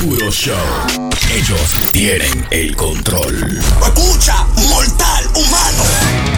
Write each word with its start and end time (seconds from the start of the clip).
puro 0.00 0.30
show. 0.30 0.54
Ellos 1.32 1.74
tienen 1.92 2.46
el 2.50 2.74
control. 2.76 3.58
Escucha, 3.82 4.46
mortal 4.68 5.26
humano. 5.34 6.33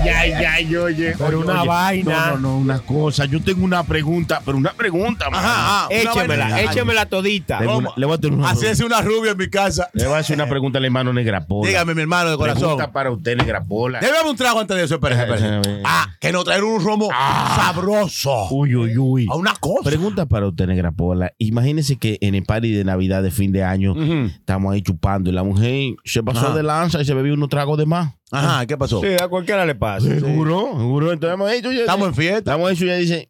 Ay, 0.00 0.32
ay, 0.32 0.44
ay, 0.44 0.76
oye. 0.76 1.14
Pero 1.18 1.40
una 1.40 1.60
Oye, 1.60 1.68
vaina. 1.68 2.26
No, 2.26 2.32
no, 2.32 2.38
no, 2.38 2.58
una 2.58 2.78
cosa. 2.80 3.24
Yo 3.24 3.42
tengo 3.42 3.64
una 3.64 3.82
pregunta, 3.84 4.40
pero 4.44 4.56
una 4.56 4.72
pregunta, 4.72 5.28
mano. 5.30 5.46
Ajá, 5.46 5.84
ajá. 5.84 5.88
Échemela, 5.90 6.44
vaina. 6.48 6.60
échemela 6.62 7.06
todita. 7.06 7.58
Una- 7.60 7.90
le 7.96 8.06
voy 8.06 8.14
a 8.14 8.18
hacer 8.18 8.32
una, 8.32 8.50
Así 8.50 8.66
es 8.66 8.80
una 8.80 9.00
rubia 9.00 9.32
en 9.32 9.38
mi 9.38 9.48
casa. 9.48 9.88
le 9.92 10.06
voy 10.06 10.14
a 10.14 10.18
hacer 10.18 10.36
una 10.36 10.48
pregunta 10.48 10.78
al 10.78 10.84
hermano 10.84 11.12
Negra 11.12 11.46
Pola. 11.46 11.68
Dígame, 11.68 11.94
mi 11.94 12.02
hermano 12.02 12.30
de 12.30 12.36
corazón. 12.36 12.62
Pregunta 12.62 12.92
para 12.92 13.10
usted, 13.10 13.36
Negra 13.36 13.62
Pola. 13.64 14.00
Débame 14.00 14.30
un 14.30 14.36
trago 14.36 14.60
antes 14.60 14.76
de 14.76 14.84
eso, 14.84 14.94
espérese, 14.94 15.22
espérese. 15.22 15.82
Ah, 15.84 16.06
que 16.20 16.32
nos 16.32 16.44
traen 16.44 16.62
un 16.64 16.82
romo 16.82 17.08
sabroso. 17.56 18.48
Uy, 18.50 18.74
uy, 18.74 18.96
uy. 18.98 19.26
A 19.30 19.36
una 19.36 19.54
cosa. 19.60 19.88
Pregunta 19.88 20.26
para 20.26 20.46
usted, 20.48 20.66
Negra 20.66 20.92
Pola. 20.92 21.32
Imagínese 21.38 21.96
que 21.96 22.18
en 22.20 22.34
el 22.34 22.44
party 22.44 22.72
de 22.72 22.84
Navidad 22.84 23.22
de 23.22 23.30
fin 23.30 23.52
de 23.52 23.64
año 23.64 23.94
estamos 24.26 24.72
ahí 24.72 24.82
chupando 24.82 25.30
y 25.30 25.32
la 25.32 25.42
mujer 25.44 25.94
se 26.04 26.22
pasó 26.22 26.46
Ajá. 26.48 26.54
de 26.56 26.62
lanza 26.62 27.00
y 27.00 27.04
se 27.04 27.14
bebió 27.14 27.34
unos 27.34 27.48
tragos 27.48 27.78
de 27.78 27.86
más. 27.86 28.14
Ajá, 28.32 28.66
¿qué 28.66 28.76
pasó? 28.78 29.00
Sí, 29.00 29.14
a 29.20 29.28
cualquiera 29.28 29.64
le 29.66 29.74
pasa. 29.74 30.06
Seguro, 30.08 30.72
seguro. 30.76 31.12
Entonces 31.12 31.34
hemos 31.34 31.52
hecho. 31.52 31.70
Estamos 31.70 32.08
en 32.08 32.14
fiesta. 32.14 32.38
Estamos 32.38 32.72
hecho 32.72 32.84
y 32.86 32.88
ella 32.88 32.96
dice. 32.98 33.28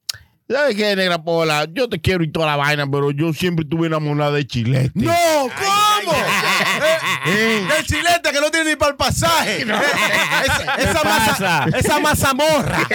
¿Sabes 0.49 0.77
qué, 0.77 0.95
Negra 0.97 1.23
Pola? 1.23 1.67
Yo 1.73 1.89
te 1.89 1.99
quiero 2.01 2.23
y 2.23 2.31
toda 2.31 2.47
la 2.47 2.57
vaina, 2.57 2.87
pero 2.87 3.11
yo 3.11 3.33
siempre 3.33 3.65
tuve 3.65 3.87
enamorada 3.87 4.33
de 4.33 4.47
chilete. 4.47 4.91
¡No! 4.95 5.13
¿Cómo? 5.13 6.13
Eh, 7.25 7.65
Del 7.77 7.87
chilete 7.87 8.33
que 8.33 8.41
no 8.41 8.51
tiene 8.51 8.71
ni 8.71 8.77
para 8.77 8.91
el 8.91 8.97
pasaje. 8.97 9.63
Eh, 9.69 10.45
esa, 10.45 10.75
esa 10.75 11.05
masa, 11.05 11.67
esa 11.79 12.01
mazamorra. 12.01 12.79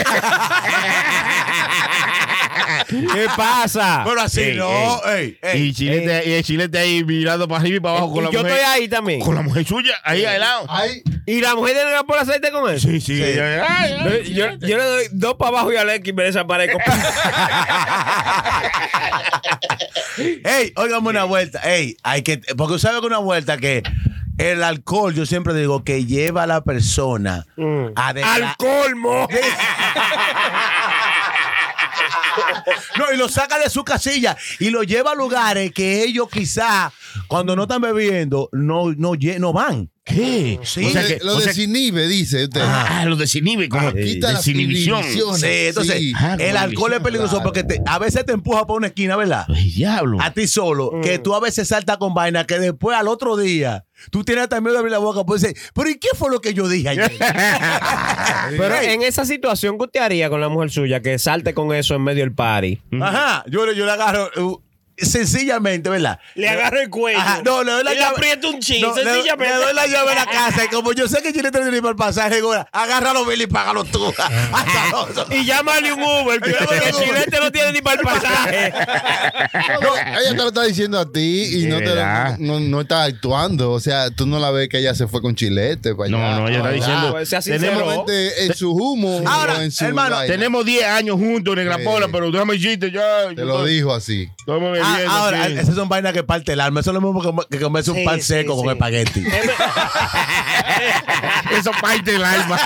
¿Qué 3.13 3.27
pasa? 3.35 4.03
Pero 4.05 4.21
así 4.21 4.41
Ey, 4.41 4.55
no. 4.57 5.01
Ey, 5.05 5.37
ey. 5.41 5.61
Y, 5.63 5.73
chilete, 5.73 6.29
y 6.29 6.33
el 6.33 6.43
chilete 6.43 6.77
ahí 6.77 7.03
mirando 7.03 7.47
para 7.47 7.61
arriba 7.61 7.77
y 7.77 7.79
para 7.79 7.97
abajo 7.97 8.13
con 8.13 8.23
la 8.23 8.29
yo 8.31 8.39
mujer. 8.39 8.55
estoy 8.57 8.69
ahí 8.71 8.87
también. 8.87 9.19
Con 9.19 9.35
la 9.35 9.41
mujer 9.41 9.65
suya, 9.65 9.93
ahí 10.03 10.23
al 10.25 10.39
lado. 10.39 10.65
Ay, 10.69 11.01
¿Y 11.25 11.41
la 11.41 11.55
mujer 11.55 11.75
de 11.75 11.83
por 12.05 12.17
aceite 12.17 12.51
con 12.51 12.71
eso? 12.73 12.87
Sí, 12.87 13.01
sí. 13.01 13.21
ella- 13.21 13.65
ay, 13.67 13.93
ay. 13.99 14.33
Yo, 14.33 14.45
yo- 14.51 14.67
yo 14.67 14.77
le 14.77 14.83
doy 14.83 15.05
dos 15.11 15.35
para 15.35 15.49
abajo 15.49 15.73
y 15.73 15.75
al 15.75 15.89
X 15.89 16.07
y 16.09 16.13
me 16.13 16.23
desaparezco. 16.23 16.77
Ey, 20.43 20.71
óigame 20.75 21.09
una 21.09 21.23
vuelta. 21.25 21.59
Ey, 21.63 21.97
hay 22.03 22.21
que. 22.23 22.39
Porque 22.57 22.79
sabe 22.79 22.99
que 23.01 23.05
una 23.07 23.17
vuelta 23.19 23.57
que 23.57 23.83
el 24.37 24.63
alcohol, 24.63 25.13
yo 25.13 25.25
siempre 25.25 25.53
digo 25.53 25.83
que 25.83 26.05
lleva 26.05 26.43
a 26.43 26.47
la 26.47 26.61
persona 26.63 27.45
a 27.95 28.13
de- 28.13 28.23
¡Al 28.23 28.55
colmo! 28.57 29.27
No, 32.97 33.13
y 33.13 33.17
lo 33.17 33.29
saca 33.29 33.59
de 33.59 33.69
su 33.69 33.83
casilla 33.83 34.35
y 34.59 34.69
lo 34.69 34.83
lleva 34.83 35.11
a 35.11 35.15
lugares 35.15 35.71
que 35.71 36.03
ellos 36.03 36.29
quizá 36.29 36.91
cuando 37.27 37.55
no 37.55 37.63
están 37.63 37.81
bebiendo 37.81 38.49
no, 38.51 38.91
no, 38.93 39.13
no 39.15 39.53
van. 39.53 39.89
¿Qué? 40.07 40.59
Sí. 40.63 40.85
O 40.85 40.89
sea 40.89 41.01
lo, 41.01 41.07
que- 41.07 41.19
lo 41.23 41.31
o 41.35 41.39
sea 41.41 41.51
que- 41.53 41.59
desinhibe, 41.59 42.07
dice 42.07 42.45
usted. 42.45 42.61
Ah, 42.63 43.03
lo 43.05 43.15
desinhibe, 43.17 43.67
como 43.67 43.91
Quita 43.93 44.31
las 44.31 44.45
desinhibición. 44.45 45.03
Sí, 45.03 45.19
entonces 45.67 45.97
Sí. 45.97 46.13
Ah, 46.15 46.37
el 46.39 46.55
alcohol 46.55 46.93
es 46.93 46.99
peligroso 47.01 47.35
claro. 47.35 47.43
porque 47.43 47.63
te- 47.63 47.81
a 47.85 47.99
veces 47.99 48.25
te 48.25 48.31
empuja 48.31 48.65
para 48.65 48.77
una 48.77 48.87
esquina, 48.87 49.15
¿verdad? 49.17 49.45
Ay, 49.53 49.69
diablo. 49.71 50.17
A 50.21 50.31
ti 50.31 50.47
solo, 50.47 50.91
que 51.03 51.19
tú 51.19 51.35
a 51.35 51.39
veces 51.39 51.67
saltas 51.67 51.97
con 51.97 52.13
vaina 52.13 52.45
que 52.45 52.57
después 52.59 52.97
al 52.97 53.07
otro 53.09 53.35
día 53.37 53.85
tú 54.11 54.23
tienes 54.23 54.43
hasta 54.43 54.61
miedo 54.61 54.73
de 54.73 54.79
abrir 54.79 54.91
la 54.91 54.99
boca 54.99 55.23
pues 55.25 55.41
decir, 55.41 55.57
pero 55.73 55.89
¿y 55.89 55.95
qué 55.95 56.09
fue 56.15 56.29
lo 56.31 56.39
que 56.39 56.53
yo 56.53 56.67
dije 56.69 56.89
ayer? 56.89 57.11
Pero 58.57 58.75
en 58.81 59.01
esa 59.01 59.25
situación, 59.25 59.77
¿qué 59.77 59.85
usted 59.85 59.99
haría 59.99 60.29
con 60.29 60.39
la 60.41 60.49
mujer 60.49 60.69
suya 60.71 61.01
que 61.01 61.19
salte 61.19 61.53
con 61.53 61.73
eso 61.73 61.95
en 61.95 62.03
medio 62.03 62.23
del 62.23 62.33
party? 62.33 62.79
Ajá, 63.01 63.43
yo, 63.47 63.65
le- 63.65 63.75
yo 63.75 63.85
le 63.85 63.91
agarro 63.91 64.29
uh, 64.37 64.61
sencillamente, 64.97 65.89
¿verdad? 65.89 66.19
Le 66.35 66.49
agarro 66.49 66.79
el 66.79 66.89
cuello. 66.89 67.19
Ajá, 67.19 67.41
no, 67.43 67.63
le 67.63 67.71
doy 67.71 67.83
la 67.83 67.91
Y 67.91 67.95
le 67.95 68.01
llave. 68.01 68.15
aprieto 68.15 68.49
un 68.49 68.59
chin, 68.59 68.81
No, 68.81 68.95
le- 68.95 69.03
sencillamente. 69.03 69.53
Le 69.55 69.63
doy 69.63 69.73
la 69.73 69.87
llave 69.87 70.11
a 70.11 70.15
la 70.15 70.25
casa 70.25 70.65
y 70.65 70.67
como 70.69 70.93
yo 70.93 71.07
sé 71.07 71.21
que 71.21 71.31
tiene 71.33 71.51
para 71.51 71.65
el 71.69 71.95
pasaje, 71.95 72.35
digo, 72.35 72.53
agárralo, 72.71 73.25
Billy, 73.25 73.43
y 73.43 73.47
págalo 73.47 73.83
tú. 73.83 74.13
Y 75.31 75.45
llámale 75.45 75.93
un 75.93 76.01
Uber, 76.01 76.39
que 76.41 76.49
el 76.49 76.91
chilete 76.93 77.39
no 77.39 77.51
tiene 77.51 77.71
ni 77.73 77.81
para 77.81 77.99
el 78.01 78.07
pasaje. 78.07 78.73
No, 79.81 79.95
ella 79.95 80.29
te 80.29 80.35
lo 80.35 80.47
está 80.47 80.63
diciendo 80.63 80.99
a 80.99 81.11
ti 81.11 81.61
y 81.61 81.65
no, 81.65 81.77
te 81.79 81.95
no, 82.39 82.59
no 82.59 82.81
está 82.81 83.03
actuando. 83.03 83.71
O 83.71 83.79
sea, 83.79 84.09
tú 84.11 84.25
no 84.25 84.39
la 84.39 84.51
ves 84.51 84.69
que 84.69 84.79
ella 84.79 84.95
se 84.95 85.07
fue 85.07 85.21
con 85.21 85.35
chilete. 85.35 85.95
para 85.95 86.09
No, 86.09 86.17
allá. 86.17 86.35
no, 86.39 86.47
ella 86.47 86.57
está 86.57 86.71
diciendo. 86.71 87.25
sea 87.25 87.41
tenemos, 87.41 88.05
en 88.09 88.53
su 88.55 88.71
humo 88.71 89.21
Ahora, 89.27 89.63
en 89.63 89.71
su 89.71 89.85
hermano, 89.85 90.15
vaina. 90.15 90.33
tenemos 90.33 90.65
10 90.65 90.83
años 90.85 91.15
juntos, 91.17 91.55
Negra 91.55 91.77
Sí. 91.77 91.83
Pola, 91.83 92.07
pero 92.11 92.31
déjame 92.31 92.53
decirte 92.55 92.91
ya. 92.91 93.27
Te 93.35 93.43
lo 93.45 93.63
dijo 93.65 93.93
así. 93.93 94.29
Ah, 94.87 95.17
ahora, 95.19 95.47
esas 95.47 95.75
son 95.75 95.89
vainas 95.89 96.13
que 96.13 96.23
parte 96.23 96.53
el 96.53 96.61
alma. 96.61 96.79
Eso 96.79 96.91
es 96.91 96.93
lo 96.95 97.01
mismo 97.01 97.21
que 97.21 97.27
come- 97.27 97.45
que 97.49 97.59
comerse 97.59 97.91
un 97.91 97.97
Sí, 97.97 98.03
pan 98.05 98.21
seco 98.21 98.55
sí. 98.55 98.61
con 98.63 98.69
espagueti. 98.71 99.23
Eso 101.57 101.71
parte 101.81 102.15
el 102.15 102.23
alma. 102.23 102.59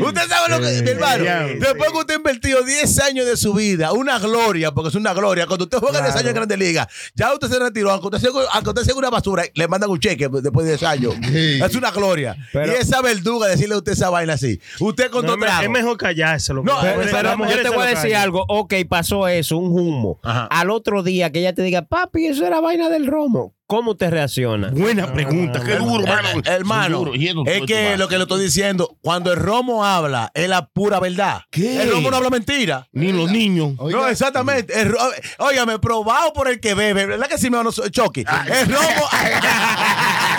Usted 0.00 0.22
sabe 0.28 0.48
lo 0.50 0.60
que, 0.60 0.82
mi 0.82 0.90
hermano, 0.90 1.24
después 1.60 1.90
que 1.92 1.98
usted 1.98 2.14
ha 2.14 2.16
invertido 2.16 2.62
10 2.62 2.98
años 3.00 3.26
de 3.26 3.36
su 3.36 3.52
vida, 3.54 3.92
una 3.92 4.18
gloria, 4.18 4.72
porque 4.72 4.88
es 4.88 4.94
una 4.94 5.12
gloria, 5.14 5.46
cuando 5.46 5.64
usted 5.64 5.78
juega 5.78 6.00
10 6.02 6.14
años 6.16 6.28
en 6.28 6.34
Grande 6.34 6.56
Liga, 6.56 6.88
ya 7.14 7.32
usted 7.32 7.48
se 7.48 7.58
retiró, 7.58 7.90
aunque 7.90 8.06
usted 8.06 8.18
sea, 8.18 8.30
aunque 8.52 8.70
usted 8.70 8.82
sea 8.82 8.94
una 8.94 9.10
basura, 9.10 9.44
le 9.54 9.68
mandan 9.68 9.90
un 9.90 9.98
cheque 9.98 10.28
después 10.28 10.64
de 10.66 10.72
10 10.72 10.82
años. 10.84 11.14
Sí. 11.24 11.60
Es 11.62 11.74
una 11.74 11.90
gloria. 11.90 12.36
Pero- 12.52 12.72
y 12.72 12.76
esa 12.76 13.00
verduga, 13.02 13.48
decirle 13.48 13.74
a 13.74 13.78
usted 13.78 13.92
esa 13.92 14.10
vaina 14.10 14.34
así. 14.34 14.60
Usted 14.80 15.10
con 15.10 15.24
No, 15.26 15.34
es 15.34 15.70
mejor 15.70 15.96
callárselo. 15.96 16.62
No, 16.62 16.80
pero- 16.80 17.36
yo 17.48 17.62
te 17.62 17.68
voy 17.70 17.86
a 17.86 17.90
decir 17.90 18.16
algo. 18.16 18.44
Ok, 18.48 18.74
pasó 18.88 19.28
eso, 19.28 19.56
un 19.56 19.78
humo. 19.78 20.18
Ajá. 20.22 20.46
Al 20.50 20.70
otro 20.70 21.02
día 21.02 21.30
que 21.30 21.40
ella 21.40 21.54
te 21.54 21.62
diga, 21.62 21.82
papi, 21.82 22.26
eso 22.26 22.46
era 22.46 22.60
vaina 22.60 22.88
del 22.88 23.06
romo. 23.06 23.54
¿Cómo 23.66 23.92
usted 23.92 24.10
reacciona? 24.10 24.68
Buena 24.70 25.10
pregunta. 25.10 25.60
Qué 25.64 25.76
duro, 25.76 26.04
hermano. 26.04 26.28
Eh, 26.38 26.42
Hermano, 26.44 27.12
eso, 27.14 27.44
es 27.46 27.62
que 27.62 27.96
lo 27.96 28.08
que 28.08 28.16
le 28.18 28.24
estoy 28.24 28.42
diciendo, 28.42 28.98
cuando 29.00 29.32
el 29.32 29.38
romo 29.38 29.84
habla, 29.86 30.30
es 30.34 30.48
la 30.50 30.66
pura 30.66 31.00
verdad. 31.00 31.40
¿Qué? 31.50 31.82
El 31.82 31.90
romo 31.90 32.10
no 32.10 32.18
habla 32.18 32.28
mentira. 32.28 32.86
Ni 32.92 33.10
los 33.12 33.30
niños. 33.30 33.72
Oiga, 33.78 33.98
no, 33.98 34.08
exactamente. 34.08 34.78
El 34.78 34.94
Óigame, 35.38 35.78
probado 35.78 36.34
por 36.34 36.48
el 36.48 36.60
que 36.60 36.74
bebe. 36.74 37.06
¿Verdad 37.06 37.26
que 37.26 37.38
sí 37.38 37.48
me 37.48 37.56
van 37.56 37.66
a 37.68 37.70
Chucky? 37.70 38.24
El 38.46 38.68
romo. 38.68 39.08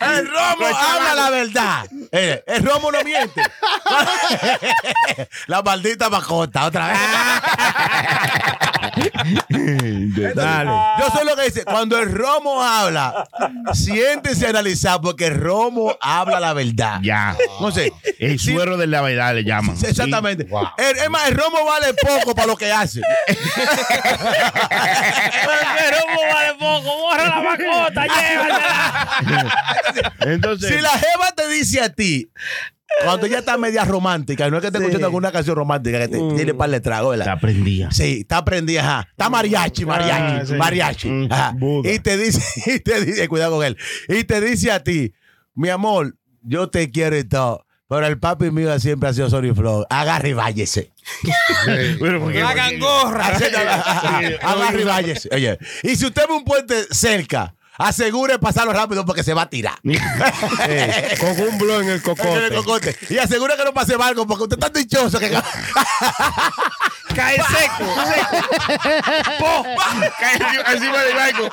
el 0.00 0.26
romo 0.28 0.66
habla 0.66 1.14
la 1.14 1.30
verdad. 1.30 1.86
Eh, 2.12 2.42
el 2.46 2.62
romo 2.64 2.90
no 2.92 3.02
miente. 3.04 3.42
la 5.46 5.62
maldita 5.62 6.08
macota, 6.08 6.64
otra 6.66 6.88
vez. 6.88 6.98
Dale. 10.34 10.70
Yo 10.98 11.10
sé 11.18 11.24
lo 11.24 11.36
que 11.36 11.42
dice. 11.44 11.64
Cuando 11.64 11.98
el 11.98 12.12
romo 12.12 12.62
habla, 12.62 13.28
siéntese 13.72 14.46
a 14.46 14.50
analizar 14.50 15.00
porque 15.00 15.26
el 15.26 15.40
romo 15.40 15.96
habla 16.00 16.40
la 16.40 16.52
verdad. 16.54 16.98
Ya. 17.02 17.36
No 17.60 17.70
sé. 17.70 17.92
El 18.18 18.38
Sí. 18.38 18.52
suero 18.54 18.76
de 18.76 18.86
la 18.86 19.00
verdad 19.02 19.34
le 19.34 19.44
llaman. 19.44 19.76
Sí, 19.76 19.86
Exactamente. 19.86 20.44
Wow. 20.44 20.68
El, 20.78 20.96
es 20.98 21.10
más, 21.10 21.28
el 21.28 21.34
romo 21.36 21.64
vale 21.64 21.94
poco 21.94 22.34
para 22.34 22.46
lo 22.46 22.56
que 22.56 22.72
hace. 22.72 23.00
El 25.78 25.94
romo 25.94 26.20
vale 26.32 26.54
poco. 26.54 26.96
Borra 26.98 27.24
la 27.24 27.40
macota, 27.40 28.06
llévatela. 28.06 28.97
Entonces. 30.20 30.70
Si 30.74 30.80
la 30.80 30.90
jeva 30.90 31.32
te 31.36 31.48
dice 31.48 31.80
a 31.80 31.92
ti, 31.92 32.30
cuando 33.04 33.26
ella 33.26 33.38
está 33.40 33.56
media 33.58 33.84
romántica, 33.84 34.48
no 34.50 34.56
es 34.56 34.60
que 34.62 34.68
esté 34.68 34.78
escuchando 34.78 35.06
alguna 35.06 35.30
canción 35.30 35.56
romántica 35.56 35.98
que 36.00 36.08
te 36.08 36.18
tiene 36.36 36.54
par 36.54 36.70
de 36.70 36.80
trago, 36.80 37.12
Te 37.12 37.18
¿verdad? 37.18 37.34
aprendía. 37.34 37.90
Sí, 37.90 38.18
está 38.20 38.44
prendida, 38.44 38.80
ajá. 38.80 39.08
Está 39.10 39.28
mariachi, 39.30 39.84
mariachi, 39.84 40.34
Ah, 40.40 40.46
sí. 40.46 40.54
mariachi. 40.54 41.08
Mm, 41.08 41.32
ajá. 41.32 41.54
Y 41.84 41.98
te 42.00 42.16
dice, 42.16 42.42
y 42.74 42.80
te 42.80 43.04
dice, 43.04 43.28
cuidado 43.28 43.56
con 43.56 43.64
él. 43.66 43.76
Y 44.08 44.24
te 44.24 44.40
dice 44.40 44.72
a 44.72 44.82
ti, 44.82 45.12
mi 45.54 45.68
amor, 45.68 46.16
yo 46.42 46.70
te 46.70 46.90
quiero 46.90 47.16
y 47.18 47.24
todo. 47.24 47.64
Pero 47.90 48.06
el 48.06 48.18
papi 48.18 48.50
mío 48.50 48.78
siempre 48.80 49.08
ha 49.08 49.14
sido 49.14 49.30
Sony 49.30 49.54
Flow. 49.54 49.86
Agarre 49.88 50.30
y 50.30 50.32
váyese. 50.34 50.92
Bueno, 51.98 52.20
porque- 52.24 52.40
La 52.40 52.52
gangorra. 52.52 53.26
Agarre 54.42 54.80
y 54.82 54.84
váyese. 54.84 55.28
Oye, 55.32 55.58
y 55.82 55.96
si 55.96 56.04
usted 56.06 56.22
ve 56.28 56.34
un 56.34 56.44
puente 56.44 56.74
cerca, 56.90 57.54
asegure 57.78 58.38
pasarlo 58.38 58.72
rápido 58.72 59.04
porque 59.06 59.22
se 59.22 59.32
va 59.34 59.42
a 59.42 59.50
tirar. 59.50 59.74
Eh, 60.68 61.16
con 61.20 61.30
un 61.48 61.58
blog 61.58 61.82
en 61.82 61.88
el 61.90 62.02
Con 62.02 62.16
el 62.18 62.24
cocote. 62.24 62.54
cocote. 62.54 62.96
Y 63.10 63.18
asegura 63.18 63.56
que 63.56 63.64
no 63.64 63.72
pase 63.72 63.96
barco 63.96 64.26
porque 64.26 64.42
usted 64.44 64.56
está 64.58 64.68
dichoso 64.70 65.18
que 65.18 65.30
Cae 67.14 67.36
seco. 67.36 67.84
¡Po! 69.38 69.64
Cae 70.20 70.34
encima- 70.36 70.72
encima 70.72 71.02
del 71.02 71.14
barco. 71.16 71.48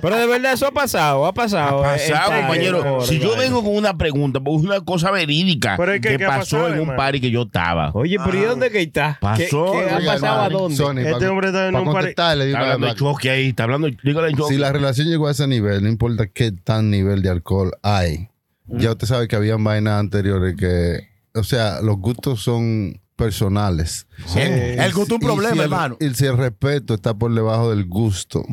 Pero 0.00 0.16
de 0.16 0.26
verdad 0.26 0.52
eso 0.52 0.66
ha 0.66 0.70
pasado, 0.72 1.26
ha 1.26 1.32
pasado. 1.32 1.84
eh, 1.94 1.98
Pasado, 2.08 2.32
en 2.34 2.40
compañero. 2.40 3.00
Si 3.02 3.18
yo 3.18 3.36
vengo 3.36 3.62
con 3.62 3.76
una 3.76 3.96
pregunta, 3.96 4.40
pues 4.40 4.62
una 4.62 4.80
cosa 4.80 5.10
verídica 5.10 5.76
Pero 5.76 5.94
es 5.94 6.00
que, 6.00 6.10
que 6.10 6.18
¿qué 6.18 6.24
ha 6.24 6.28
pasó 6.28 6.58
pasado, 6.58 6.74
en 6.74 6.80
un 6.88 6.96
party 6.96 7.20
que 7.20 7.30
yo 7.30 7.42
estaba. 7.42 7.90
Oye, 7.94 8.16
pero 8.24 8.38
¿y 8.38 8.42
dónde 8.42 8.70
que 8.70 8.82
está? 8.82 9.18
Pasó, 9.20 9.72
¿Qué, 9.72 9.84
qué 9.86 9.90
ha 10.08 10.12
pasado 10.14 10.42
a 10.42 10.48
dónde? 10.48 10.76
Sony, 10.76 10.98
Este 10.98 11.28
hombre 11.28 11.48
está 11.48 11.68
en 11.68 11.74
contestarle, 11.84 12.46
digo 12.46 12.58
Está 12.58 12.66
la 12.66 12.72
hablando 12.74 12.94
de 12.94 12.98
choque 13.00 13.30
ahí, 13.30 13.48
está 13.48 13.64
hablando, 13.64 13.88
dígale 14.02 14.34
choque. 14.34 14.54
Si 14.54 14.58
la 14.58 14.72
relación 14.72 15.08
llegó 15.08 15.28
a 15.28 15.32
ese 15.32 15.46
nivel, 15.46 15.82
no 15.82 15.88
importa 15.88 16.26
qué 16.26 16.52
tan 16.52 16.90
nivel 16.90 17.22
de 17.22 17.30
alcohol 17.30 17.72
hay. 17.82 18.28
Ya 18.66 18.92
usted 18.92 19.06
sabe 19.06 19.28
que 19.28 19.36
habían 19.36 19.62
vainas 19.62 19.98
anteriores 20.00 20.56
que 20.56 21.12
o 21.34 21.44
sea, 21.44 21.80
los 21.80 21.96
gustos 21.98 22.42
son 22.42 23.00
personales. 23.22 24.06
El 24.36 24.92
gusto 24.92 25.14
es 25.16 25.20
un 25.20 25.22
Y 25.22 25.26
problema, 25.26 25.52
si 25.54 25.58
el- 25.58 25.64
hermano. 25.64 25.96
Y 26.00 26.14
si 26.14 26.26
el 26.26 26.36
respeto 26.36 26.94
está 26.94 27.14
por 27.14 27.32
debajo 27.34 27.70
del 27.70 27.86
gusto, 27.86 28.44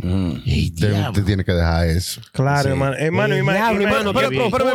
Ey, 0.45 0.71
usted, 0.73 1.23
tiene 1.25 1.43
que 1.43 1.51
dejar 1.53 1.87
eso. 1.87 2.21
Claro, 2.31 2.69
hermano. 2.69 2.95
Hermano, 2.97 4.13
Pero, 4.13 4.29
pero, 4.29 4.49
pero, 4.51 4.69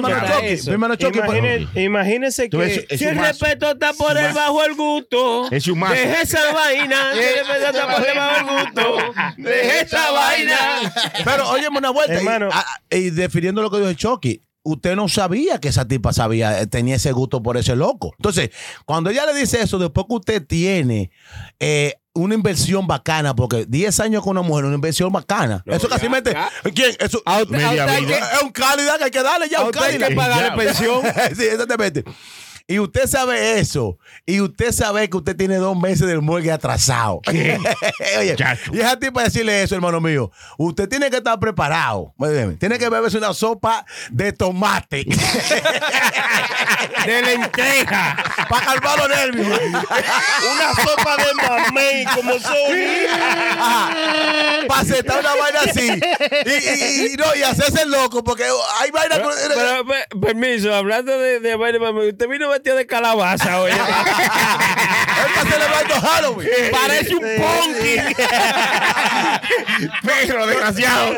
imagínese 1.75 2.49
que 2.49 2.87
es 2.91 2.99
si 2.99 3.05
el 3.05 3.17
respeto 3.19 3.71
está 3.71 3.93
por 3.93 4.15
debajo 4.15 4.63
del 4.63 4.75
gusto, 4.75 5.51
Es 5.51 5.65
deje 5.65 6.23
esa 6.23 6.53
vaina. 6.53 6.97
Si 7.15 7.21
el 7.21 7.47
respeto 7.47 7.67
está 7.71 7.97
por 7.97 8.05
debajo 8.07 8.35
del 8.35 8.65
gusto, 8.65 8.97
deje 9.39 9.81
esa 9.83 10.11
vaina. 10.11 10.57
Pero 11.25 11.51
óyeme 11.51 11.79
una 11.79 11.91
vuelta. 11.91 12.15
y- 12.15 12.17
Hermano. 12.19 12.49
a- 12.53 12.65
Y, 12.91 13.11
definiendo 13.11 13.63
lo 13.63 13.71
que 13.71 13.79
dijo 13.79 13.93
Chucky. 13.95 14.41
Usted 14.67 14.97
no 14.97 15.09
sabía 15.09 15.59
que 15.61 15.69
esa 15.69 15.87
tipa 15.87 16.13
sabía, 16.15 16.61
eh, 16.63 16.67
tenía 16.67 16.97
ese 16.97 17.13
gusto 17.13 17.43
por 17.43 17.59
ese 17.59 17.77
loco. 17.77 18.13
Entonces, 18.19 18.49
cuando 18.87 19.11
ella 19.11 19.27
le 19.27 19.35
dice 19.35 19.61
eso, 19.61 19.79
después 19.79 20.07
que 20.09 20.15
usted 20.15 20.47
tiene 20.47 21.11
eh, 21.61 21.95
una 22.15 22.35
inversión 22.35 22.87
bacana, 22.87 23.35
porque 23.37 23.67
10 23.69 24.01
años 24.01 24.23
con 24.23 24.39
una 24.39 24.41
mujer, 24.47 24.65
una 24.65 24.75
inversión 24.77 25.13
bacana. 25.13 25.63
eso 25.67 25.87
casi 25.89 26.09
mete. 26.09 26.35
¿Quién? 26.75 26.97
Eso, 26.99 27.21
A 27.27 27.43
usted- 27.43 27.57
a 27.57 27.59
Media 27.71 27.85
usted 27.85 27.89
hay 27.97 28.05
vida. 28.07 28.17
que- 28.19 28.37
es 28.37 28.43
un 28.43 28.53
calidad 28.53 28.97
que 28.99 29.05
hay 29.05 29.11
que 29.11 29.23
darle 29.23 29.49
ya. 29.51 29.59
a 29.59 29.65
un 29.65 29.79
hay 29.79 29.99
que 29.99 30.15
pagarle 30.17 30.65
pensión. 30.65 31.03
sí, 31.37 31.43
exactamente. 31.45 32.03
Y 32.67 32.79
usted 32.79 33.07
sabe 33.07 33.59
eso. 33.59 33.99
Y 34.25 34.41
usted 34.41 34.73
sabe 34.73 35.11
que 35.11 35.19
usted 35.19 35.37
tiene 35.37 35.57
dos 35.57 35.77
meses 35.79 36.07
del 36.07 36.23
muelle 36.23 36.51
atrasado. 36.51 37.21
Oye, 38.19 38.37
Chacho. 38.37 38.71
y 38.73 38.81
esa 38.81 38.99
tipa 38.99 39.23
decirle 39.23 39.63
eso, 39.63 39.75
hermano 39.75 40.01
mío. 40.01 40.31
Usted 40.57 40.89
tiene 40.89 41.11
que 41.11 41.19
estar 41.19 41.39
preparado. 41.39 42.15
Tiene 42.59 42.79
que 42.79 42.89
beberse 42.89 43.19
una 43.19 43.35
sopa 43.35 43.85
de 44.11 44.33
tomate. 44.33 45.05
De 47.07 47.21
lenteja. 47.23 48.17
para 48.49 48.65
calmar 48.67 48.99
los 48.99 49.09
nervios. 49.09 49.47
Una 50.55 50.75
sopa 50.75 51.17
de 51.17 51.35
mamey 51.35 52.05
como 52.15 52.33
son. 52.39 52.53
para 54.69 54.81
aceptar 54.81 55.21
una 55.21 55.35
vaina 55.35 55.61
así. 55.69 55.87
Y, 56.47 56.51
y- 56.51 57.13
y- 57.13 57.17
no, 57.17 57.35
y 57.37 57.43
hacerse 57.43 57.85
loco, 57.87 58.25
porque 58.25 58.45
hay 58.81 58.91
vainas. 58.91 59.21
Pero, 59.55 59.85
pe- 59.87 60.19
permiso, 60.21 60.75
hablando 60.75 61.19
de, 61.19 61.41
de 61.41 61.57
vaina 61.57 61.79
mamey, 61.79 62.09
usted 62.11 62.29
vino 62.29 62.49
vestido 62.55 62.77
de 62.77 62.87
calabaza 62.87 63.61
hoy. 63.61 63.73
Es 65.27 65.33
para 65.33 65.51
celebrando 65.51 65.95
Halloween. 66.01 66.49
Parece 66.71 67.15
un 67.15 67.21
punky. 67.21 68.15
Pero 70.03 70.47
desgraciado. 70.47 71.13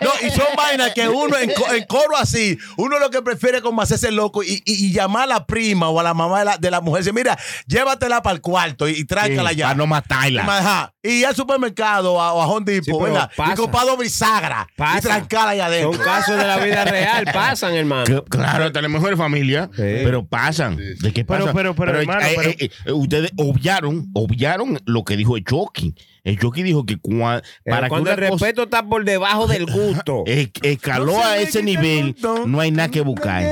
No, 0.00 0.10
y 0.26 0.30
son 0.30 0.46
vainas 0.56 0.92
que 0.94 1.08
uno 1.08 1.36
en, 1.38 1.50
co- 1.52 1.72
en 1.72 1.84
coro 1.84 2.16
así, 2.16 2.58
uno 2.76 2.98
lo 2.98 3.10
que 3.10 3.22
prefiere 3.22 3.58
es 3.58 3.62
como 3.62 3.82
hacerse 3.82 4.10
loco 4.10 4.42
y, 4.42 4.62
y- 4.64 4.86
y 4.86 4.92
llamar 4.92 5.24
a 5.24 5.26
la 5.26 5.46
prima 5.46 5.88
o 5.88 6.00
a 6.00 6.02
la 6.02 6.14
mamá 6.14 6.40
de 6.40 6.44
la, 6.44 6.56
de 6.58 6.70
la 6.70 6.80
mujer. 6.80 7.02
Dice, 7.02 7.12
mira, 7.12 7.38
llévatela 7.66 8.22
para 8.22 8.34
el 8.34 8.40
cuarto 8.40 8.88
y, 8.88 8.92
y 8.92 9.04
tráncala 9.04 9.50
Sí, 9.50 9.56
ya. 9.56 9.66
para 9.66 9.76
no 9.76 9.86
matarla. 9.86 10.42
Ajá. 10.44 10.92
Y 11.02 11.24
al 11.24 11.34
supermercado 11.34 12.20
a- 12.20 12.32
o 12.32 12.42
a 12.42 12.46
Home 12.46 12.64
Depot, 12.64 12.84
Sí, 12.84 12.90
pero 12.92 13.12
¿verdad? 13.12 13.30
pasa. 13.36 13.52
Y 13.52 13.56
comprado 13.56 13.96
bisagra. 13.96 14.66
Pasa. 14.76 14.98
Y 14.98 15.02
trancarla 15.02 15.50
ahí 15.50 15.58
Son 15.58 15.66
adentro. 15.66 16.04
casos 16.04 16.36
de 16.36 16.44
la 16.46 16.56
vida 16.58 16.84
real, 16.86 17.24
pasan, 17.32 17.74
hermano. 17.74 18.04
Que- 18.04 18.22
Claro, 18.30 18.72
tenemos 18.72 19.00
mejor 19.00 19.16
familia, 19.16 19.68
pero 19.76 20.24
pasan. 20.26 20.76
¿De 20.76 21.12
qué 21.12 21.24
Pero- 21.24 21.44
pasa? 21.44 21.52
pero- 21.54 21.74
pero, 21.74 21.98
hermano, 22.00 22.20
pero- 22.36 22.43
eh, 22.50 22.70
eh, 22.86 22.92
ustedes 22.92 23.30
obviaron, 23.36 24.08
obviaron 24.14 24.80
lo 24.84 25.04
que 25.04 25.16
dijo 25.16 25.36
el 25.36 25.44
Chucky. 25.44 25.94
El 26.24 26.38
Chucky 26.38 26.62
dijo 26.62 26.86
que 26.86 26.96
cua- 26.98 27.42
para 27.66 27.82
que 27.82 27.88
cuando 27.90 28.10
el 28.10 28.16
cosa 28.16 28.30
respeto 28.30 28.62
está 28.62 28.86
por 28.88 29.04
debajo 29.04 29.46
del 29.46 29.66
gusto. 29.66 30.22
es- 30.26 30.50
escaló 30.62 31.06
No 31.12 31.24
a 31.24 31.36
ese 31.38 31.62
nivel, 31.62 32.12
gusto. 32.12 32.46
no 32.46 32.60
hay 32.60 32.70
nada 32.70 32.88
que 32.90 33.02
buscar. 33.02 33.44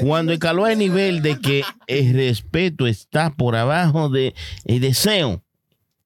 Cuando 0.00 0.32
escaló 0.32 0.64
al 0.64 0.78
nivel 0.78 1.22
de 1.22 1.38
que 1.40 1.62
el 1.86 2.14
respeto 2.14 2.86
está 2.86 3.30
por 3.30 3.56
abajo 3.56 4.08
de 4.08 4.34
el 4.64 4.80
deseo, 4.80 5.42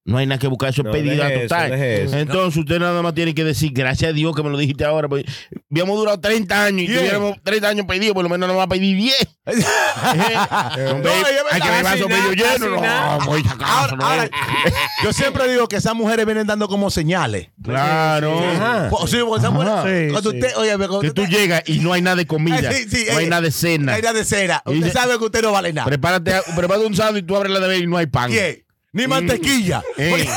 no 0.06 0.18
hay 0.18 0.26
nada 0.26 0.38
que 0.38 0.48
buscar. 0.48 0.68
Eso 0.70 0.82
es 0.82 0.86
No, 0.86 0.94
eso, 0.94 1.42
total. 1.42 1.72
eso. 1.72 2.18
Entonces 2.18 2.58
usted 2.60 2.78
nada 2.78 3.00
más 3.00 3.14
tiene 3.14 3.34
que 3.34 3.42
decir, 3.44 3.70
gracias 3.72 4.10
a 4.10 4.12
Dios 4.12 4.34
que 4.36 4.42
me 4.42 4.50
lo 4.50 4.58
dijiste 4.58 4.84
ahora. 4.84 5.08
Pues, 5.08 5.24
habíamos 5.74 5.98
durado 5.98 6.20
30 6.20 6.64
años 6.64 6.82
y 6.82 6.86
Bien. 6.86 6.98
tuviéramos 6.98 7.36
30 7.42 7.68
años 7.68 7.86
pedidos, 7.86 8.14
por 8.14 8.22
lo 8.22 8.28
menos 8.28 8.48
no 8.48 8.56
va 8.56 8.64
a 8.64 8.68
pedir 8.68 8.96
10. 8.96 9.14
No, 9.94 11.10
es 11.10 11.26
hay 11.50 11.60
que 11.60 11.68
vaso 11.68 11.82
Casi 11.82 12.04
medio 12.06 12.32
lleno. 12.32 12.80
No, 12.80 12.84
Ahora, 13.64 13.96
no. 13.96 14.04
ahora, 14.04 14.30
yo 15.02 15.12
siempre 15.12 15.48
digo 15.48 15.68
que 15.68 15.76
esas 15.76 15.94
mujeres 15.94 16.24
vienen 16.26 16.46
dando 16.46 16.68
como 16.68 16.90
señales. 16.90 17.50
Claro. 17.62 18.40
Sí, 19.06 19.18
porque 19.26 19.48
mujeres. 19.48 20.12
Cuando 20.12 20.30
sí. 20.30 20.36
usted, 20.38 20.56
oye, 20.56 20.76
cuando 20.76 21.00
Que 21.00 21.10
tú 21.12 21.26
llegas 21.26 21.62
y 21.66 21.78
no 21.80 21.92
hay 21.92 22.02
nada 22.02 22.16
de 22.16 22.26
comida. 22.26 22.70
Eh, 22.70 22.74
sí, 22.88 23.04
sí, 23.04 23.06
no 23.10 23.18
hay 23.18 23.26
eh, 23.26 23.28
nada 23.28 23.42
de 23.42 23.50
cena. 23.52 23.94
Hay 23.94 24.02
nada 24.02 24.14
de 24.18 24.24
cera. 24.24 24.62
Y 24.66 24.78
Usted 24.78 24.92
sabe 24.92 25.18
que 25.18 25.24
usted 25.24 25.42
no 25.42 25.52
vale 25.52 25.72
nada. 25.72 25.86
Prepárate, 25.86 26.34
prepárate 26.56 26.86
un 26.86 26.96
sándwich 26.96 27.24
y 27.24 27.26
tú 27.26 27.36
abres 27.36 27.52
la 27.52 27.60
de 27.60 27.68
ver 27.68 27.82
y 27.82 27.86
no 27.86 27.96
hay 27.96 28.06
pan. 28.06 28.30
Ni 28.94 29.06
mantequilla. 29.08 29.82
Ey. 29.98 30.12
Oye, 30.12 30.28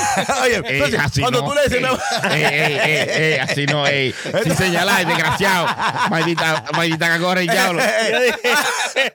oye, 0.41 0.55
Ey, 0.55 0.61
entonces, 0.75 0.99
así 0.99 1.21
cuando 1.21 1.41
no. 1.41 1.47
tú 1.47 1.53
le 1.55 1.61
dices, 1.63 1.77
Ey, 1.77 1.83
no- 1.83 2.29
ey, 2.31 2.43
ey, 2.43 2.79
ey, 2.83 3.09
ey, 3.33 3.39
así 3.39 3.65
no, 3.67 3.85
ey. 3.87 4.13
Sin 4.43 4.55
señalar, 4.57 5.05
desgraciado. 5.07 5.67
Maldita, 6.09 6.65
maldita 6.75 7.07
cagora 7.07 7.43
y 7.43 7.47
diablo. 7.47 7.81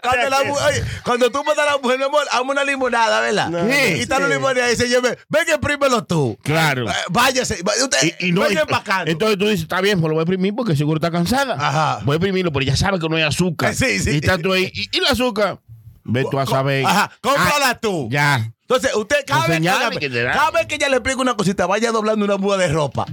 cuando, 0.00 0.30
la 0.30 0.44
mu- 0.44 0.54
oye, 0.54 0.84
cuando 1.04 1.30
tú 1.30 1.42
mandas 1.44 1.66
a 1.66 1.72
la 1.72 1.78
mujer, 1.78 1.98
mi 1.98 2.04
amor, 2.04 2.24
hazme 2.30 2.50
una 2.52 2.64
limonada, 2.64 3.20
¿verdad? 3.20 3.50
Sí. 3.68 3.94
y 3.98 4.00
está 4.00 4.18
la 4.20 4.28
limonada 4.28 4.68
y 4.68 4.70
dice, 4.70 4.88
yo, 4.88 5.02
ven 5.02 5.16
que 5.46 5.58
prímelo 5.58 6.04
tú. 6.04 6.38
Claro. 6.42 6.88
Eh, 6.88 6.94
váyase. 7.10 7.58
Usted, 7.82 8.14
Y, 8.20 8.28
y 8.28 8.32
no, 8.32 8.42
venga 8.42 8.64
entonces 9.06 9.38
tú 9.38 9.46
dices, 9.46 9.62
está 9.62 9.80
bien, 9.80 10.00
pues 10.00 10.08
lo 10.08 10.14
voy 10.14 10.20
a 10.20 10.24
exprimir 10.24 10.54
porque 10.54 10.76
seguro 10.76 10.98
está 10.98 11.10
cansada. 11.10 11.56
Ajá. 11.58 12.00
Voy 12.04 12.14
a 12.14 12.16
exprimirlo, 12.16 12.52
pero 12.52 12.64
ya 12.64 12.76
sabe 12.76 12.98
que 12.98 13.08
no 13.08 13.16
hay 13.16 13.22
azúcar. 13.22 13.74
Sí, 13.74 13.98
sí. 13.98 14.10
Y 14.12 14.14
está 14.16 14.38
tú 14.38 14.52
ahí. 14.52 14.70
¿Y, 14.72 14.88
y 14.96 14.98
el 15.00 15.06
azúcar? 15.06 15.58
Ve 16.04 16.24
tú 16.30 16.38
a 16.38 16.46
saber. 16.46 16.84
Ajá, 16.86 17.10
cómprala 17.20 17.70
Ah, 17.70 17.78
tú. 17.80 18.08
Ya. 18.10 18.50
Entonces, 18.74 18.94
usted 18.96 19.24
cada 19.26 19.46
vez, 19.48 19.60
que, 19.60 20.08
da. 20.08 20.32
cada 20.32 20.50
vez 20.50 20.66
que 20.66 20.76
ella 20.76 20.88
le 20.88 20.96
explica 20.96 21.20
una 21.20 21.34
cosita, 21.34 21.66
vaya 21.66 21.92
doblando 21.92 22.24
una 22.24 22.38
muda 22.38 22.56
de 22.56 22.68
ropa. 22.68 23.04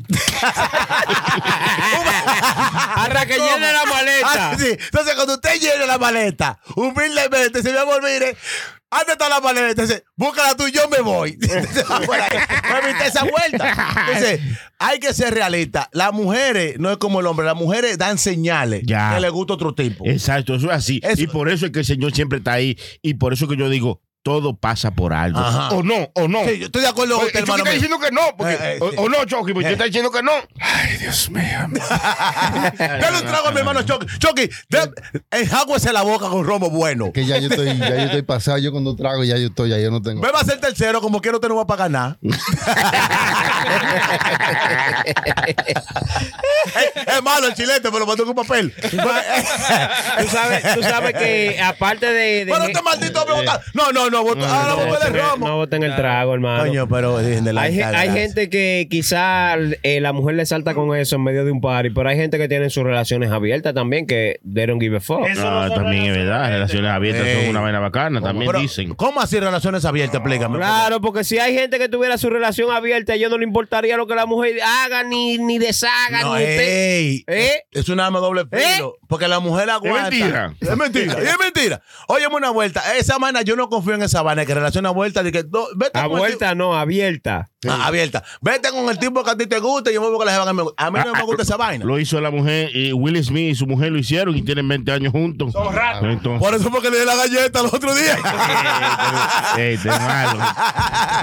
Arra 2.96 3.26
que 3.26 3.38
llene 3.38 3.74
la 3.74 3.84
maleta. 3.86 4.52
Ah, 4.52 4.56
sí. 4.58 4.68
Entonces, 4.70 5.16
cuando 5.16 5.34
usted 5.34 5.60
llene 5.60 5.86
la 5.86 5.98
maleta, 5.98 6.60
humildemente, 6.76 7.62
se 7.62 7.74
va 7.74 7.82
a 7.82 7.86
¿dónde 7.86 9.12
está 9.12 9.30
la 9.30 9.40
maleta? 9.40 9.82
Dice, 9.84 10.04
búscala 10.16 10.56
tú 10.56 10.66
y 10.68 10.72
yo 10.72 10.88
me 10.90 11.02
voy. 11.02 11.32
Evite 11.42 13.06
esa 13.06 13.24
vuelta. 13.24 13.96
Entonces, 14.08 14.40
hay 14.80 15.00
que 15.00 15.14
ser 15.14 15.34
realista. 15.34 15.90
Las 15.92 16.14
mujeres 16.14 16.80
no 16.80 16.90
es 16.92 16.98
como 16.98 17.20
el 17.20 17.28
hombre, 17.28 17.46
las 17.46 17.56
mujeres 17.56 17.98
dan 17.98 18.18
señales 18.18 18.84
Ya. 18.86 19.14
que 19.14 19.20
les 19.20 19.32
gusta 19.32 19.54
otro 19.54 19.76
tipo. 19.76 20.06
Exacto, 20.08 20.56
eso 20.56 20.68
es 20.72 20.78
así. 20.78 21.00
Eso- 21.04 21.22
Y 21.22 21.28
por 21.28 21.50
eso 21.50 21.66
es 21.68 21.72
que 21.72 21.80
el 21.80 21.86
Señor 21.86 22.14
siempre 22.14 22.38
está 22.40 22.54
ahí. 22.54 22.78
Y 23.02 23.16
por 23.16 23.34
eso 23.34 23.48
que 23.48 23.58
yo 23.58 23.70
digo, 23.70 24.02
todo 24.30 24.54
pasa 24.56 24.92
por 24.92 25.12
algo. 25.14 25.40
Ajá. 25.40 25.70
O 25.72 25.82
no, 25.82 26.08
o 26.14 26.28
no. 26.28 26.44
Sí, 26.46 26.60
yo 26.60 26.66
estoy 26.68 26.82
de 26.84 26.88
acuerdo 26.88 27.16
con 27.18 27.26
usted, 27.26 27.40
Chucky 27.40 27.52
hermano. 27.52 27.64
está 27.64 27.72
mío. 27.72 27.82
diciendo 27.82 28.00
que 28.00 28.12
no, 28.12 28.22
porque, 28.38 28.54
Eh, 28.54 28.58
eh, 28.76 28.78
o, 28.80 28.90
sí. 28.92 28.96
o 29.00 29.10
no, 29.10 29.26
Chucky, 29.26 29.54
porque 29.54 29.60
usted 29.60 29.72
está 29.74 29.86
diciendo 29.86 30.12
que 30.12 30.22
no. 30.22 30.32
Ay, 30.60 30.98
Dios 30.98 31.30
mío. 31.32 31.42
Dale 32.78 33.18
un 33.18 33.26
trago 33.26 33.48
a 33.48 33.52
mi 33.52 33.58
hermano 33.60 33.82
Chucky. 33.82 34.06
Chucky, 34.20 34.50
enjáguese 35.32 35.92
la 35.92 36.04
boca 36.04 36.30
con 36.30 36.46
romo 36.46 36.70
bueno. 36.70 37.12
Que 37.12 37.26
ya 37.26 37.38
yo 37.40 37.50
estoy, 37.50 37.76
ya 37.78 37.90
yo 37.90 38.04
estoy 38.04 38.22
pasado. 38.22 38.58
Yo 38.60 38.72
cuando 38.72 38.96
trago 38.96 39.24
ya 39.24 39.38
yo 39.38 39.48
estoy, 39.48 39.70
ya 39.72 39.80
yo 39.80 39.90
no 39.90 40.02
tengo. 40.02 40.22
Beba 40.22 40.40
a 40.42 40.46
ser 40.46 40.60
tercero, 40.60 41.02
como 41.02 41.20
quiera 41.22 41.38
usted 41.38 41.50
no 41.50 41.56
va 41.56 41.64
a 41.64 41.68
pagar 41.68 41.90
nada. 41.90 42.18
es 47.08 47.24
malo 47.24 47.48
el 47.48 47.54
chilete, 47.56 47.90
me 47.92 48.00
lo 48.00 48.06
mandó 48.06 48.26
con 48.26 48.36
papel. 48.36 48.74
Tú 48.90 48.98
sabes, 50.30 50.76
tú 50.76 50.84
sabes 50.84 51.14
que 51.14 51.60
aparte 51.62 52.06
de. 52.08 52.46
de 52.46 52.52
Pero 52.52 52.64
este 52.66 52.82
maldito 52.82 53.26
me 53.26 53.34
bota- 53.34 53.62
No, 53.74 53.92
no, 53.92 54.10
no, 54.24 54.46
ah, 54.46 54.76
de 54.78 54.86
voten 54.90 55.16
el- 55.16 55.22
romo. 55.22 55.48
no 55.48 55.56
voten 55.58 55.84
el 55.84 55.96
trago, 55.96 56.34
hermano. 56.34 56.64
Coño, 56.64 56.88
pero 56.88 57.18
dejen 57.18 57.44
de 57.46 57.54
la 57.54 57.62
Hay, 57.62 57.74
gente 58.12 58.50
que 58.50 58.88
quizá 58.90 59.56
eh, 59.84 60.00
la 60.02 60.14
mujer 60.14 60.36
le 60.36 60.46
salta 60.46 60.74
con 60.74 60.96
eso 60.96 61.16
en 61.18 61.24
medio 61.24 61.46
de 61.46 61.52
un 61.52 61.62
party, 61.62 61.90
pero 61.92 62.10
hay 62.10 62.16
gente 62.18 62.38
que 62.38 62.48
tiene 62.48 62.70
sus 62.70 62.84
relaciones 62.84 63.32
abiertas 63.32 63.74
también 63.74 64.08
que 64.08 64.40
they 64.52 64.66
don't 64.66 64.82
give 64.82 64.98
a 64.98 65.00
fuck. 65.00 65.28
No, 65.36 65.70
también 65.74 66.06
es 66.06 66.18
verdad. 66.18 66.50
Relaciones 66.50 66.92
abiertas 66.92 67.26
Ey. 67.28 67.42
son 67.42 67.50
una 67.50 67.62
vaina 67.62 67.80
bacana, 67.80 68.22
también 68.22 68.50
Pero, 68.52 68.60
dicen. 68.62 68.94
¿Cómo 68.96 69.22
así 69.22 69.40
relaciones 69.40 69.86
abiertas? 69.86 70.16
Explícame. 70.16 70.58
Claro, 70.58 71.02
porque 71.02 71.24
si 71.24 71.38
hay 71.40 71.54
gente 71.54 71.78
que 71.78 71.90
tuviera 71.90 72.18
su 72.18 72.30
relación 72.30 72.72
abierta, 72.72 73.14
a 73.14 73.16
ellos 73.16 73.30
no 73.32 73.38
le 73.38 73.44
importaría 73.46 73.98
lo 73.98 74.08
que 74.08 74.16
la 74.16 74.26
mujer 74.26 74.56
haga, 74.64 75.04
ni, 75.04 75.38
ni 75.38 75.60
deshaga, 75.60 76.22
No, 76.22 76.36
ni 76.36 76.44
usted. 76.44 77.24
¿Eh? 77.28 77.64
Es 77.72 77.90
un 77.90 78.00
arma 78.00 78.20
doble 78.20 78.44
filo. 78.52 78.96
Porque 79.08 79.28
la 79.28 79.40
mujer 79.40 79.70
aguanta. 79.70 80.10
mentira. 80.10 80.54
Es 80.60 80.78
mentira. 80.78 81.14
es 81.14 81.40
mentira. 81.40 81.82
Óyeme 82.08 82.36
una 82.36 82.50
vuelta. 82.52 82.82
Esa 82.98 83.18
mañana 83.20 83.42
yo 83.42 83.56
no 83.56 83.70
confío 83.70 83.96
ponen 84.00 84.06
esa 84.06 84.22
vaina 84.22 84.46
que 84.46 84.54
relaciona 84.54 84.90
vuelta 84.90 85.24
de 85.24 85.32
que 85.32 85.44
no, 85.52 85.66
vete 85.76 86.00
A 86.00 86.04
el 86.04 86.10
vuelta 86.10 86.56
no, 86.56 86.78
abierta. 86.78 87.50
Ah, 87.68 87.88
abierta. 87.88 88.24
Vete 88.42 88.70
con 88.70 88.88
el 88.88 88.98
tipo 88.98 89.22
que 89.22 89.32
a 89.32 89.36
ti 89.36 89.46
te 89.46 89.60
gusta 89.60 89.92
y 89.92 89.96
yo 89.96 90.02
me 90.02 90.08
voy 90.08 90.18
con 90.18 90.26
la 90.26 90.32
jeva 90.32 90.48
que 90.48 90.54
me 90.54 90.64
gusta. 90.64 90.86
A 90.86 90.90
mí 90.90 91.00
no 91.06 91.12
me 91.14 91.24
gusta 91.24 91.44
esa 91.44 91.58
vaina. 91.58 91.84
Lo 91.84 92.00
hizo 92.00 92.22
la 92.22 92.32
mujer, 92.32 92.74
y 92.74 92.94
Will 92.94 93.22
Smith 93.24 93.52
y 93.52 93.56
su 93.56 93.68
mujer 93.68 93.92
lo 93.92 93.98
hicieron 93.98 94.36
y 94.38 94.42
tienen 94.44 94.66
20 94.68 94.90
años 94.94 95.12
juntos. 95.12 95.52
Son 95.52 95.74
ratos. 95.74 96.04
Entonces, 96.10 96.40
Por 96.40 96.56
eso 96.56 96.72
porque 96.72 96.90
le 96.90 97.02
di 97.02 97.06
la 97.06 97.16
galleta 97.16 97.62
los 97.62 97.74
otros 97.74 98.00
días. 98.00 98.18
ey, 99.58 99.76
de 99.76 99.90
malo. 99.90 100.40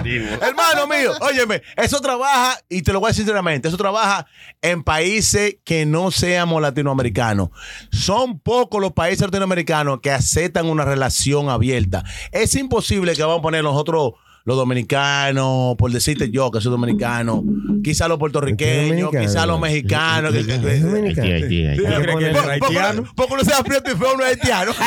Digo, 0.04 0.26
Hermano 0.42 0.86
mío, 0.86 1.12
óyeme, 1.22 1.62
eso 1.76 2.00
trabaja, 2.00 2.58
y 2.68 2.82
te 2.82 2.92
lo 2.92 3.00
voy 3.00 3.08
a 3.08 3.10
decir 3.10 3.24
sinceramente, 3.24 3.68
eso 3.68 3.78
trabaja 3.78 4.26
en 4.60 4.82
países 4.82 5.56
que 5.64 5.86
no 5.86 6.10
seamos 6.10 6.60
latinoamericanos. 6.60 7.48
Son 7.90 8.40
pocos 8.40 8.82
los 8.82 8.92
países 8.92 9.22
latinoamericanos 9.22 10.00
que 10.02 10.10
aceptan 10.10 10.66
una 10.66 10.84
relación 10.84 11.48
abierta. 11.48 12.04
Es 12.30 12.56
imposible 12.66 13.14
que 13.14 13.22
vamos 13.22 13.38
a 13.38 13.42
poner 13.42 13.62
nosotros 13.64 14.12
los 14.44 14.56
dominicanos, 14.56 15.74
por 15.76 15.90
decirte 15.90 16.30
yo 16.30 16.52
que 16.52 16.60
soy 16.60 16.70
dominicano, 16.70 17.42
quizá 17.82 18.06
los 18.06 18.16
puertorriqueños, 18.16 19.10
quizá 19.10 19.44
los 19.44 19.58
mexicanos. 19.58 20.32
Porque- 23.16 23.36
no 23.36 23.44
sea 23.44 23.62
prieto 23.64 23.90
y 23.90 23.96
feo, 23.96 24.16
no 24.16 24.24
es 24.24 24.30
haitiano. 24.30 24.72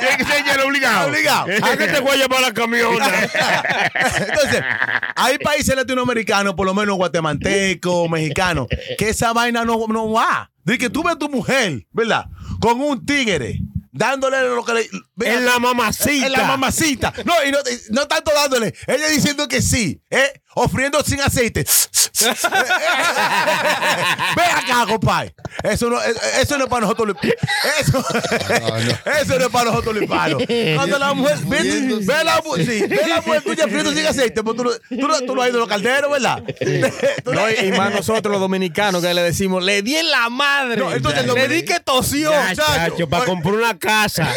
Tiene 0.00 0.16
que 0.18 0.24
ser 0.24 0.60
obligado. 0.64 1.08
Obligado. 1.08 1.46
¿A 1.64 1.76
qué 1.76 1.88
te 1.88 2.00
voy 2.00 2.12
a 2.12 2.16
llevar 2.16 2.42
la 2.42 2.52
camiona? 2.54 3.06
Entonces, 4.18 4.62
hay 5.16 5.38
países 5.38 5.74
latinoamericanos, 5.74 6.54
por 6.54 6.66
lo 6.66 6.74
menos 6.74 6.96
guatemaltecos, 6.96 8.08
mexicanos, 8.08 8.66
que 8.98 9.08
esa 9.08 9.32
vaina 9.32 9.64
no, 9.64 9.86
no 9.88 10.12
va. 10.12 10.50
De 10.64 10.78
que 10.78 10.88
tú 10.90 11.02
ves 11.02 11.14
a 11.14 11.18
tu 11.18 11.28
mujer, 11.28 11.86
¿verdad? 11.92 12.26
Con 12.60 12.80
un 12.80 13.04
tigre, 13.04 13.58
dándole 13.92 14.40
lo 14.48 14.64
que 14.64 14.72
le. 14.74 14.90
mira, 15.14 15.34
En 15.34 15.44
la 15.44 15.58
mamacita. 15.58 16.26
En 16.26 16.32
la 16.32 16.44
mamacita. 16.44 17.12
No, 17.24 17.34
y 17.46 17.52
no, 17.52 17.58
no 17.90 18.08
tanto 18.08 18.32
dándole, 18.34 18.74
ella 18.86 19.08
diciendo 19.08 19.46
que 19.46 19.62
sí, 19.62 20.02
¿eh? 20.10 20.41
Ofriendo 20.54 21.02
sin 21.02 21.20
aceite. 21.20 21.64
Ven 24.36 24.50
acá, 24.56 24.86
compadre. 24.88 25.34
Eso 25.62 25.88
no, 25.90 26.00
eso 26.02 26.58
no 26.58 26.64
es 26.64 26.70
para 26.70 26.80
nosotros. 26.82 27.08
los- 27.08 27.16
Eso, 27.80 28.04
eso 29.20 29.38
no 29.38 29.44
es 29.46 29.50
para 29.50 29.64
nosotros 29.70 29.94
los 29.94 30.02
hispanos. 30.04 30.42
Cuando 30.76 30.98
la 30.98 31.14
mujer 31.14 31.38
ve, 31.44 31.62
ve 32.02 32.24
la, 32.24 32.42
sí, 32.56 32.86
ve 32.86 33.02
la 33.08 33.20
mujer 33.22 33.42
tuya 33.42 33.64
friendo 33.64 33.92
sin 33.92 34.06
aceite, 34.06 34.42
pues 34.42 34.56
tú, 34.56 34.64
no- 34.64 34.70
tú, 34.72 35.08
no- 35.08 35.20
tú 35.20 35.34
no 35.34 35.42
has 35.42 35.48
ido 35.48 35.56
a 35.58 35.60
los 35.60 35.68
calderos, 35.68 36.10
¿verdad? 36.10 36.42
Tú 37.24 37.32
no- 37.32 37.40
No, 37.42 37.50
y 37.50 37.72
más 37.72 37.92
nosotros 37.94 38.30
los 38.32 38.40
dominicanos 38.40 39.02
que 39.02 39.12
le 39.14 39.22
decimos, 39.22 39.62
le 39.62 39.82
di 39.82 39.96
en 39.96 40.10
la 40.10 40.28
madre. 40.30 40.76
No, 40.76 40.92
entonces 40.92 41.26
le 41.26 41.48
di 41.48 41.64
que 41.64 41.80
tosió. 41.80 42.30
Ya, 42.30 42.54
chacho. 42.54 42.72
chacho, 42.74 43.08
para 43.08 43.24
comprar 43.24 43.54
una 43.54 43.78
casa. 43.78 44.28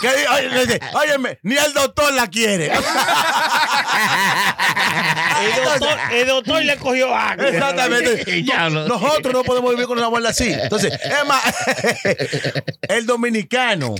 que, 0.00 0.08
oye, 0.08 0.80
óyeme, 0.94 1.38
ni 1.42 1.56
el 1.56 1.72
doctor 1.74 2.12
la 2.12 2.26
quiere. 2.28 2.72
El 5.42 5.64
doctor, 5.64 5.98
el 6.12 6.26
doctor 6.26 6.64
le 6.64 6.76
cogió 6.76 7.14
agua. 7.14 7.48
Exactamente. 7.48 8.42
Nosotros 8.70 9.32
no 9.32 9.44
podemos 9.44 9.70
vivir 9.70 9.86
con 9.86 9.98
una 9.98 10.06
abuela 10.06 10.30
así. 10.30 10.52
Entonces, 10.52 10.92
es 10.92 11.26
más, 11.26 11.42
el 12.88 13.06
dominicano, 13.06 13.94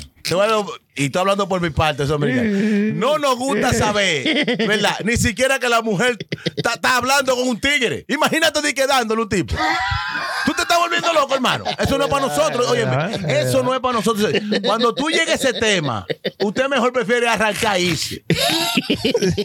y 0.96 1.04
estoy 1.04 1.20
hablando 1.20 1.48
por 1.48 1.60
mi 1.60 1.70
parte, 1.70 2.06
soy 2.06 2.18
dominicano, 2.18 2.48
no 2.94 3.18
nos 3.18 3.36
gusta 3.36 3.72
saber, 3.72 4.56
¿verdad? 4.66 4.96
Ni 5.04 5.16
siquiera 5.16 5.58
que 5.58 5.68
la 5.68 5.82
mujer 5.82 6.16
está 6.56 6.96
hablando 6.96 7.36
con 7.36 7.48
un 7.48 7.60
tigre. 7.60 8.04
Imagínate 8.08 8.62
de 8.62 8.74
quedándole 8.74 9.22
un 9.22 9.28
tipo. 9.28 9.54
Tú 10.46 10.52
te 10.52 10.62
estás 10.62 10.78
volviendo 10.78 11.12
loco, 11.12 11.34
hermano. 11.34 11.64
Eso 11.76 11.98
no 11.98 12.04
es 12.04 12.10
para 12.10 12.26
nosotros. 12.26 12.68
Oye, 12.70 12.86
eso 13.28 13.64
no 13.64 13.74
es 13.74 13.80
para 13.80 13.94
nosotros. 13.94 14.32
Cuando 14.64 14.94
tú 14.94 15.10
llegues 15.10 15.28
a 15.30 15.34
ese 15.34 15.52
tema, 15.52 16.06
usted 16.38 16.68
mejor 16.68 16.92
prefiere 16.92 17.28
arrancar 17.28 17.80
y 17.80 17.86
irse. 17.86 18.24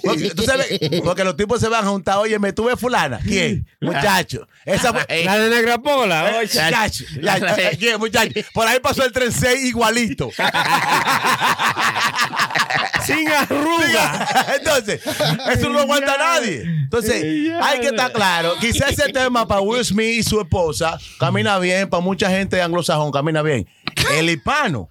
Porque, 0.03 0.29
tú 0.35 0.43
sabes, 0.43 0.67
porque 1.03 1.23
los 1.23 1.35
tipos 1.35 1.59
se 1.59 1.67
van 1.67 1.85
a 1.85 1.89
juntar. 1.89 2.17
Oye, 2.17 2.37
¿me 2.37 2.53
tuve 2.53 2.77
fulana? 2.77 3.19
¿Quién? 3.23 3.67
Muchacho. 3.81 4.47
Esa 4.63 4.93
fue. 4.93 5.25
La 5.25 5.39
de 5.39 5.49
Negra 5.49 5.79
Pola. 5.79 6.29
Eh, 6.29 6.41
Muchacho, 6.43 7.03
¿quién, 7.79 7.99
muchacho? 7.99 8.31
Por 8.53 8.67
ahí 8.67 8.79
pasó 8.79 9.03
el 9.03 9.11
tren 9.11 9.31
6 9.31 9.65
igualito. 9.65 10.29
Sin 13.05 13.27
arruga. 13.29 14.27
Entonces, 14.55 15.01
eso 15.51 15.67
no 15.67 15.73
lo 15.73 15.79
aguanta 15.81 16.17
nadie. 16.17 16.61
Entonces, 16.61 17.23
hay 17.61 17.79
que 17.79 17.87
estar 17.87 18.11
claro. 18.11 18.53
Quizás 18.59 18.91
ese 18.91 19.11
tema 19.11 19.47
para 19.47 19.61
Will 19.61 19.83
Smith 19.83 20.19
y 20.19 20.23
su 20.23 20.39
esposa 20.39 20.97
camina 21.19 21.57
bien, 21.59 21.89
para 21.89 22.01
mucha 22.01 22.29
gente 22.29 22.61
anglosajón 22.61 23.11
camina 23.11 23.41
bien. 23.41 23.67
El 24.13 24.29
hispano. 24.29 24.89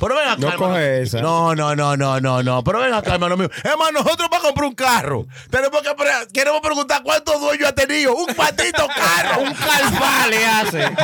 Pero 0.00 0.14
ven 0.14 0.28
acá. 0.28 0.36
No 0.38 0.48
hermano. 0.48 0.72
coge 0.72 1.02
esa. 1.02 1.20
No, 1.20 1.54
no, 1.54 1.74
no, 1.76 1.96
no, 1.96 2.20
no, 2.20 2.42
no. 2.42 2.64
Pero 2.64 2.80
ven 2.80 2.92
acá, 2.94 3.14
hermano 3.14 3.36
mío. 3.36 3.50
Hermano, 3.64 4.00
nosotros 4.02 4.28
para 4.28 4.42
comprar 4.42 4.66
un 4.68 4.74
carro, 4.74 5.26
tenemos 5.50 5.82
que 5.82 5.94
pre- 5.94 6.28
queremos 6.32 6.60
preguntar 6.60 7.02
cuántos 7.02 7.40
dueños 7.40 7.68
ha 7.68 7.72
tenido. 7.74 8.14
Un 8.14 8.34
patito 8.34 8.86
carro. 8.88 9.42
Un 9.46 9.54
calva 9.54 10.26
le 10.28 10.46
hace. 10.46 10.82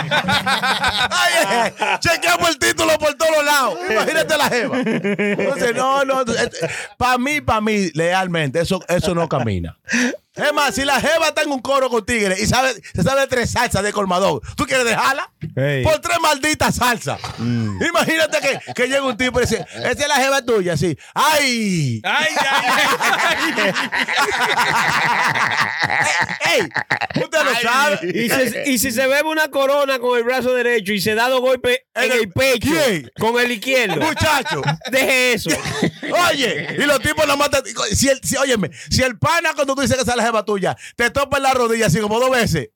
Ay, 1.10 1.32
eh, 1.66 1.74
chequeamos 2.00 2.48
el 2.50 2.58
título 2.58 2.98
por 2.98 3.14
todos 3.14 3.44
lados. 3.44 3.78
Imagínate 3.90 4.36
la 4.36 4.48
jeva. 4.48 4.78
Entonces, 4.80 5.74
no, 5.74 6.04
no. 6.04 6.24
Para 6.96 7.18
mí, 7.18 7.40
para 7.40 7.60
mí, 7.60 7.90
lealmente, 7.94 8.60
eso, 8.60 8.80
eso 8.88 9.14
no 9.14 9.28
camina. 9.28 9.76
Es 10.34 10.52
más, 10.54 10.74
si 10.74 10.84
la 10.86 10.98
jeva 10.98 11.28
está 11.28 11.42
en 11.42 11.50
un 11.50 11.60
coro 11.60 11.90
con 11.90 12.06
tigres 12.06 12.40
y 12.40 12.46
sabe, 12.46 12.72
se 12.94 13.02
sabe 13.02 13.26
tres 13.26 13.50
salsas 13.50 13.82
de 13.82 13.92
colmadón, 13.92 14.40
¿tú 14.56 14.64
quieres 14.64 14.86
dejarla? 14.86 15.30
Ey. 15.56 15.84
Por 15.84 15.98
tres 16.00 16.18
malditas 16.22 16.74
salsas. 16.76 17.20
Imagínate 17.38 18.38
que, 18.40 18.72
que 18.74 18.86
llega 18.88 19.02
un 19.02 19.16
tipo 19.18 19.38
y 19.40 19.42
dice, 19.42 19.66
esa 19.76 19.90
es 19.90 20.08
la 20.08 20.16
jeva 20.16 20.42
tuya, 20.42 20.72
así. 20.72 20.96
¡Ay! 21.14 22.00
Ay, 22.02 22.34
ay, 22.50 23.72
¡Ey! 26.54 26.68
Usted 27.22 27.38
lo 27.44 27.54
sabe. 27.60 27.98
Y, 28.14 28.28
si- 28.30 28.70
y 28.72 28.78
si 28.78 28.90
se 28.92 29.06
bebe 29.06 29.28
una 29.28 29.48
corona 29.48 29.98
con 29.98 30.16
el 30.18 30.24
brazo 30.24 30.54
derecho 30.54 30.92
y 30.92 31.00
se 31.00 31.14
da 31.14 31.28
dos 31.28 31.40
golpes 31.40 31.80
en 31.94 32.04
¿En 32.04 32.12
el- 32.12 32.18
el 32.20 32.32
pecho 32.32 32.70
¿Quién? 32.70 33.10
con 33.18 33.38
el 33.38 33.52
izquierdo, 33.52 33.96
Muchacho. 34.00 34.62
deje 34.90 35.34
eso. 35.34 35.50
Oye, 36.30 36.76
y 36.78 36.82
los 36.82 37.00
tipos 37.00 37.26
la 37.26 37.36
matan. 37.36 37.62
Si 37.92 38.08
el, 38.08 38.20
si, 38.22 38.36
óyeme, 38.36 38.70
si 38.90 39.02
el 39.02 39.18
pana 39.18 39.52
cuando 39.54 39.74
tú 39.74 39.82
dices 39.82 39.96
que 39.96 40.02
es 40.02 40.08
la 40.22 40.26
jeva 40.28 40.44
tuya, 40.44 40.76
te 40.96 41.10
topa 41.10 41.36
en 41.38 41.42
la 41.44 41.54
rodilla 41.54 41.86
así 41.86 42.00
como 42.00 42.18
dos 42.20 42.30
veces. 42.30 42.70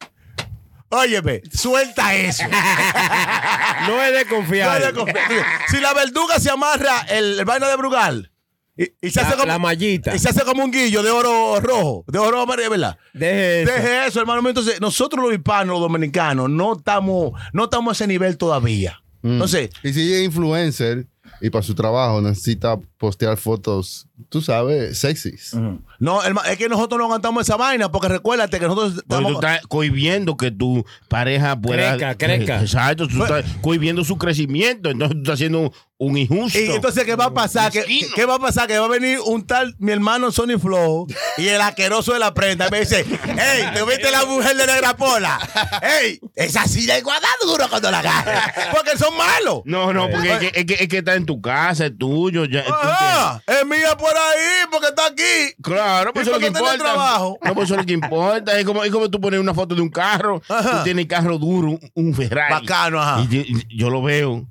Óyeme, 0.89 1.43
suelta 1.53 2.15
eso. 2.15 2.45
No 3.87 4.03
es 4.03 4.13
de 4.13 4.25
No 4.25 4.31
confiar. 4.37 4.71
hay 4.71 4.83
de 4.87 4.93
confiar. 4.93 5.27
si 5.69 5.81
la 5.81 5.93
verduga 5.95 6.39
se 6.39 6.51
amarra 6.51 7.01
el, 7.09 7.39
el 7.41 7.45
vaina 7.45 7.69
de 7.69 7.77
Brugal 7.77 8.31
y, 8.77 8.85
y 9.07 9.11
se 9.11 9.21
La- 9.21 9.27
hace 9.29 9.37
como, 9.37 9.47
la 9.49 9.59
mallita. 9.59 10.15
y 10.15 10.19
se 10.19 10.29
hace 10.29 10.45
como 10.45 10.65
un 10.65 10.71
guillo 10.71 11.03
de 11.03 11.11
oro 11.11 11.61
rojo, 11.61 12.05
de 12.09 12.19
oro 12.19 12.41
amarillo, 12.41 12.71
¿verdad? 12.71 12.99
Deje 13.15 13.63
eso. 13.63 13.73
Deje 13.73 14.07
eso, 14.07 14.21
hermano. 14.21 14.47
Entonces, 14.49 14.81
nosotros 14.81 15.25
los 15.25 15.33
hispanos, 15.35 15.75
los 15.75 15.81
dominicanos, 15.81 16.49
no 16.51 16.75
estamos, 16.77 17.33
no 17.53 17.65
estamos 17.65 17.91
a 17.91 17.93
ese 17.93 18.07
nivel 18.07 18.37
todavía. 18.37 19.01
Entonces, 19.23 19.71
Y 19.83 19.93
si 19.93 20.15
es 20.15 20.25
influencer 20.25 21.07
y 21.41 21.51
para 21.51 21.63
su 21.63 21.75
trabajo 21.75 22.21
necesita 22.21 22.77
postear 22.99 23.37
fotos, 23.37 24.07
tú 24.31 24.41
sabes, 24.41 24.99
sexys. 24.99 25.55
no, 25.99 26.23
hermano, 26.23 26.49
es 26.49 26.57
que 26.57 26.69
nosotros 26.69 26.99
no 26.99 27.05
aguantamos 27.05 27.43
esa 27.43 27.57
vaina, 27.57 27.91
porque 27.93 28.09
recuérdate 28.09 28.59
que 28.59 28.67
nosotros 28.67 29.05
Porque 29.07 29.25
tú 29.25 29.29
estamos. 29.33 29.45
estás 29.45 29.67
cohibiendo 29.67 30.37
que 30.37 30.51
tu 30.51 30.85
pareja 31.09 31.61
pueda. 31.61 31.97
Crezca, 31.97 32.15
crezca. 32.17 32.61
Exacto, 32.63 33.07
tú 33.07 33.23
estás 33.23 33.45
cohibiendo 33.61 34.05
su 34.05 34.17
crecimiento. 34.17 34.91
Entonces 34.91 35.17
tú 35.17 35.23
estás 35.23 35.35
haciendo 35.35 35.61
un, 35.61 35.73
un 35.99 36.17
injusto. 36.17 36.59
Y 36.59 36.71
entonces, 36.71 37.05
¿qué 37.05 37.17
va 37.17 37.27
a 37.27 37.35
pasar? 37.35 37.71
¿Qué, 37.71 37.85
qué 38.15 38.25
va 38.25 38.37
a 38.37 38.39
pasar? 38.39 38.67
Que 38.67 38.79
va 38.79 38.87
a 38.87 38.89
venir 38.89 39.19
un 39.27 39.47
tal, 39.47 39.75
mi 39.79 39.93
hermano 39.93 40.33
Sony 40.33 40.59
Flow, 40.59 41.07
y 41.37 41.49
el 41.49 41.61
asqueroso 41.61 42.13
de 42.15 42.19
la 42.19 42.33
prenda, 42.35 42.69
y 42.69 42.71
me 42.71 42.81
dice, 42.81 43.05
hey, 43.09 43.65
¿te 43.75 43.85
viste 43.85 44.11
la 44.11 44.25
mujer 44.25 44.57
de 44.57 44.67
Negra 44.67 44.97
Pola? 44.97 45.39
Hey, 45.83 46.19
esa 46.35 46.67
silla 46.67 46.99
igual 46.99 47.21
da 47.21 47.47
duro 47.47 47.69
cuando 47.69 47.91
la 47.91 47.99
agarra. 47.99 48.55
Porque 48.73 48.97
son 48.97 49.17
malos. 49.17 49.63
No, 49.67 49.93
no, 49.93 50.09
porque 50.11 50.33
es 50.33 50.39
que, 50.39 50.47
es, 50.61 50.65
que, 50.65 50.75
es 50.75 50.89
que 50.89 50.99
está 50.99 51.15
en 51.15 51.27
tu 51.27 51.41
casa, 51.41 51.87
es 51.87 51.99
tuyo. 51.99 52.45
Ya, 52.47 52.65
tú 52.65 52.73
Ajá, 52.91 53.43
es 53.47 53.67
mía 53.67 53.97
por 53.99 54.11
ahí, 54.11 54.67
porque 54.71 54.89
está 54.89 55.07
aquí. 55.07 55.55
Claro, 55.63 56.13
pues 56.13 56.27
¿Y 56.27 56.31
eso 56.31 56.37
es 56.37 56.43
lo 56.43 56.53
que 56.53 56.59
importa. 56.59 56.79
trabajo? 56.79 57.39
No, 57.43 57.55
pues 57.55 57.65
eso 57.67 57.75
es 57.75 57.81
lo 57.81 57.87
que 57.87 57.93
importa. 57.93 58.59
Es 58.59 58.65
como, 58.65 58.85
es 58.85 58.91
como 58.91 59.11
tú 59.11 59.21
pones 59.21 59.41
una 59.41 59.55
foto 59.55 59.75
de 59.75 59.81
un 59.83 59.89
carro. 59.91 60.41
Ajá. 60.49 60.79
Tú 60.79 60.85
tienes 60.85 61.03
el 61.05 61.09
carro 61.09 61.39
duro, 61.39 61.71
un, 61.71 61.81
un 61.95 62.15
Ferrari. 62.15 62.53
Bacano, 62.55 63.01
ajá. 63.01 63.23
Y 63.23 63.29
yo, 63.29 63.41
y 63.43 63.77
yo 63.77 63.91
lo 63.91 64.03
veo. 64.03 64.47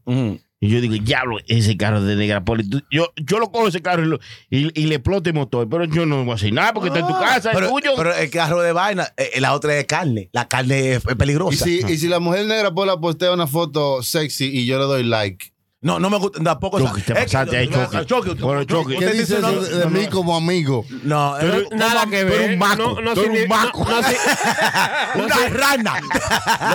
Y 0.61 0.69
yo 0.69 0.81
digo, 0.81 0.95
diablo, 0.95 1.37
ese 1.47 1.75
carro 1.77 2.01
de 2.01 2.15
Negrapoli. 2.15 2.67
Tú- 2.67 2.81
Yo, 2.89 3.11
yo 3.17 3.39
lo 3.39 3.51
cojo 3.51 3.67
ese 3.67 3.81
carro 3.81 4.03
y, 4.03 4.07
lo- 4.07 4.19
y, 4.49 4.81
y 4.81 4.85
le 4.85 4.95
explote 4.95 5.29
el 5.29 5.35
motor, 5.35 5.67
pero 5.69 5.83
yo 5.83 6.05
no 6.05 6.23
voy 6.23 6.31
a 6.31 6.35
hacer 6.35 6.53
nada 6.53 6.73
porque 6.73 6.87
está 6.87 7.01
en 7.01 7.07
tu 7.07 7.13
casa, 7.13 7.51
Pero, 7.53 7.65
es 7.67 7.71
tuyo. 7.73 7.91
pero 7.97 8.15
el 8.15 8.29
carro 8.31 8.61
de 8.61 8.71
vaina, 8.71 9.07
eh, 9.17 9.39
la 9.41 9.53
otra 9.53 9.73
es 9.73 9.79
de 9.79 9.85
carne. 9.85 10.29
La 10.31 10.47
carne 10.47 10.93
es, 10.93 11.05
es 11.05 11.11
Y 11.11 11.15
peligrosa. 11.15 11.65
si, 11.65 11.81
y 11.85 11.97
si 11.97 12.07
la 12.07 12.19
mujer 12.19 12.45
negra 12.47 12.71
Pola 12.71 12.97
postea 12.99 13.33
una 13.33 13.45
foto 13.47 14.01
sexy 14.01 14.45
y 14.45 14.65
yo 14.65 14.79
le 14.79 14.85
doy 14.85 15.03
like, 15.03 15.51
No, 15.85 15.99
no 15.99 16.09
me 16.09 16.17
gusta 16.17 16.41
tampoco. 16.43 16.79
Chucky, 16.79 17.01
te 17.03 17.13
es 17.13 17.19
que- 17.19 17.23
pasaste 17.25 17.57
ahí, 17.57 17.67
Chucky. 17.69 18.05
Chucky, 18.05 18.29
Bueno, 18.41 18.63
Chucky. 18.63 18.93
usted 18.95 19.11
¿Qué 19.11 19.17
dice 19.19 19.39
no- 19.39 19.49
eso 19.49 19.77
de, 19.77 19.85
mí 19.85 20.07
como 20.07 20.35
amigo? 20.35 20.83
No, 21.03 21.35
Tú 21.39 21.45
eh, 21.45 21.49
eres- 21.49 21.67
Nada 21.73 22.05
que 22.07 22.21
tú 22.23 22.33
eres 22.33 22.39
ver. 22.39 22.51
un 22.53 22.57
maco, 22.57 22.75
No, 22.77 23.01
no, 23.01 23.13
tú 23.13 23.19
eres 23.21 23.29
un 23.29 23.35
signi- 23.37 23.47
maco. 23.47 23.85
no- 23.87 25.23
una 25.25 25.49
rana. 25.49 25.93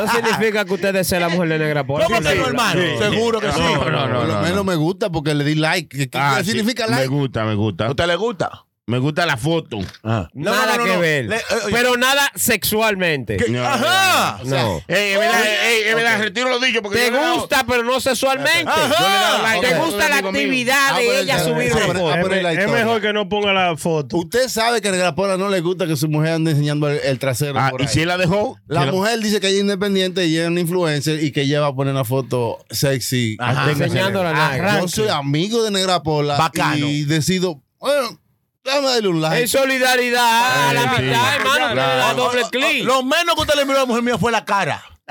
no 0.01 0.13
significa 0.13 0.65
que 0.65 0.75
usted 0.75 0.93
desee 0.95 1.19
la 1.19 1.29
mujer 1.29 1.49
de 1.49 1.59
negra. 1.59 1.85
¿Cómo 1.85 1.99
que 2.07 2.21
no, 2.21 2.47
hermano? 2.47 2.81
Seguro 3.01 3.41
que 3.41 3.51
sí. 3.51 3.59
No, 3.59 3.85
no, 3.91 4.07
no, 4.07 4.19
Por 4.21 4.29
lo 4.29 4.35
no, 4.35 4.41
menos 4.43 4.57
no. 4.59 4.65
me 4.65 4.77
gusta 4.77 5.11
porque 5.11 5.35
le 5.35 5.43
di 5.43 5.57
like. 5.57 6.09
¿Qué, 6.09 6.17
Ah, 6.17 6.41
significa 6.45 6.85
Me 6.87 6.93
like? 6.93 7.09
gusta, 7.09 7.45
me 7.45 7.57
gusta. 7.57 7.87
¿A 7.87 7.91
usted 7.91 8.07
le 8.07 8.15
gusta? 8.15 8.65
Me 8.91 8.99
gusta 8.99 9.25
la 9.27 9.37
foto. 9.37 9.79
No, 10.03 10.29
nada 10.35 10.77
no, 10.77 10.79
no, 10.79 10.85
que 10.85 10.93
no. 10.95 11.01
ver. 11.01 11.25
Le- 11.27 11.37
eh, 11.37 11.41
oye, 11.65 11.73
Pero 11.75 11.97
nada 11.97 12.31
sexualmente. 12.35 13.37
Ajá. 13.65 14.41
No. 14.45 14.83
Ey, 14.89 15.13
es 15.13 15.19
verdad, 15.19 15.43
ey, 15.65 15.83
es 15.89 15.95
verdad, 15.95 16.19
retiro 16.21 16.49
lo 16.49 16.59
dicho 16.61 16.83
porque 16.83 16.99
Te 16.99 17.11
dado- 17.11 17.35
gusta, 17.41 17.65
pero 17.67 17.83
no 17.85 18.01
sexualmente. 18.01 18.65
Ajá. 18.71 18.89
yo 18.89 19.09
le 19.09 19.15
he 19.15 19.19
dado 19.21 19.43
like 19.43 19.67
Te 19.67 19.75
gusta 19.79 20.09
la 20.09 20.17
mío. 20.23 20.29
actividad 20.31 20.89
Ah, 20.95 20.99
de 20.99 21.21
ella 21.21 21.37
el- 21.37 21.45
subir 21.45 21.71
ah, 21.73 21.77
una 21.77 21.87
pero- 21.87 21.99
foto. 22.01 22.13
ah, 22.13 22.53
Es, 22.53 22.71
mejor 22.71 23.01
que 23.01 23.13
no 23.13 23.29
ponga 23.29 23.53
la 23.53 23.77
foto. 23.77 24.17
Usted 24.17 24.49
sabe 24.49 24.81
que 24.81 24.89
a 24.89 24.93
Negra 24.93 25.15
Pola 25.15 25.37
no 25.37 25.49
le 25.49 25.61
gusta 25.61 25.87
que 25.87 25.97
su 25.97 26.09
mujer 26.09 26.33
ande 26.35 26.51
enseñando 26.53 26.89
el, 26.89 26.99
el 27.05 27.19
trasero. 27.19 27.59
Ah, 27.59 27.69
por 27.71 27.81
y 27.83 27.85
ahí. 27.85 27.91
si 27.93 28.01
él 28.03 28.09
la 28.09 28.19
dejó. 28.19 28.59
La 28.67 28.87
mujer 28.87 29.19
dice 29.21 29.41
que 29.41 29.49
ella 29.49 29.57
es 29.57 29.63
independiente 29.63 30.27
y 30.27 30.35
ella 30.35 30.45
es 30.45 30.49
una 30.51 30.61
influencer 30.61 31.23
y 31.23 31.31
que 31.33 31.43
ella 31.43 31.61
va 31.61 31.69
a 31.69 31.75
poner 31.75 31.93
una 31.95 32.05
foto 32.05 32.59
sexy. 32.71 33.37
Ajá. 33.39 33.71
Enseñando 33.71 34.23
la 34.25 34.33
nalga. 34.33 34.81
Yo 34.81 34.89
soy 34.89 35.09
amigo 35.09 35.63
de 35.63 35.71
Negra 35.71 36.03
Pola 36.03 36.37
Bacano. 36.37 36.87
y 36.87 37.05
decido, 37.05 37.63
bueno, 37.79 38.19
déjame 38.71 38.89
darle 38.89 39.09
un 39.09 39.21
like. 39.21 39.41
En 39.43 39.49
solidaridad 39.49 40.69
a 40.71 40.73
la 40.73 40.83
Sí, 40.83 41.03
mitad, 41.03 41.35
hermano. 41.37 41.73
Claro. 41.73 41.75
le 41.75 41.81
da 41.83 42.15
doble 42.15 42.43
clic. 42.51 42.85
Lo 42.85 43.03
menos 43.03 43.35
que 43.35 43.41
usted 43.43 43.55
le 43.55 43.65
miró 43.65 43.79
a 43.79 43.81
la 43.83 43.87
mujer 43.87 44.03
mía 44.03 44.19
fue 44.19 44.33
la 44.33 44.45
cara. 44.45 44.83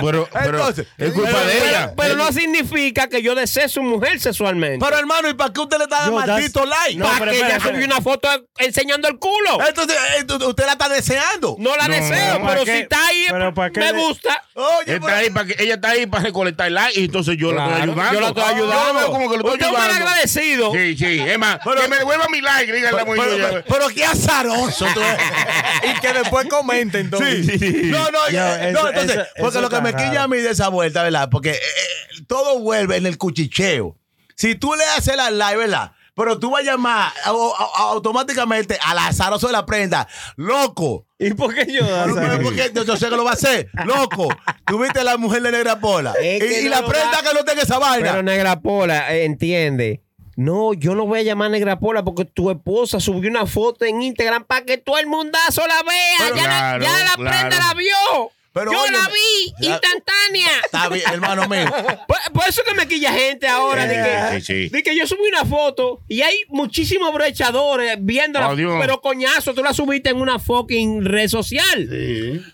Pero, 0.00 0.28
pero 0.32 0.58
Entonces, 0.58 0.86
es 0.98 1.12
culpa 1.12 1.30
Pero, 1.32 1.46
de 1.46 1.68
ella. 1.68 1.92
pero 1.96 2.16
no 2.16 2.32
significa 2.32 3.08
que 3.08 3.22
yo 3.22 3.34
desee 3.34 3.68
su 3.68 3.82
mujer 3.82 4.18
sexualmente. 4.20 4.84
Pero 4.84 4.98
hermano, 4.98 5.28
¿y 5.28 5.34
para 5.34 5.52
qué 5.52 5.60
usted 5.60 5.78
le 5.78 5.84
está 5.84 6.00
dando 6.02 6.16
maldito 6.18 6.64
like? 6.64 6.96
No, 6.96 7.04
para 7.06 7.18
pero 7.18 7.30
que 7.32 7.38
ella 7.38 7.60
subió 7.60 7.84
una 7.86 8.00
foto 8.00 8.28
enseñando 8.58 9.08
el 9.08 9.18
culo. 9.18 9.58
Entonces, 9.66 9.96
eh, 10.18 10.24
usted 10.46 10.66
la 10.66 10.72
está 10.72 10.88
deseando. 10.88 11.56
No 11.58 11.76
la 11.76 11.88
No, 11.88 11.94
deseo, 11.94 12.40
¿para 12.40 12.48
pero 12.54 12.64
qué? 12.64 12.72
si 12.72 12.78
está 12.82 13.06
ahí, 13.06 13.26
Pero 13.30 13.54
¿para 13.54 13.70
qué 13.70 13.80
me 13.80 13.92
gusta. 13.92 14.43
Oye, 14.56 14.94
Está 14.94 15.16
ahí 15.16 15.30
para 15.30 15.46
que, 15.46 15.56
ella 15.64 15.74
está 15.74 15.90
ahí 15.90 16.06
para 16.06 16.22
recolectar 16.24 16.70
like 16.70 17.00
y 17.00 17.06
entonces 17.06 17.36
yo 17.36 17.52
la 17.52 17.64
estoy 17.66 17.82
ayudando. 17.82 18.12
yo 18.14 18.20
la 18.20 18.28
estoy 18.28 18.42
Yo 18.44 18.48
ayudando. 18.54 18.92
lo 18.92 18.98
veo 19.00 19.10
como 19.10 19.30
que 19.30 19.36
lo 19.36 19.42
estoy 19.42 19.52
Usted 19.54 19.66
ayudando. 19.66 19.94
agradecido. 20.06 20.72
Sí, 20.72 20.96
sí. 20.96 21.20
Es 21.20 21.38
más, 21.40 21.58
que 21.58 21.88
me 21.88 21.96
devuelva 21.98 22.28
mi 22.28 22.40
like, 22.40 22.72
pero, 22.72 23.04
pero- 23.04 23.64
pero 23.68 23.88
qué 23.88 24.04
azaroso 24.04 24.86
tú 24.94 25.00
y 25.96 26.00
que 26.00 26.12
después 26.12 26.46
comente 26.48 27.00
entonces. 27.00 27.60
No, 27.86 28.10
no, 28.12 28.28
Ya, 28.30 28.68
eh, 28.68 28.70
eso- 28.70 28.82
no, 28.82 28.88
entonces, 28.90 29.16
eso- 29.16 29.26
porque 29.38 29.58
eso 29.58 29.60
lo 29.60 29.70
que 29.70 29.80
me 29.80 29.92
quilla 29.92 30.22
a 30.22 30.28
mí 30.28 30.36
de 30.38 30.50
esa 30.50 30.68
vuelta, 30.68 31.02
¿verdad? 31.02 31.28
Porque 31.30 31.50
eh, 31.50 31.56
eh, 31.56 32.22
todo 32.28 32.60
vuelve 32.60 32.96
en 32.96 33.06
el 33.06 33.18
cuchicheo. 33.18 33.96
Si 34.36 34.54
tú 34.54 34.74
le 34.74 34.84
haces 34.96 35.16
la 35.16 35.30
live, 35.32 35.56
¿verdad? 35.56 35.92
Pero 36.16 36.38
tú 36.38 36.50
vas 36.50 36.62
a 36.62 36.64
llamar 36.64 37.12
au- 37.24 37.52
au- 37.56 37.70
automáticamente 37.92 38.78
al 38.84 38.98
azaroso 38.98 39.48
de 39.48 39.52
la 39.52 39.66
prenda, 39.66 40.06
loco. 40.36 41.06
¿Y 41.18 41.32
por 41.34 41.54
qué 41.54 41.66
yo? 41.72 41.84
Pero. 42.14 42.84
Yo, 42.84 42.96
sé 42.96 43.08
que 43.08 43.16
lo 43.16 43.24
va 43.24 43.30
a 43.30 43.34
hacer, 43.34 43.68
loco. 43.84 44.28
Tuviste 44.66 45.00
a 45.00 45.04
la 45.04 45.16
mujer 45.16 45.42
de 45.42 45.50
negra 45.52 45.80
pola. 45.80 46.12
Es 46.20 46.36
y 46.42 46.46
que 46.46 46.60
y 46.60 46.64
no 46.64 46.70
la 46.70 46.86
prenda 46.86 47.10
va- 47.20 47.28
que 47.28 47.34
no 47.34 47.44
tenga 47.44 47.62
esa 47.62 47.78
vaina. 47.78 48.10
Pero 48.10 48.22
Negra 48.22 48.60
Pola, 48.60 49.14
eh, 49.14 49.24
entiende. 49.24 50.02
No, 50.36 50.72
yo 50.74 50.94
no 50.94 51.06
voy 51.06 51.20
a 51.20 51.22
llamar 51.22 51.50
Negra 51.50 51.78
Pola 51.78 52.02
porque 52.04 52.24
tu 52.24 52.50
esposa 52.50 52.98
subió 53.00 53.30
una 53.30 53.46
foto 53.46 53.84
en 53.84 54.02
Instagram 54.02 54.44
para 54.44 54.64
que 54.64 54.78
todo 54.78 54.98
el 54.98 55.06
mundazo 55.06 55.62
la 55.66 55.82
vea. 55.82 56.16
Pero- 56.18 56.36
ya, 56.36 56.42
la- 56.42 56.48
Claro, 56.48 56.84
ya 56.84 56.90
la 57.04 57.14
claro. 57.14 57.38
prenda 57.48 57.58
la 57.68 57.74
vio. 57.74 58.30
Pero 58.54 58.72
yo 58.72 58.86
la 58.90 59.08
vi 59.08 59.66
instantánea. 59.66 60.48
Está 60.64 60.88
bien, 60.88 61.04
hermano 61.12 61.48
mío. 61.48 61.66
Por, 62.06 62.16
por 62.32 62.48
eso 62.48 62.62
que 62.66 62.74
me 62.74 62.86
quilla 62.86 63.12
gente 63.12 63.48
ahora 63.48 63.86
de, 63.86 63.94
que, 63.94 64.40
Sí, 64.40 64.46
sí. 64.64 64.68
de 64.68 64.82
que 64.82 64.96
yo 64.96 65.06
subí 65.06 65.26
una 65.28 65.44
foto 65.44 66.00
y 66.08 66.22
hay 66.22 66.44
muchísimos 66.48 67.12
brechadores 67.12 67.96
viéndola, 68.00 68.50
Oh, 68.50 68.56
pero 68.80 69.00
coñazo, 69.00 69.54
tú 69.54 69.62
la 69.62 69.74
subiste 69.74 70.10
en 70.10 70.20
una 70.20 70.38
fucking 70.38 71.04
red 71.04 71.28
social. 71.28 71.88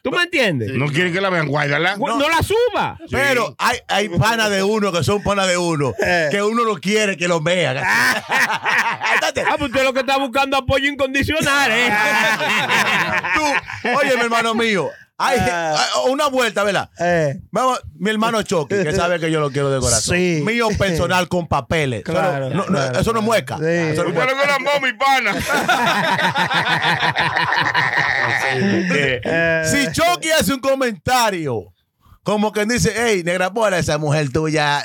¿Tú 0.03 0.11
me 0.11 0.23
entiendes? 0.23 0.73
No 0.73 0.87
quieren 0.87 1.13
que 1.13 1.21
la 1.21 1.29
vean, 1.31 1.49
guárdala. 1.49 1.97
No, 1.97 2.17
no 2.19 2.29
la 2.29 2.43
suba. 2.43 2.99
Pero 3.11 3.55
hay, 3.59 3.79
hay 3.89 4.09
panas 4.09 4.51
de 4.51 4.63
uno 4.63 4.93
que 4.93 5.05
son 5.05 5.23
panas 5.23 5.47
de 5.49 5.59
uno, 5.59 5.95
que 6.31 6.43
uno 6.43 6.65
no 6.65 6.77
quiere 6.81 7.17
que 7.17 7.29
los 7.29 7.43
vean. 7.45 7.77
Ah, 9.47 9.57
pues 9.59 9.71
usted 9.71 9.85
lo 9.85 9.93
que 9.93 10.01
está 10.01 10.17
buscando 10.19 10.57
apoyo 10.57 10.89
incondicional, 10.89 11.71
¿eh? 11.71 11.91
tú, 13.35 13.43
oye, 13.99 14.17
mi 14.17 14.23
hermano 14.23 14.55
mío, 14.55 14.89
hay 15.23 15.39
hay 15.39 15.77
una 16.11 16.29
vuelta, 16.29 16.65
¿verdad? 16.65 16.91
Eh. 16.99 17.41
Vamos, 17.51 17.81
mi 17.99 18.11
hermano 18.11 18.43
Chucky, 18.43 18.83
que 18.83 18.93
sabe 18.93 19.21
que 19.21 19.31
yo 19.31 19.41
lo 19.41 19.51
quiero 19.51 19.71
de 19.71 19.81
corazón. 19.81 20.17
Sí. 20.17 20.43
Mío 20.45 20.69
personal 20.79 21.29
con 21.29 21.47
papeles. 21.47 22.03
Eso 22.05 22.13
no- 22.13 22.19
Claro, 22.21 22.51
no, 22.51 22.65
claro, 22.67 22.99
eso 22.99 23.13
no 23.13 23.19
es 23.21 23.25
mueca. 23.25 23.57
Sí. 23.59 23.65
Eso 23.65 24.03
no 24.05 24.11
es 24.11 24.15
Usted 24.15 24.15
mueca. 24.15 24.33
lo 24.35 24.41
que 24.41 24.47
lambó, 24.47 24.71
mi 24.81 24.93
pana. 24.95 25.35
Eh, 28.53 29.63
Si 29.71 29.93
Chucky 29.93 30.31
hace 30.31 30.53
un 30.53 30.61
comentario, 30.61 31.73
como 32.23 32.53
que 32.53 32.65
dice, 32.67 32.93
hey, 32.97 33.23
negra 33.25 33.53
pola, 33.53 33.79
esa 33.79 33.99
mujer 33.99 34.31
tuya, 34.33 34.85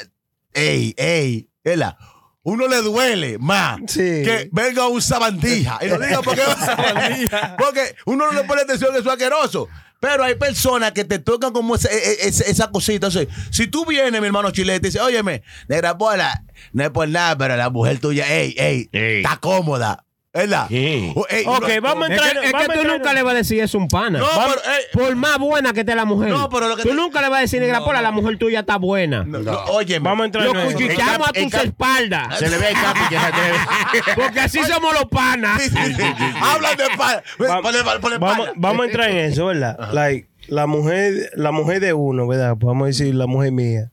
ey, 0.53 0.93
ey, 0.97 1.49
¿verdad? 1.63 1.97
Uno 2.43 2.67
le 2.67 2.77
duele 2.83 3.37
más 3.39 3.77
Sí. 3.87 4.21
que 4.23 4.49
venga 4.51 4.87
un 4.87 5.01
sabandija. 5.01 5.79
Y 5.81 5.87
lo 5.87 5.97
digo 5.99 6.21
porque, 6.21 6.43
porque 7.57 7.95
uno 8.05 8.27
no 8.31 8.33
le 8.33 8.43
pone 8.43 8.61
atención 8.61 8.93
que 8.93 8.99
es 8.99 9.07
asqueroso. 9.07 9.67
Pero 10.07 10.23
hay 10.23 10.35
personas 10.35 10.91
que 10.91 11.03
te 11.03 11.17
tocan 11.17 11.51
como 11.51 11.73
esa, 11.73 11.89
e- 11.89 11.97
e- 11.97 12.27
esa, 12.27 12.43
esa 12.43 12.69
cosita. 12.69 13.09
Si 13.49 13.65
tú 13.65 13.87
vienes, 13.87 14.21
mi 14.21 14.27
hermano 14.27 14.51
chilete, 14.51 14.87
y 14.87 14.91
dices, 14.91 15.01
óyeme, 15.01 15.41
negra 15.67 15.97
pola, 15.97 16.43
no 16.73 16.83
es 16.83 16.91
por 16.91 17.09
nada, 17.09 17.35
pero 17.35 17.55
la 17.57 17.71
mujer 17.71 17.97
tuya, 17.97 18.31
ey, 18.31 18.53
Ey. 18.55 18.87
está 18.91 19.37
cómoda. 19.37 20.04
¿Verdad? 20.35 20.67
Sí. 20.67 21.13
O- 21.15 21.25
ey, 21.29 21.45
Ok, 21.47 21.67
no- 21.75 21.81
vamos 21.81 22.09
a 22.09 22.13
Es 22.13 22.19
entrar. 22.21 22.33
que, 22.41 22.47
es 22.47 22.53
que 22.53 22.65
tú 22.65 22.71
entrar- 22.73 22.97
nunca 22.97 23.13
le 23.13 23.23
vas 23.23 23.33
a 23.33 23.37
decir 23.37 23.61
eso 23.63 23.77
a 23.77 23.81
un 23.81 23.87
pana. 23.87 24.19
No, 24.19 24.25
Vamos- 24.27 24.57
pero, 24.61 24.75
ey, 24.75 24.83
por 24.93 25.15
más 25.15 25.37
buena 25.39 25.71
que 25.71 25.79
esté 25.79 25.95
la 25.95 26.03
mujer. 26.05 26.29
No, 26.29 26.49
pero 26.49 26.67
lo 26.67 26.75
que 26.75 26.83
tú 26.83 26.89
te- 26.89 26.95
nunca 26.95 27.21
le 27.21 27.29
vas 27.29 27.37
a 27.37 27.41
decir, 27.41 27.61
negra 27.61 27.79
No. 27.79 27.85
pola, 27.85 28.01
la 28.01 28.11
mujer 28.11 28.37
tuya 28.37 28.59
está 28.59 28.77
buena. 28.77 29.23
no, 29.23 29.39
no, 29.39 29.51
óyeme. 29.71 30.03
Vamos 30.03 30.23
a 30.23 30.25
entrar 30.25 30.43
Lo 30.45 30.51
en 30.51 30.57
eso. 30.57 30.71
cuchichamos 30.77 31.29
a 31.29 31.31
tus 31.31 31.51
cap- 31.51 31.63
espaldas. 31.65 32.37
Se 32.39 32.49
le 32.49 32.57
ve 32.57 32.67
el 32.69 32.73
capi 32.75 32.99
que 33.09 33.15
se 33.17 33.25
atreve. 33.25 33.57
Porque 34.15 34.39
así 34.41 34.59
somos 34.65 34.93
los 34.93 35.05
panas. 35.05 35.61
Sí, 35.61 35.69
sí, 35.69 35.93
sí. 35.95 36.03
Hablan 36.41 36.77
de 36.77 36.85
pa- 36.97 37.23
Va- 37.41 37.61
ponle- 37.61 37.99
ponle 38.01 38.17
vamos, 38.17 38.37
pana. 38.47 38.51
vamos 38.57 38.81
a 38.83 38.85
entrar 38.87 39.09
en 39.09 39.17
eso, 39.17 39.45
¿verdad? 39.45 39.77
Like, 39.93 40.27
la 40.47 40.67
mujer, 40.67 41.31
la 41.35 41.51
mujer 41.51 41.79
de 41.79 41.93
uno, 41.93 42.27
¿verdad? 42.27 42.57
Podemos 42.57 42.87
decir 42.87 43.15
la 43.15 43.25
mujer 43.25 43.51
mía. 43.53 43.91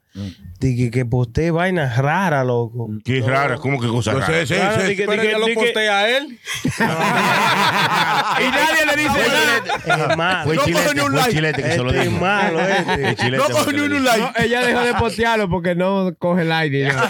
Dije 0.60 0.90
que 0.90 1.04
postee 1.06 1.50
vainas 1.50 1.96
raras, 1.96 2.44
loco. 2.46 2.88
Qué 3.04 3.20
rara, 3.22 3.56
¿cómo 3.56 3.80
que 3.80 3.88
cosa 3.88 4.12
rara? 4.12 4.26
sé, 4.26 4.46
sí, 4.46 4.54
Claro, 4.54 4.86
sí. 4.86 4.94
que- 4.96 5.06
Pero 5.06 5.22
que- 5.22 5.28
ella 5.30 5.38
lo 5.38 5.46
que- 5.46 5.54
postea 5.54 5.98
a 5.98 6.08
él. 6.08 6.38
y 8.38 8.50
nadie 8.50 8.86
le 8.86 9.02
dice 9.02 9.28
nada. 9.28 10.10
Es 10.10 10.16
malo. 10.16 10.44
Fue 10.44 10.56
No 10.56 10.64
chilete, 10.64 10.94
ni 10.94 11.00
un 11.00 11.06
fue 11.12 11.16
like. 11.20 11.32
chilete 11.34 11.62
que 11.62 11.70
se 11.72 11.78
lo 11.78 11.88
Este 11.90 12.02
es 12.02 12.08
dijo. 12.10 12.20
malo, 12.20 12.60
este. 12.60 13.30
No 13.30 13.46
que 13.46 13.52
coge 13.52 13.72
ni 13.72 13.80
un 13.80 13.88
dijo. 13.92 14.04
like. 14.04 14.20
No, 14.20 14.32
ella 14.36 14.60
dejó 14.66 14.80
de 14.80 14.94
postearlo 14.94 15.48
porque 15.48 15.74
no 15.74 16.14
coge 16.18 16.42
el 16.42 16.52
aire. 16.52 16.92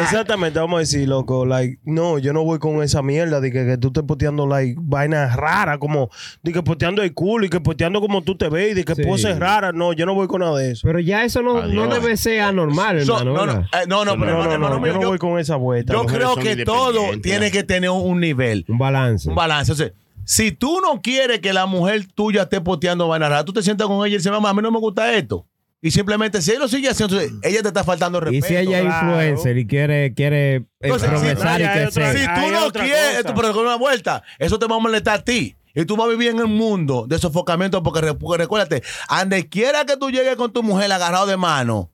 ya. 0.00 0.04
Exactamente, 0.04 0.58
vamos 0.58 0.76
a 0.76 0.80
decir, 0.80 1.08
loco, 1.08 1.46
like, 1.46 1.78
no, 1.84 2.18
yo 2.18 2.32
no 2.32 2.44
voy 2.44 2.58
con 2.58 2.82
esa 2.82 3.02
mierda 3.02 3.40
de 3.40 3.50
que, 3.52 3.64
que 3.66 3.78
tú 3.78 3.88
estés 3.88 4.02
posteando, 4.04 4.46
like, 4.46 4.74
vainas 4.80 5.36
raras, 5.36 5.78
como, 5.78 6.10
de 6.42 6.52
que 6.52 6.62
posteando 6.62 7.02
el 7.02 7.14
culo 7.14 7.46
y 7.46 7.48
que 7.48 7.60
posteando 7.60 8.00
como 8.00 8.22
tú 8.22 8.36
te 8.36 8.48
ves 8.48 8.72
y 8.72 8.74
de 8.74 8.84
que 8.84 8.94
Sí. 8.94 9.02
poses 9.04 9.38
raras, 9.38 9.72
no, 9.74 9.92
yo 9.92 10.06
no 10.06 10.14
voy 10.14 10.26
con 10.26 10.40
nada 10.40 10.56
de 10.58 10.72
eso. 10.72 10.82
Pero 10.86 10.98
ya 10.98 11.24
eso 11.24 11.42
no, 11.42 11.62
no 11.66 11.86
debe 11.88 12.16
ser 12.16 12.40
anormal, 12.40 13.00
So- 13.04 13.18
hermano. 13.18 13.46
no, 13.46 13.52
no, 13.54 13.60
eh, 13.60 13.66
no, 13.88 14.04
no, 14.04 14.16
No, 14.16 14.20
pero 14.24 14.32
No, 14.32 14.58
no, 14.58 14.78
no, 14.80 14.86
yo 14.86 14.92
no 14.94 15.08
voy 15.08 15.18
con 15.18 15.38
esa 15.38 15.56
vuelta. 15.56 15.92
yo 15.92 16.04
creo 16.06 16.34
que 16.36 16.64
todo 16.64 17.18
tiene 17.22 17.50
que 17.50 17.62
tener 17.62 17.90
un, 17.90 18.02
un 18.10 18.20
nivel, 18.20 18.64
Un 18.68 18.78
balance. 18.78 19.28
un 19.28 19.34
balance. 19.34 19.72
O 19.72 19.74
sea, 19.74 19.90
si 20.24 20.52
tú 20.52 20.80
no 20.80 21.00
quieres 21.02 21.40
que 21.40 21.52
la 21.52 21.66
mujer 21.66 22.06
tuya 22.14 22.42
esté 22.42 22.60
posteando 22.60 23.08
vainas 23.08 23.30
raras, 23.30 23.44
tú 23.44 23.52
te 23.52 23.62
sientas 23.62 23.86
con 23.88 23.98
ella 24.06 24.14
y 24.14 24.18
dices, 24.18 24.30
mamá, 24.30 24.50
a 24.50 24.54
mí 24.54 24.62
no 24.62 24.70
me 24.70 24.78
gusta 24.78 25.12
esto. 25.14 25.46
Y 25.82 25.90
simplemente, 25.92 26.42
si 26.42 26.50
él 26.50 26.58
lo 26.58 26.68
sigue 26.68 26.90
haciendo, 26.90 27.18
entonces, 27.20 27.38
ella 27.42 27.62
te 27.62 27.68
está 27.68 27.84
faltando 27.84 28.18
Y 28.18 28.20
respeto. 28.20 28.46
si 28.48 28.56
ella 28.56 28.78
es 28.80 28.84
claro. 28.84 29.06
influencer 29.08 29.56
y 29.58 29.66
quiere, 29.66 30.12
quiere 30.14 30.56
eh, 30.56 30.64
Entonces, 30.80 31.08
si- 31.08 31.14
progresar 31.16 31.60
no, 31.60 31.64
y 31.64 31.68
hay 31.68 31.86
otra-. 31.86 32.12
Si 32.12 32.18
tú 32.26 32.50
no 32.52 32.70
quieres, 32.72 33.06
cosa. 33.06 33.18
esto, 33.20 33.34
pero 33.34 33.52
con 33.54 33.64
una 33.66 33.76
vuelta, 33.76 34.22
eso 34.38 34.58
te 34.58 34.66
va 34.66 34.76
a 34.76 34.80
molestar 34.80 35.20
a 35.20 35.24
ti. 35.24 35.56
Y 35.74 35.84
tú 35.86 35.96
vas 35.96 36.08
a 36.08 36.10
vivir 36.10 36.30
en 36.30 36.40
un 36.42 36.54
mundo 36.56 37.06
de 37.08 37.18
sofocamiento 37.18 37.82
porque, 37.82 38.12
porque 38.14 38.42
recuérdate, 38.42 38.82
donde 39.08 39.48
quiera 39.48 39.84
que 39.86 39.96
tú 39.96 40.10
llegues 40.10 40.36
con 40.36 40.52
tu 40.52 40.62
mujer 40.62 40.90
agarrado 40.92 41.26
de 41.26 41.36
mano, 41.36 41.90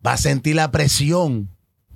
vas 0.00 0.20
a 0.20 0.22
sentir 0.22 0.56
la 0.56 0.70
presión. 0.70 1.50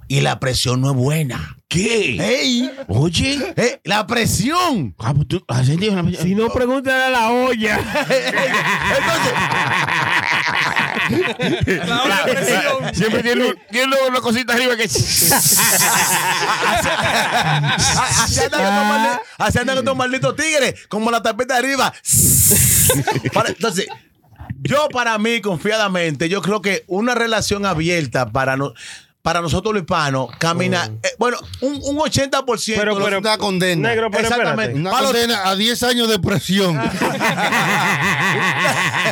Y 0.08 0.20
la 0.20 0.38
presión 0.40 0.82
no 0.82 0.90
es 0.90 0.96
buena. 0.96 1.56
¿Qué? 1.68 2.18
¡Ey! 2.20 2.70
Oye. 2.88 3.38
¡Eh! 3.56 3.80
¡La 3.84 4.06
presión! 4.06 4.94
Ah, 4.98 5.14
pues 5.14 5.26
tú 5.28 5.42
has 5.48 5.64
sentido 5.64 5.92
una 5.94 6.10
Si 6.12 6.34
no, 6.34 6.50
pregúntale 6.50 7.04
a 7.04 7.08
la 7.08 7.30
olla. 7.30 7.78
Entonces, 7.78 9.32
Siempre 12.94 13.22
tiene, 13.22 13.44
un- 13.46 13.58
tiene 13.70 13.96
una 14.08 14.20
cosita 14.20 14.54
arriba 14.54 14.76
que. 14.76 14.88
así 19.38 19.58
andan 19.58 19.78
estos 19.78 19.96
malditos 19.96 20.36
tigres, 20.36 20.74
como 20.88 21.10
la 21.10 21.22
tapeta 21.22 21.56
arriba. 21.56 21.92
Entonces, 23.46 23.86
yo 24.62 24.88
para 24.88 25.18
mí, 25.18 25.40
confiadamente, 25.40 26.28
yo 26.28 26.42
creo 26.42 26.62
que 26.62 26.84
una 26.86 27.14
relación 27.14 27.66
abierta 27.66 28.30
para 28.30 28.56
no, 28.56 28.74
para 29.22 29.40
nosotros 29.40 29.72
los 29.72 29.82
hispanos 29.82 30.30
camina, 30.38 30.90
eh, 31.00 31.08
bueno, 31.16 31.38
un, 31.60 31.74
un 31.84 31.96
80%. 31.98 32.74
Pero, 32.76 32.98
pero, 32.98 33.18
Una 33.20 33.38
condena. 33.38 33.88
Negro, 33.90 34.10
pero 34.10 34.24
Exactamente. 34.24 34.62
espérate. 34.62 34.80
Una 34.80 34.90
Para 34.90 35.02
los- 35.02 35.12
condena 35.12 35.48
a 35.48 35.54
10 35.54 35.82
años 35.84 36.08
de 36.08 36.18
presión. 36.18 36.76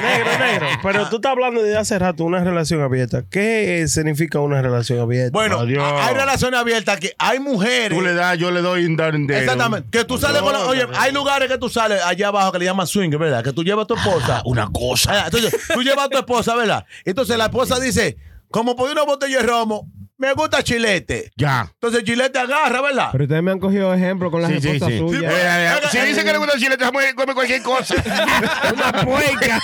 Negro, 0.03 0.39
negro. 0.39 0.67
Pero 0.83 1.09
tú 1.09 1.17
estás 1.17 1.33
hablando 1.33 1.63
de 1.63 1.77
hace 1.77 1.99
rato 1.99 2.25
una 2.25 2.43
relación 2.43 2.81
abierta. 2.83 3.23
¿Qué 3.31 3.85
significa 3.89 4.41
una 4.41 4.61
relación 4.63 4.99
abierta? 4.99 5.31
bueno, 5.33 5.61
Adiós. 5.61 5.85
hay 6.01 6.15
relaciones 6.15 6.59
abiertas 6.59 6.99
que 6.99 7.15
hay 7.19 7.39
mujeres. 7.39 7.97
Tú 7.97 8.03
le 8.03 8.15
das, 8.15 8.37
yo 8.39 8.51
le 8.51 8.63
doy 8.63 8.85
un 8.87 8.97
dar 8.97 9.15
entero. 9.15 9.39
Exactamente. 9.41 9.89
Que 9.97 10.05
tú 10.05 10.19
sales 10.19 10.43
con 10.43 10.53
la, 10.53 10.61
Oye, 10.67 10.87
hay 10.99 11.13
lugares 11.13 11.49
que 11.49 11.59
tú 11.59 11.69
sales 11.69 12.03
allá 12.05 12.29
abajo 12.29 12.51
que 12.53 12.59
le 12.59 12.65
llaman 12.65 12.87
swing, 12.87 13.11
¿verdad? 13.11 13.45
Que 13.45 13.53
tú 13.53 13.63
llevas 13.63 13.85
a 13.85 13.87
tu 13.87 13.95
esposa. 13.95 14.43
Una 14.45 14.69
cosa. 14.73 15.13
Ah, 15.13 15.23
Entonces, 15.27 15.55
tú 15.73 15.83
llevas 15.83 16.07
a 16.07 16.09
tu 16.09 16.19
esposa, 16.19 16.55
¿verdad? 16.57 16.85
Entonces 17.05 17.37
la 17.39 17.45
esposa 17.45 17.79
dice, 17.79 18.17
como 18.51 18.77
por 18.77 18.91
una 18.91 19.05
botella 19.05 19.41
de 19.41 19.47
romo, 19.47 19.91
me 20.21 20.33
gusta 20.35 20.63
chilete. 20.63 21.33
Ya. 21.35 21.67
Entonces 21.73 22.05
chilete 22.05 22.39
agarra, 22.39 22.83
¿verdad? 22.83 23.09
Pero 23.13 23.25
ustedes 23.25 23.43
me 23.43 23.51
han 23.53 23.59
cogido 23.59 23.93
ejemplo 23.95 24.31
con 24.31 24.43
las 24.43 24.51
Sí, 24.53 24.61
sí, 24.61 24.69
esposas 24.69 24.93
sí. 24.93 24.99
suyas. 24.99 25.33
Eh, 25.33 25.67
eh, 25.83 25.89
Si 25.91 25.99
dice 26.01 26.23
que 26.25 26.33
le 26.33 26.39
gusta 26.39 26.55
el 26.55 26.61
chile, 26.61 26.77
te 26.77 26.85
come 26.85 27.15
come 27.15 27.35
cualquier 27.35 27.63
cosa. 27.63 27.95
Una 28.75 28.93
puerca. 29.05 29.61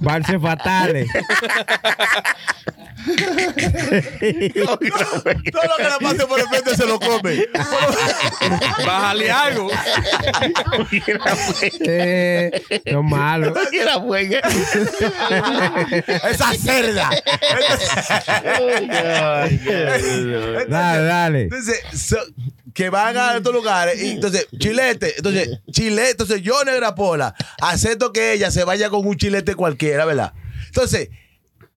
Barce 0.00 0.38
fatales. 0.38 1.08
Todo 4.58 5.62
lo 5.64 5.76
que 5.76 5.84
le 5.84 5.98
pase 6.00 6.26
por 6.26 6.40
el 6.40 6.46
frente 6.48 6.76
se 6.76 6.86
lo 6.86 6.98
come. 7.00 7.46
Bájale 8.86 9.30
algo. 9.30 9.70
Eh, 11.80 12.62
lo 12.86 13.02
malo. 13.18 13.54
Esa 16.30 16.54
cerda. 16.54 17.10
Dale, 20.68 21.02
dale. 21.04 21.42
Entonces, 21.42 21.80
so- 21.94 22.16
que 22.74 22.90
van 22.90 23.16
a 23.16 23.36
estos 23.36 23.52
lugares. 23.52 24.00
Y 24.02 24.12
entonces, 24.12 24.46
chilete. 24.58 25.14
Entonces, 25.16 25.60
chilete. 25.70 26.10
Entonces, 26.12 26.42
yo, 26.42 26.62
Negra 26.64 26.94
Pola, 26.94 27.34
acepto 27.60 28.12
que 28.12 28.32
ella 28.34 28.50
se 28.50 28.64
vaya 28.64 28.88
con 28.90 29.06
un 29.06 29.16
chilete 29.16 29.54
cualquiera, 29.54 30.04
¿verdad? 30.04 30.32
Entonces, 30.66 31.08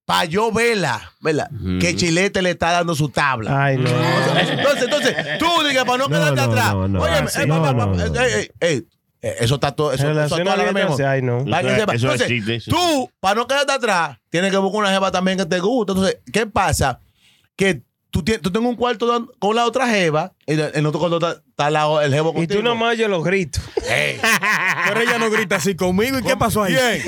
para 0.05 0.25
yo 0.25 0.51
verla, 0.51 1.11
¿verdad? 1.21 1.49
Que 1.79 1.95
chilete 1.95 2.41
le 2.41 2.51
está 2.51 2.71
dando 2.71 2.93
su 2.95 3.09
tabla. 3.09 3.63
Ay, 3.65 3.77
no. 3.77 3.89
Entonces, 3.89 4.83
entonces, 4.83 5.15
tú 5.39 5.47
digas, 5.67 5.85
para 5.85 5.97
no 5.99 6.07
No, 6.07 6.15
quedarte 6.15 6.35
no, 6.35 6.51
atrás. 6.51 6.73
no, 6.73 6.87
no. 6.87 7.01
Oye, 7.01 7.17
eh, 7.17 8.05
eh, 8.19 8.51
eh, 8.61 8.81
eso 9.21 9.55
está 9.55 9.71
todo. 9.73 9.93
Eso, 9.93 10.09
eso 10.11 10.21
está 10.21 10.43
todo 10.43 10.73
mismo. 10.73 10.97
no. 11.21 11.45
Para 11.45 11.67
que 11.67 11.75
sepa. 11.79 11.93
Entonces, 11.93 12.21
existe, 12.21 12.55
eso 12.55 12.71
tú, 12.71 13.11
para 13.19 13.35
no 13.35 13.47
quedarte 13.47 13.73
atrás, 13.73 14.17
tienes 14.29 14.51
que 14.51 14.57
buscar 14.57 14.81
una 14.81 14.91
jeva 14.91 15.11
también 15.11 15.37
que 15.37 15.45
te 15.45 15.59
guste. 15.59 15.91
Entonces, 15.91 16.17
¿qué 16.33 16.47
pasa? 16.47 16.99
Que 17.55 17.83
tú, 18.09 18.23
tienes, 18.23 18.41
tú 18.41 18.51
tengo 18.51 18.67
un 18.67 18.75
cuarto 18.75 19.27
con 19.39 19.55
la 19.55 19.65
otra 19.65 19.87
jeva, 19.87 20.33
y 20.47 20.53
en 20.53 20.71
el 20.73 20.85
otro 20.85 20.99
cuarto 20.99 21.17
está, 21.17 21.41
está 21.49 21.69
la- 21.69 22.03
el 22.03 22.13
jevo 22.13 22.31
Y 22.31 22.33
contigo. 22.33 22.59
tú 22.61 22.67
nomás 22.67 22.93
oyes 22.93 23.09
los 23.09 23.23
gritos. 23.23 23.61
Pero 23.75 25.01
ella 25.01 25.17
no 25.19 25.29
grita 25.29 25.57
así 25.57 25.75
conmigo. 25.75 26.17
¿Y 26.19 26.23
qué 26.23 26.35
pasó 26.35 26.63
ahí? 26.63 26.73
Bien. 26.73 27.01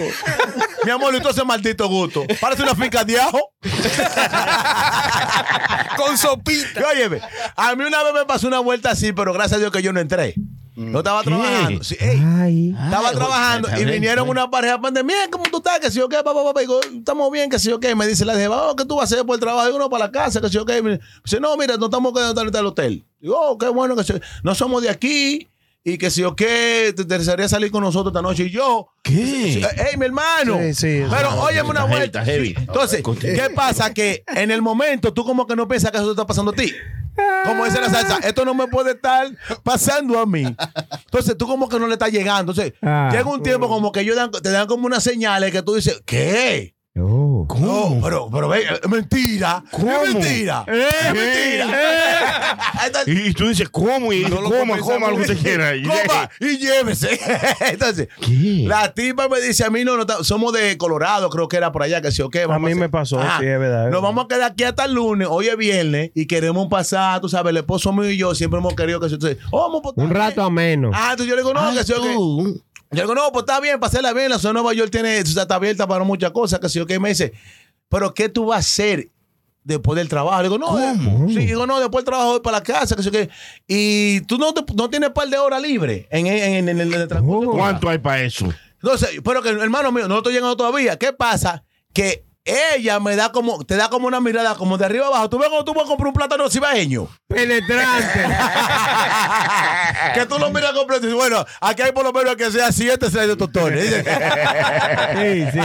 Mi 0.86 0.92
amor, 0.92 1.16
y 1.16 1.22
tú 1.22 1.30
ese 1.30 1.44
maldito 1.44 1.88
gusto. 1.88 2.24
Parece 2.40 2.62
una 2.62 2.76
finca 2.76 3.04
de 3.04 3.20
ajo. 3.20 3.54
Con 5.98 6.18
sopita. 6.18 6.82
Y 6.82 6.84
Óyeme, 6.84 7.22
a 7.56 7.76
mí 7.76 7.84
una 7.86 8.04
vez 8.04 8.14
me 8.14 8.26
pasó 8.26 8.48
una 8.48 8.60
vuelta 8.60 8.92
así, 8.92 9.14
pero 9.14 9.34
gracias 9.34 9.58
a 9.58 9.60
Dios 9.60 9.72
que 9.72 9.82
yo 9.82 9.94
no 9.94 10.00
entré. 10.00 10.34
Yo 10.76 10.98
estaba 10.98 11.22
trabajando. 11.24 11.84
Sí, 11.84 11.96
ey, 12.00 12.20
Ay. 12.24 12.70
Estaba 12.86 13.10
Ay, 13.10 13.16
trabajando 13.16 13.70
y 13.80 13.86
vinieron 13.86 14.28
una 14.28 14.50
pareja 14.50 14.78
de 14.92 15.04
mira 15.04 15.20
cómo 15.32 15.44
tú 15.52 15.58
estás, 15.58 15.80
que 15.80 15.92
si 15.92 16.00
yo 16.00 16.10
qué, 16.10 16.18
papá, 16.18 16.44
papá, 16.44 16.60
digo, 16.62 16.80
estamos 16.82 17.32
bien, 17.32 17.50
que 17.50 17.60
si 17.60 17.70
yo 17.70 17.80
qué, 17.80 17.94
me 17.96 18.08
dice 18.08 18.26
la 18.26 18.34
jeva, 18.36 18.70
oh, 18.72 18.76
¿qué 18.76 18.84
tú 18.86 18.96
vas 18.96 19.12
a 19.12 19.16
hacer 19.16 19.26
por 19.26 19.36
el 19.36 19.40
trabajo? 19.40 19.66
Digo, 19.68 19.78
no, 19.80 19.90
para 19.90 20.06
la 20.06 20.12
casa, 20.12 20.42
que 20.42 20.48
si 20.48 20.54
yo 20.56 20.66
qué, 20.66 20.82
me 20.82 21.00
dice, 21.24 21.40
no, 21.40 21.56
mira, 21.58 21.78
no 21.78 21.86
estamos 21.86 22.12
quedando 22.14 22.42
en 22.42 22.56
el 22.56 22.66
hotel. 22.66 23.04
Digo, 23.20 23.36
oh, 23.40 23.58
qué 23.58 23.68
bueno 23.68 23.96
que 23.96 24.04
si- 24.04 24.14
no 24.44 24.56
somos 24.56 24.82
de 24.82 24.90
aquí 24.90 25.48
y 25.84 25.98
que 25.98 26.10
si 26.10 26.22
yo 26.22 26.36
qué, 26.36 26.94
te 26.96 27.02
interesaría 27.04 27.48
salir 27.50 27.70
con 27.70 27.84
nosotros 27.84 28.12
esta 28.12 28.22
noche 28.22 28.46
y 28.46 28.50
yo. 28.50 28.88
¿Qué? 29.04 29.58
Ey, 29.58 29.98
mi 29.98 30.06
hermano. 30.06 30.58
Sí, 30.60 30.74
sí, 30.74 31.04
Pero 31.10 31.32
sí. 31.32 31.38
óyeme 31.40 31.70
una 31.70 31.82
heavy, 31.82 31.94
vuelta. 31.94 32.26
heavy. 32.26 32.56
Entonces, 32.58 33.04
¿qué 33.20 33.50
pasa? 33.54 33.94
Que 33.94 34.24
en 34.28 34.50
el 34.50 34.62
momento 34.62 35.14
tú 35.14 35.24
como 35.26 35.46
que 35.46 35.56
no 35.56 35.68
piensas 35.68 35.92
que 35.92 35.98
eso 35.98 36.06
te 36.08 36.12
está 36.14 36.26
pasando 36.26 36.52
a 36.52 36.56
ti. 36.56 36.72
Como 37.46 37.66
dice 37.66 37.80
la 37.82 37.90
salsa, 37.90 38.18
esto 38.28 38.46
no 38.46 38.54
me 38.54 38.68
puede 38.68 38.92
estar 38.92 39.28
pasando 39.64 40.18
a 40.20 40.26
mí. 40.26 40.44
Entonces 41.06 41.38
tú 41.38 41.46
como 41.48 41.68
que 41.70 41.80
no 41.80 41.88
le 41.88 41.94
estás 41.94 42.12
llegando. 42.12 42.52
Entonces, 42.52 42.74
Ah. 42.82 43.10
llega 43.12 43.30
un 43.30 43.44
tiempo 43.44 43.68
como 43.68 43.92
que 43.92 44.00
ellos 44.02 44.16
dan- 44.16 44.32
te 44.32 44.50
dan 44.50 44.68
como 44.68 44.86
unas 44.88 45.04
señales 45.04 45.52
que 45.52 45.62
tú 45.62 45.76
dices, 45.76 46.02
¿qué? 46.06 46.76
Oh. 47.00 47.33
No, 47.60 48.00
pero, 48.02 48.30
pero 48.32 48.48
ve, 48.50 48.64
es 48.84 48.90
mentira. 48.90 49.64
Es 49.72 49.80
mentira. 50.14 50.66
Es 50.68 51.14
mentira. 51.14 52.58
Entonces, 52.86 53.16
Y, 53.16 53.30
y 53.30 53.34
tú 53.34 53.48
dices, 53.48 53.70
¿cómo? 53.70 54.12
Y 54.14 54.20
dice, 54.20 54.32
coma, 54.32 54.78
coma 54.80 55.10
lo 55.10 55.16
que 55.18 55.22
usted 55.24 55.38
quiera. 55.38 55.76
Y- 55.76 55.84
Coma 55.84 56.30
y 56.40 56.58
llévese. 56.58 57.20
Entonces, 57.72 58.08
¿Qué? 58.20 58.66
la 58.68 58.94
tipa 58.94 59.28
me 59.28 59.40
dice 59.42 59.66
a 59.66 59.70
mí, 59.70 59.84
no, 59.84 59.98
no, 59.98 60.06
somos 60.24 60.54
de 60.54 60.78
Colorado, 60.78 61.30
creo 61.30 61.48
que 61.48 61.58
era 61.58 61.72
por 61.72 61.84
allá, 61.84 62.02
que 62.02 62.12
sí 62.12 62.22
o 62.22 62.30
qué. 62.30 62.46
vamos 62.46 62.70
mí 62.70 62.76
me 62.76 62.90
pasó, 62.90 63.22
sí, 63.22 63.46
es 63.46 63.60
verdad, 63.60 63.86
es 63.88 63.92
Nos 63.92 64.02
verdad. 64.02 64.02
vamos 64.02 64.26
a 64.26 64.28
quedar 64.28 64.52
aquí 64.52 64.64
hasta 64.64 64.86
el 64.86 64.94
lunes, 64.94 65.28
hoy 65.30 65.48
es 65.48 65.58
viernes, 65.58 66.12
y 66.16 66.26
queremos 66.26 66.68
pasar, 66.68 67.20
tú 67.22 67.30
sabes, 67.30 67.52
el 67.52 67.58
esposo 67.58 67.92
mío 67.94 68.10
y 68.10 68.18
yo 68.18 68.34
siempre 68.36 68.60
hemos 68.60 68.74
querido 68.76 69.00
que 69.00 69.10
se... 69.10 69.38
oh, 69.52 69.62
vamos, 69.70 69.94
Un 69.96 70.10
rato 70.10 70.36
bien. 70.36 70.46
ameno. 70.48 70.92
Ah, 70.94 71.10
entonces 71.12 71.28
yo 71.28 71.36
le 71.36 71.42
digo, 71.42 71.54
no, 71.54 71.60
Ay, 71.62 71.78
que 71.78 71.84
sí 71.84 71.94
o. 71.96 72.44
Yo 72.94 73.02
digo, 73.02 73.16
no, 73.16 73.32
pues 73.32 73.44
está 73.44 73.60
bien, 73.60 73.80
pasarla 73.80 74.14
bien. 74.14 74.30
La 74.30 74.38
ciudad 74.38 74.52
de 74.52 74.54
Nueva 74.62 74.74
York 74.74 74.92
tiene, 74.92 75.22
o 75.22 75.26
sea, 75.26 75.44
está 75.44 75.56
abierta 75.56 75.88
para 75.88 76.04
muchas 76.04 76.32
cosas, 76.32 76.60
que 76.60 76.70
sí 76.70 76.80
o 76.80 76.86
qué. 76.86 77.00
Me 77.00 77.10
dice, 77.10 77.34
pero 77.90 78.14
¿qué 78.14 78.30
tú 78.30 78.46
vas 78.48 78.58
a 78.58 78.60
hacer 78.60 79.10
después 79.64 79.96
del 79.98 80.10
trabajo? 80.10 80.38
Le 80.42 80.50
digo, 80.50 80.58
no, 80.58 80.80
eh, 80.80 80.94
sí, 81.28 81.46
digo, 81.46 81.66
no, 81.68 81.80
después 81.80 82.04
del 82.04 82.12
trabajo 82.12 82.32
voy 82.32 82.40
para 82.42 82.58
la 82.58 82.64
casa, 82.64 82.96
que 82.96 83.04
sí 83.04 83.10
o 83.10 83.12
qué. 83.12 83.30
Y 83.68 84.22
tú 84.22 84.38
no, 84.38 84.54
te- 84.54 84.74
no 84.74 84.90
tienes 84.90 85.10
par 85.12 85.28
de 85.28 85.38
horas 85.38 85.62
libres 85.62 86.06
en, 86.10 86.28
en, 86.28 86.68
en- 86.70 86.82
en 86.82 86.94
el 86.94 87.08
transcurso 87.08 87.40
de 87.42 87.46
tu 87.48 87.52
¿Cuánto 87.54 87.90
hay 87.90 87.98
para 88.00 88.22
eso? 88.24 88.54
entonces, 88.82 89.10
pero 89.24 89.42
que 89.42 89.50
hermano 89.50 89.92
mío, 89.92 90.08
no 90.08 90.18
estoy 90.18 90.34
llegando 90.34 90.58
todavía. 90.58 90.98
¿Qué 90.98 91.14
pasa? 91.14 91.64
Que 91.94 92.26
ella 92.46 93.00
me 93.00 93.16
da 93.16 93.32
como, 93.32 93.64
te 93.64 93.76
da 93.78 93.90
como 93.90 94.08
una 94.08 94.20
mirada 94.20 94.56
como 94.56 94.78
de 94.78 94.86
arriba 94.86 95.08
abajo. 95.08 95.30
Tú 95.30 95.38
ves 95.40 95.48
cuando 95.50 95.64
tú 95.66 95.74
vas 95.74 95.86
a 95.86 95.88
comprar 95.88 96.08
un 96.10 96.14
plátano 96.14 96.50
cibaeño. 96.50 97.08
Penetrante. 97.28 98.26
que 100.14 100.26
tú 100.26 100.38
lo 100.40 100.50
miras 100.52 100.74
completo 100.74 101.04
y 101.04 101.08
dices, 101.08 101.16
bueno, 101.16 101.46
aquí 101.62 101.82
hay 101.82 101.92
por 101.92 102.04
lo 102.04 102.12
menos 102.12 102.36
que 102.36 102.52
sea 102.52 102.72
siete, 102.72 103.10
seis 103.10 103.28
de 103.28 103.36
tostones. 103.36 103.84
Sí, 105.16 105.46
sí. 105.54 105.60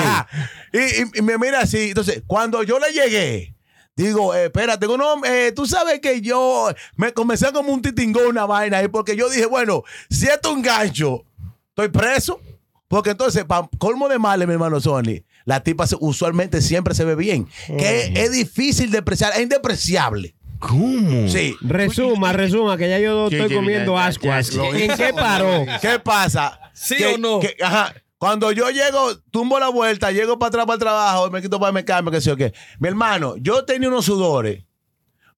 Y, 0.72 0.78
y- 0.78 1.18
y 1.18 1.22
me 1.22 1.38
mira 1.38 1.60
así. 1.60 1.88
Entonces, 1.88 2.22
cuando 2.26 2.62
yo 2.62 2.78
le 2.78 2.92
llegué, 2.92 3.54
digo, 3.96 4.34
eh, 4.34 4.44
espérate, 4.46 4.86
digo, 4.86 4.96
no, 4.96 5.24
eh, 5.24 5.52
tú 5.54 5.66
sabes 5.66 6.00
que 6.00 6.20
yo 6.20 6.68
me 6.96 7.12
comencé 7.12 7.50
como 7.52 7.72
un 7.72 7.82
titingón, 7.82 8.26
una 8.26 8.44
vaina 8.46 8.78
ahí, 8.78 8.88
porque 8.88 9.16
yo 9.16 9.28
dije, 9.30 9.46
bueno, 9.46 9.82
si 10.10 10.26
esto 10.26 10.50
es 10.50 10.54
un 10.56 10.62
gancho, 10.62 11.24
estoy 11.70 11.88
preso. 11.88 12.40
Porque 12.88 13.10
entonces, 13.10 13.44
para 13.44 13.68
colmo 13.78 14.08
de 14.08 14.18
males, 14.18 14.46
mi 14.48 14.54
hermano 14.54 14.80
Sony, 14.80 15.22
la 15.48 15.62
tipa 15.62 15.86
usualmente 16.00 16.60
siempre 16.60 16.94
se 16.94 17.06
ve 17.06 17.14
bien. 17.14 17.48
Que 17.66 18.02
es, 18.02 18.10
es 18.18 18.32
difícil 18.32 18.90
de 18.90 18.98
apreciar, 18.98 19.32
es 19.34 19.40
indespreciable. 19.40 20.34
¿Cómo? 20.58 21.26
Sí. 21.28 21.56
Resuma, 21.62 22.34
resuma, 22.34 22.76
que 22.76 22.86
ya 22.88 22.98
yo 22.98 23.28
Sí, 23.30 23.36
estoy 23.36 23.48
sí, 23.48 23.54
comiendo 23.54 23.94
ya, 23.94 24.06
ascuas. 24.06 24.50
ya. 24.50 24.62
¿En 24.68 24.94
qué 24.94 25.14
paró? 25.14 25.64
¿Qué 25.80 25.98
pasa? 26.00 26.60
¿Sí 26.74 26.96
Que- 26.96 27.06
o 27.14 27.18
no? 27.18 27.40
que- 27.40 27.56
ajá. 27.62 27.94
Cuando 28.18 28.52
yo 28.52 28.68
llego, 28.68 29.16
tumbo 29.30 29.58
la 29.58 29.68
vuelta, 29.68 30.10
llego 30.12 30.38
para 30.38 30.48
atrás 30.48 30.66
para 30.66 30.74
el 30.74 30.80
trabajo, 30.80 31.30
me 31.30 31.40
quito 31.40 31.58
para 31.58 31.72
me 31.72 31.84
cambio, 31.84 32.10
que 32.12 32.20
sé 32.20 32.28
yo 32.30 32.36
qué. 32.36 32.52
Mi 32.80 32.88
hermano, 32.88 33.36
yo 33.38 33.64
tenía 33.64 33.88
unos 33.88 34.04
sudores 34.04 34.64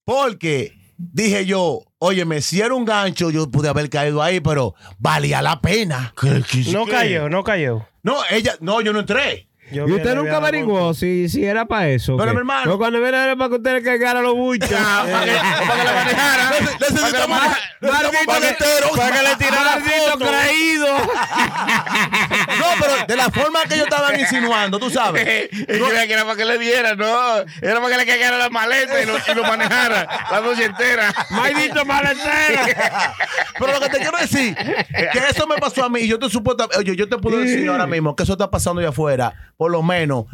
porque 0.03 0.73
dije 0.97 1.45
yo, 1.45 1.83
óyeme, 1.99 2.41
si 2.41 2.59
era 2.59 2.73
un 2.73 2.83
gancho, 2.85 3.29
yo 3.29 3.49
pude 3.49 3.69
haber 3.69 3.89
caído 3.89 4.21
ahí, 4.21 4.39
pero 4.39 4.73
valía 4.99 5.41
la 5.41 5.61
pena. 5.61 6.13
¿Qué- 6.19 6.43
qué- 6.49 6.71
No 6.71 6.85
qué? 6.85 6.91
cayó, 6.91 7.29
no 7.29 7.43
cayó. 7.43 7.87
No, 8.03 8.17
ella, 8.29 8.55
no, 8.59 8.81
yo 8.81 8.93
no 8.93 8.99
entré. 9.01 9.47
Yo 9.71 9.87
Y 9.87 9.91
usted 9.93 10.09
le 10.09 10.15
nunca 10.15 10.37
averiguó 10.37 10.93
si, 10.93 11.29
si 11.29 11.45
era 11.45 11.65
para 11.65 11.87
eso. 11.89 12.17
Pero, 12.17 12.31
mi 12.33 12.37
hermano- 12.39 12.63
Pero 12.65 12.77
cuando 12.77 12.99
viene 13.01 13.23
era 13.23 13.35
para 13.35 13.49
que 13.49 13.55
usted 13.55 13.73
le 13.73 13.81
cargara 13.83 14.21
los 14.21 14.33
buchos. 14.35 14.69
Para 14.69 15.25
que, 15.25 15.31
para 15.67 15.79
que 15.79 15.83
la 15.85 15.93
manejara. 15.93 16.51
Nece- 16.51 16.79
Necesitamos 16.91 17.39
Para 17.79 19.11
que 19.11 19.23
le 19.23 19.35
tirara 19.37 19.81
foto. 20.11 20.25
creído. 20.25 20.87
De 23.11 23.17
la 23.17 23.29
forma 23.29 23.65
que 23.67 23.73
ellos 23.73 23.87
estaban 23.87 24.17
insinuando, 24.19 24.79
tú 24.79 24.89
sabes. 24.89 25.49
Y 25.51 25.77
yo 25.77 25.89
que 25.89 26.13
era 26.13 26.23
para 26.23 26.37
que 26.37 26.45
le 26.45 26.57
diera, 26.57 26.95
no. 26.95 27.39
Era 27.61 27.81
para 27.81 27.89
que 27.89 27.97
le 27.97 28.05
cagara 28.05 28.37
la 28.37 28.49
maleta 28.49 29.03
y 29.03 29.05
lo, 29.05 29.17
y 29.17 29.35
lo 29.35 29.43
manejara 29.43 30.07
la 30.31 30.39
noche 30.39 30.63
entera. 30.63 31.13
Maldito 31.31 31.83
maletero. 31.83 32.61
Pero 33.59 33.73
lo 33.73 33.81
que 33.81 33.89
te 33.89 33.97
quiero 33.97 34.17
decir, 34.17 34.55
que 34.55 35.19
eso 35.29 35.45
me 35.45 35.57
pasó 35.57 35.83
a 35.83 35.89
mí 35.89 35.99
y 35.99 36.07
yo 36.07 36.19
te 36.19 36.29
supuesto, 36.29 36.69
oye, 36.77 36.95
yo 36.95 37.09
te 37.09 37.17
puedo 37.17 37.37
decir 37.39 37.67
ahora 37.67 37.85
mismo 37.85 38.15
que 38.15 38.23
eso 38.23 38.31
está 38.31 38.49
pasando 38.49 38.79
allá 38.79 38.91
afuera, 38.91 39.33
por 39.57 39.71
lo 39.71 39.83
menos 39.83 40.27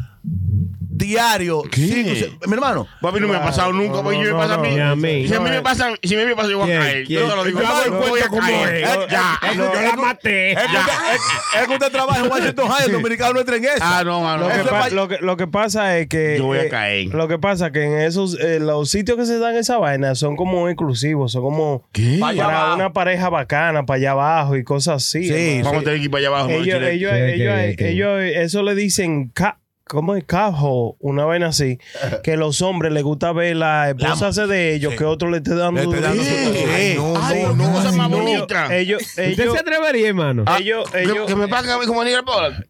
diario. 0.98 1.62
cinco, 1.72 2.10
seis- 2.14 2.30
mi 2.46 2.54
hermano. 2.54 2.86
Papi, 3.00 3.20
no 3.20 3.28
me 3.28 3.36
ha 3.36 3.42
pasado 3.42 3.72
nunca, 3.72 4.02
porque 4.02 4.18
yo 4.22 4.34
me 4.34 4.40
pasa 4.40 4.54
a 4.54 4.58
mí. 4.58 4.70
Ni 4.70 4.80
a 4.80 4.94
mí. 4.96 5.28
Si 5.28 5.34
a 5.34 5.40
mí 5.40 5.50
me 5.50 5.62
pasa, 5.62 5.90
si 6.02 6.14
a 6.14 6.18
mí 6.18 6.24
me 6.24 6.34
pasa, 6.36 6.50
yo 6.50 6.58
voy 6.58 6.72
a 6.72 6.78
caer. 6.80 7.06
Yo 7.06 7.28
te 7.28 7.36
lo 7.36 7.44
digo. 7.44 7.60
Yo 7.60 7.66
hago 7.66 7.82
el 7.84 7.90
Voy 8.10 8.20
a 8.20 8.28
como 8.28 8.40
caer. 8.42 8.74
es. 8.84 8.88
Ya. 9.10 9.38
Es 9.42 9.90
que 9.90 9.96
maté. 9.96 10.52
Es 10.52 10.58
que 10.58 10.64
usted- 10.76 10.92
es- 11.14 11.60
es 11.62 11.66
que 11.68 11.72
usted 11.74 11.92
trabaja 11.92 12.24
en 12.24 12.30
Washington 12.30 12.68
High, 12.68 12.86
el 12.86 12.92
dominicano 12.92 13.32
no 13.34 13.40
entra 13.40 13.56
en 13.56 13.64
eso. 13.64 13.74
Ah, 13.80 14.02
no. 14.04 14.36
Lo 14.38 14.46
que, 14.48 14.52
Eso 14.54 14.62
es 14.62 14.68
pa- 14.68 14.78
pa- 14.80 14.90
lo, 14.90 15.08
que, 15.08 15.18
lo 15.20 15.36
que 15.36 15.46
pasa 15.46 15.98
es 15.98 16.08
que. 16.08 16.36
Yo 16.38 16.44
voy 16.46 16.58
a 16.58 16.64
eh, 16.64 16.68
caer. 16.68 17.06
Lo 17.14 17.28
que 17.28 17.38
pasa 17.38 17.66
es 17.66 17.72
que 17.72 17.84
en 17.84 17.98
esos. 18.00 18.38
eh, 18.40 18.58
los 18.60 18.90
sitios 18.90 19.16
que 19.16 19.24
se 19.26 19.38
dan 19.38 19.56
esa 19.56 19.78
vaina 19.78 20.14
son 20.14 20.36
como 20.36 20.68
exclusivos. 20.68 21.32
Son 21.32 21.42
como. 21.42 21.84
¿Qué? 21.92 22.18
Pa' 22.20 22.28
allá 22.28 22.44
Para 22.44 22.58
abajo. 22.60 22.74
una 22.76 22.92
pareja 22.92 23.28
bacana, 23.28 23.86
para 23.86 23.96
allá 23.98 24.10
abajo 24.12 24.56
y 24.56 24.64
cosas 24.64 25.04
así. 25.06 25.24
Sí, 25.28 25.32
hermano. 25.58 25.64
Vamos 25.64 25.80
a 25.80 25.84
tener 25.84 25.98
que 25.98 26.04
ir 26.04 26.10
para 26.10 26.18
allá 26.20 26.28
abajo. 26.28 26.48
¿no, 26.48 26.54
ellos, 26.54 26.64
Chile? 26.78 26.92
ellos, 26.92 27.12
Sí, 27.12 27.18
ellos, 27.42 27.54
que- 27.54 27.76
que- 27.76 27.88
ellos, 27.90 28.20
eso 28.22 28.62
le 28.62 28.74
dicen. 28.74 29.30
ca- 29.34 29.58
¿Cómo 29.88 30.14
es? 30.14 30.24
Cajo, 30.24 30.96
una 31.00 31.24
vaina 31.24 31.48
así. 31.48 31.78
Que 32.22 32.36
los 32.36 32.60
hombres 32.62 32.92
les 32.92 33.02
gusta 33.02 33.32
ver 33.32 33.56
la 33.56 33.90
esposa 33.90 34.28
hacer 34.28 34.46
de 34.46 34.74
ellos, 34.74 34.94
que 34.94 35.04
otro 35.04 35.30
le 35.30 35.38
esté 35.38 35.54
dando. 35.54 35.80
Le 35.90 36.00
su-. 36.14 36.22
Sí. 36.54 36.94
no, 36.96 37.14
Ay, 37.22 37.42
no, 37.42 37.54
no, 37.54 37.72
cosa 37.72 37.92
más 37.92 38.10
no. 38.10 38.18
bonita. 38.18 38.76
Ellos, 38.76 39.02
¿Usted 39.02 39.28
ellos, 39.30 39.54
se 39.54 39.60
atrevería, 39.60 40.08
hermano? 40.08 40.44
ellos, 40.58 40.90
Que- 40.90 41.02
ellos, 41.02 41.26
que 41.26 41.34
me 41.36 41.48
paguen 41.48 41.70
a 41.72 41.78
mí 41.78 41.86
como 41.86 42.02
Aníbal 42.02 42.24
Pola. 42.24 42.64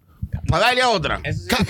Para 0.48 0.66
darle 0.66 0.81
a 0.81 0.88
otra. 0.88 1.20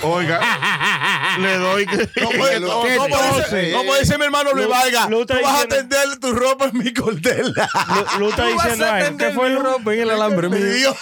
Oiga, 0.03 0.39
le 1.41 1.57
doy. 1.57 1.85
que- 1.85 2.21
¿Cómo, 2.21 2.45
dice, 2.47 3.71
cómo 3.73 3.95
dice 3.95 4.17
mi 4.17 4.25
hermano 4.25 4.51
Luis 4.53 4.65
Lu- 4.65 4.71
Vargas? 4.71 5.09
Tú 5.09 5.25
vas 5.43 5.63
a 5.63 5.67
tender 5.67 6.19
tu 6.19 6.31
ropa 6.33 6.65
en 6.71 6.77
mi 6.77 6.93
cordela. 6.93 7.69
Lu, 8.17 8.19
Lu 8.19 8.29
está 8.29 8.43
Tú 8.49 8.55
vas 8.55 8.63
diciendo 8.63 8.85
a 8.85 8.95
algo. 8.95 9.17
¿Qué 9.17 9.29
fue 9.31 9.49
Lu? 9.49 9.59
ropa 9.61 9.93
en 9.93 9.99
el 10.01 10.09
alambre 10.09 10.49
Mi 10.49 10.57
mío. 10.59 10.73
Dios. 10.75 10.97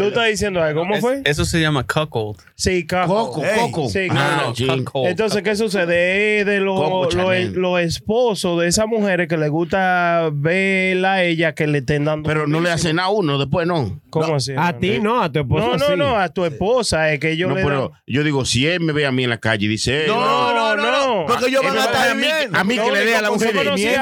Lu 0.00 0.06
está 0.08 0.24
diciendo 0.24 0.62
algo. 0.62 0.80
¿Cómo 0.82 0.96
fue? 1.00 1.22
Eso 1.24 1.44
se 1.44 1.60
llama 1.60 1.84
cuckold. 1.84 2.38
Sí. 2.54 2.86
Coco. 2.86 3.88
Sí, 3.88 4.06
Ah, 4.10 4.36
no, 4.42 4.48
no, 4.48 4.54
sí. 4.54 4.66
cuckold. 4.66 5.08
Entonces, 5.08 5.42
¿qué 5.42 5.56
sucede? 5.56 6.44
De 6.44 6.60
los 6.60 7.80
esposos 7.80 8.60
de 8.60 8.68
esas 8.68 8.86
mujeres 8.86 9.28
que 9.28 9.36
les 9.36 9.50
gusta 9.50 10.28
verla 10.32 11.12
a 11.14 11.22
ella 11.24 11.54
que 11.54 11.66
le 11.66 11.78
estén 11.78 12.04
dando. 12.04 12.28
Pero 12.28 12.46
no 12.46 12.60
le 12.60 12.70
hacen 12.70 12.98
a 12.98 13.08
uno, 13.08 13.38
después 13.38 13.66
no. 13.66 14.00
¿Cómo 14.10 14.36
así? 14.36 14.52
A 14.56 14.76
ti 14.78 14.98
no, 15.00 15.22
a 15.22 15.30
tu 15.32 15.40
esposa 15.40 15.76
No, 15.78 15.88
no, 15.90 15.96
no, 15.96 16.16
a 16.18 16.28
tu 16.28 16.44
esposa. 16.44 17.12
Es 17.12 17.20
que 17.20 17.36
yo 17.36 17.48
No, 17.48 17.54
le 17.56 17.62
pero 17.62 17.92
yo 18.06 18.22
digo, 18.24 18.44
si 18.44 18.66
él 18.74 18.80
me 18.80 18.92
ve 18.92 19.06
a 19.06 19.12
mí 19.12 19.24
en 19.24 19.30
la 19.30 19.38
calle 19.38 19.66
y 19.66 19.68
dice, 19.68 20.04
No, 20.06 20.52
no, 20.52 20.76
no, 20.76 20.90
no. 20.90 20.90
no. 21.20 21.26
Porque 21.26 21.46
ellos 21.46 21.62
van 21.62 21.74
me 21.74 21.80
a 21.80 21.84
estar 21.84 22.00
dar 22.00 22.10
a 22.10 22.14
mí- 22.14 22.22
bien. 22.22 22.56
a 22.56 22.64
mí 22.64 22.76
que 22.78 22.90
le 22.90 23.04
dé 23.04 23.16
a 23.16 23.22
la 23.22 23.30
mujer. 23.30 23.52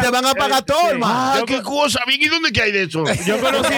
te 0.00 0.10
van 0.10 0.26
a 0.26 0.34
pagar 0.34 0.62
todo, 0.64 0.88
eh, 0.88 0.90
hermano. 0.92 1.14
Ah, 1.14 1.40
qué 1.46 1.60
cosa, 1.62 2.00
bien, 2.06 2.20
¿y 2.22 2.26
dónde 2.28 2.50
que 2.52 2.62
hay 2.62 2.72
de 2.72 2.82
eso? 2.84 3.04
Yo 3.26 3.38
conocí, 3.40 3.74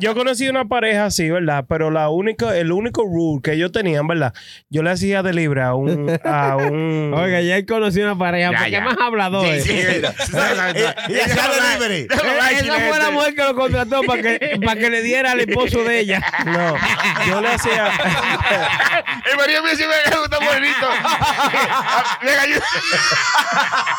yo 0.00 0.14
conocí 0.14 0.48
una 0.48 0.64
pareja 0.66 1.06
así, 1.06 1.30
¿verdad? 1.30 1.64
Pero 1.68 1.90
la 1.90 2.08
única, 2.08 2.56
el 2.56 2.72
único 2.72 3.02
rule 3.02 3.40
que 3.42 3.52
ellos 3.52 3.72
tenían, 3.72 4.06
¿verdad? 4.06 4.32
Yo 4.70 4.82
le 4.82 4.90
hacía 4.90 5.22
de 5.22 5.32
libre 5.32 5.62
a 5.62 5.74
un, 5.74 6.18
a 6.24 6.56
un 6.56 7.12
Oiga, 7.16 7.40
ya 7.40 7.56
él 7.56 7.66
conoció 7.66 8.04
una 8.04 8.16
pareja. 8.18 8.50
¿Por 8.52 8.70
qué 8.70 8.80
más 8.80 8.96
habladores? 9.00 9.64
Sí, 9.64 9.70
sí. 9.70 10.02
Y 11.08 11.14
hacía 11.18 11.42
delivery. 11.48 12.02
Eh, 12.02 12.08
Esa 12.60 12.74
fue 12.88 12.98
la 12.98 13.10
mujer 13.10 13.34
que 13.34 13.42
lo 13.42 13.54
contrató 13.54 14.02
para 14.02 14.22
que, 14.22 14.58
para 14.64 14.80
que 14.80 14.90
le 14.90 15.02
diera 15.02 15.32
al 15.32 15.40
esposo 15.40 15.82
de 15.84 16.00
ella. 16.00 16.22
No, 16.44 16.74
yo 17.28 17.40
le 17.40 17.48
hacía. 17.48 17.90
El 19.30 19.36
marido 19.36 19.62
mío 19.62 19.72
sí 19.76 19.84
me 20.10 20.16
gusta. 20.18 20.36
Venga, 22.22 22.42
ayuda. 22.42 22.62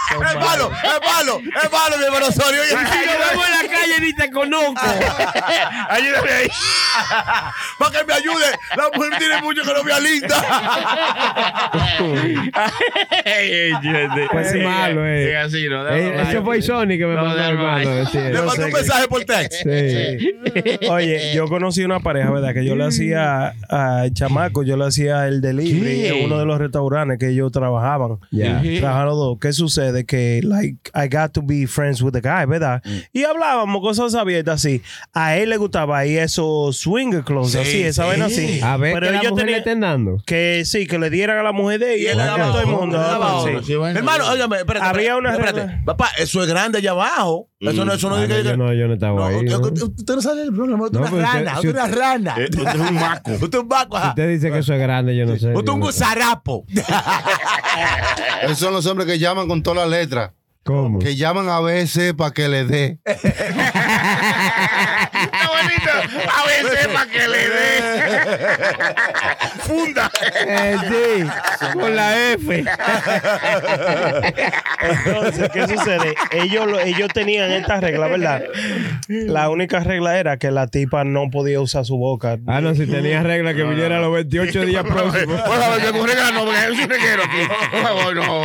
Es 0.09 0.35
malo, 0.35 0.71
es 0.71 0.99
malo, 1.07 1.39
es 1.39 1.71
malo, 1.71 1.97
mi 1.97 2.03
hermano 2.05 2.27
Osorio. 2.27 2.61
Oye, 2.61 2.69
Si 2.69 2.75
lo 3.05 3.11
vemos 3.11 3.45
en 3.45 3.51
la 3.51 3.75
calle 3.75 3.99
ni 4.01 4.13
te 4.13 4.31
conozco. 4.31 4.73
Ayúdame 5.89 6.31
ahí. 6.31 6.47
Para 7.77 7.91
que 7.91 8.05
me 8.05 8.13
ayude. 8.13 8.45
La 8.75 8.89
mujer 8.93 9.17
tiene 9.19 9.41
mucho 9.41 9.61
que 9.63 9.73
no 9.73 9.83
me 9.83 9.93
alinda. 9.93 10.35
Pues 14.31 14.53
es 14.53 14.63
malo, 14.63 15.05
eh. 15.05 15.31
Es 15.31 15.37
así, 15.45 15.67
¿no? 15.69 15.87
Eh, 15.87 16.21
Eso 16.29 16.43
fue 16.43 16.61
Sony 16.61 16.87
que 16.97 17.05
me 17.05 17.15
mandó, 17.15 17.35
no, 17.37 17.43
hermano. 17.43 17.95
no. 18.03 18.05
sí. 18.09 18.17
Le 18.17 18.41
mandó 18.41 18.65
un 18.65 18.71
mensaje 18.71 19.07
por 19.07 19.23
text. 19.25 19.63
Sí. 19.63 20.87
Oye, 20.89 21.33
yo 21.33 21.47
conocí 21.47 21.83
una 21.83 21.99
pareja, 21.99 22.31
¿verdad? 22.31 22.53
Que 22.53 22.65
yo 22.65 22.75
le 22.75 22.85
hacía 22.85 23.53
a 23.69 24.05
chamaco, 24.13 24.63
yo 24.63 24.77
le 24.77 24.85
hacía 24.85 25.27
el 25.27 25.41
delivery 25.41 25.86
Uno 26.25 26.39
de 26.39 26.45
los 26.45 26.57
restaurantes 26.59 27.17
que 27.19 27.29
ellos 27.29 27.51
trabajaban. 27.51 28.17
Ya. 28.31 28.61
Trabajaron 28.79 29.09
los 29.09 29.17
dos. 29.17 29.37
¿Qué 29.39 29.53
sucede? 29.53 30.05
Que, 30.05 30.41
like, 30.43 30.77
I 30.95 31.07
got 31.07 31.31
to 31.33 31.41
be 31.41 31.67
friends 31.67 32.01
with 32.01 32.11
the 32.13 32.21
guy, 32.21 32.45
¿verdad? 32.47 32.81
Y 33.13 33.23
hablábamos 33.23 33.81
cosas 33.81 34.15
abiertas 34.15 34.55
así. 34.55 34.81
A 35.13 35.37
él 35.37 35.49
le 35.49 35.57
gustaba 35.57 35.97
ahí 35.99 36.17
esos 36.17 36.77
swinger 36.77 37.23
clothes, 37.23 37.51
Sí, 37.51 37.57
así, 37.59 37.83
esa 37.83 38.03
sí. 38.03 38.09
vaina 38.09 38.25
así. 38.25 38.59
A 38.61 38.77
ver, 38.77 38.93
Pero 38.93 39.05
que 39.07 39.11
la 39.13 39.19
ellos 39.19 39.31
mujer 39.31 39.45
le 39.45 39.51
tenían- 39.51 39.59
estén 39.59 39.79
dando. 39.81 40.23
que 40.25 40.63
sí, 40.65 40.87
que 40.87 40.99
le 40.99 41.09
dieran 41.09 41.37
a 41.37 41.43
la 41.43 41.51
mujer 41.51 41.79
de 41.79 41.97
Y 41.97 42.01
ella. 42.01 42.11
él 42.11 42.17
le 42.17 42.23
a 42.23 42.27
daba 42.27 42.45
todo 42.51 42.61
el 42.61 42.67
mundo. 42.67 42.97
Hermano, 43.95 44.29
óigame, 44.31 44.57
espérate. 44.57 44.85
Había 44.85 45.17
espérate, 45.17 45.61
una. 45.61 45.83
Papá, 45.85 46.09
eso 46.17 46.41
es 46.43 46.49
grande 46.49 46.77
allá 46.79 46.91
abajo. 46.91 47.49
Eso 47.59 47.85
no, 47.85 47.93
eso 47.93 48.07
no 48.09 48.15
Ah, 48.17 48.21
dice 48.21 48.37
no, 48.37 48.43
que- 48.43 48.49
yo 48.49 48.57
no, 48.57 48.73
yo 48.73 48.87
no 48.87 48.93
estaba 48.93 49.19
No, 49.19 49.25
ahí. 49.25 49.35
usted, 49.37 49.49
¿no? 49.49 49.57
usted- 49.67 49.83
usted 49.97 50.15
no 50.15 50.21
sabe 50.21 50.43
el 50.43 50.53
problema. 50.53 50.85
Usted 50.85 50.99
es 51.01 51.11
una 51.11 51.25
usted- 51.25 51.33
rana. 51.45 51.51
si 51.61 51.67
Usted 51.67 51.69
es 51.69 51.85
una 51.87 51.87
rana. 51.95 52.35
Eh, 52.37 52.43
Usted 52.51 52.67
es 52.67 52.75
un 52.75 52.93
maco. 52.93 53.31
Usted 53.41 53.47
es 53.57 53.63
un 53.63 53.67
vaco. 53.69 53.97
ajá. 53.97 54.09
Usted 54.09 54.29
dice 54.29 54.51
que 54.51 54.57
eso 54.59 54.73
es 54.75 54.79
grande, 54.79 55.15
yo 55.15 55.25
no 55.25 55.35
sé. 55.37 55.47
Usted 55.53 55.63
es 55.63 55.69
un 55.73 55.79
gusarapo. 55.79 56.65
Esos 58.43 58.59
son 58.59 58.73
los 58.73 58.85
hombres 58.85 59.07
que 59.07 59.17
llaman 59.17 59.47
con 59.47 59.63
todas 59.63 59.79
las 59.79 59.99
letras. 59.99 60.31
¿Cómo? 60.63 60.99
Que 60.99 61.15
llaman 61.15 61.49
a 61.49 61.59
veces 61.61 62.13
para 62.13 62.31
que 62.31 62.47
le 62.49 62.65
dé. 62.65 62.99
A 66.03 66.47
veces 66.47 66.87
para 66.87 67.05
que 67.09 67.27
le 67.27 67.49
dé. 67.49 67.81
Funda. 69.59 70.11
Eh, 70.47 70.77
sí, 70.87 71.69
con 71.73 71.95
la 71.95 72.31
F. 72.33 72.63
Entonces, 74.81 75.49
¿qué 75.53 75.67
sucede? 75.67 76.15
Ellos, 76.31 76.67
lo- 76.67 76.79
ellos 76.79 77.09
tenían 77.13 77.51
esta 77.51 77.79
regla, 77.79 78.07
¿verdad? 78.07 78.43
La 79.07 79.49
única 79.49 79.79
regla 79.81 80.17
era 80.19 80.37
que 80.37 80.51
la 80.51 80.67
tipa 80.67 81.03
no 81.03 81.29
podía 81.29 81.59
usar 81.59 81.85
su 81.85 81.97
boca. 81.97 82.37
Ah, 82.47 82.61
no, 82.61 82.73
si 82.75 82.85
tenía 82.85 83.23
regla 83.23 83.53
que 83.53 83.63
viniera 83.63 83.97
a 83.97 83.99
los 84.01 84.13
28 84.13 84.65
días 84.65 84.83
próximos. 84.83 85.41
Por 85.41 85.57
favor, 85.59 85.81
que 85.81 85.91
con 85.97 86.07
regalo, 86.07 86.45
porque 86.45 86.59
es 86.59 86.69
un 86.83 86.89
reguero 86.89 87.23
aquí. 87.23 87.37
Por 87.71 87.81
favor, 87.81 88.15
no. 88.15 88.43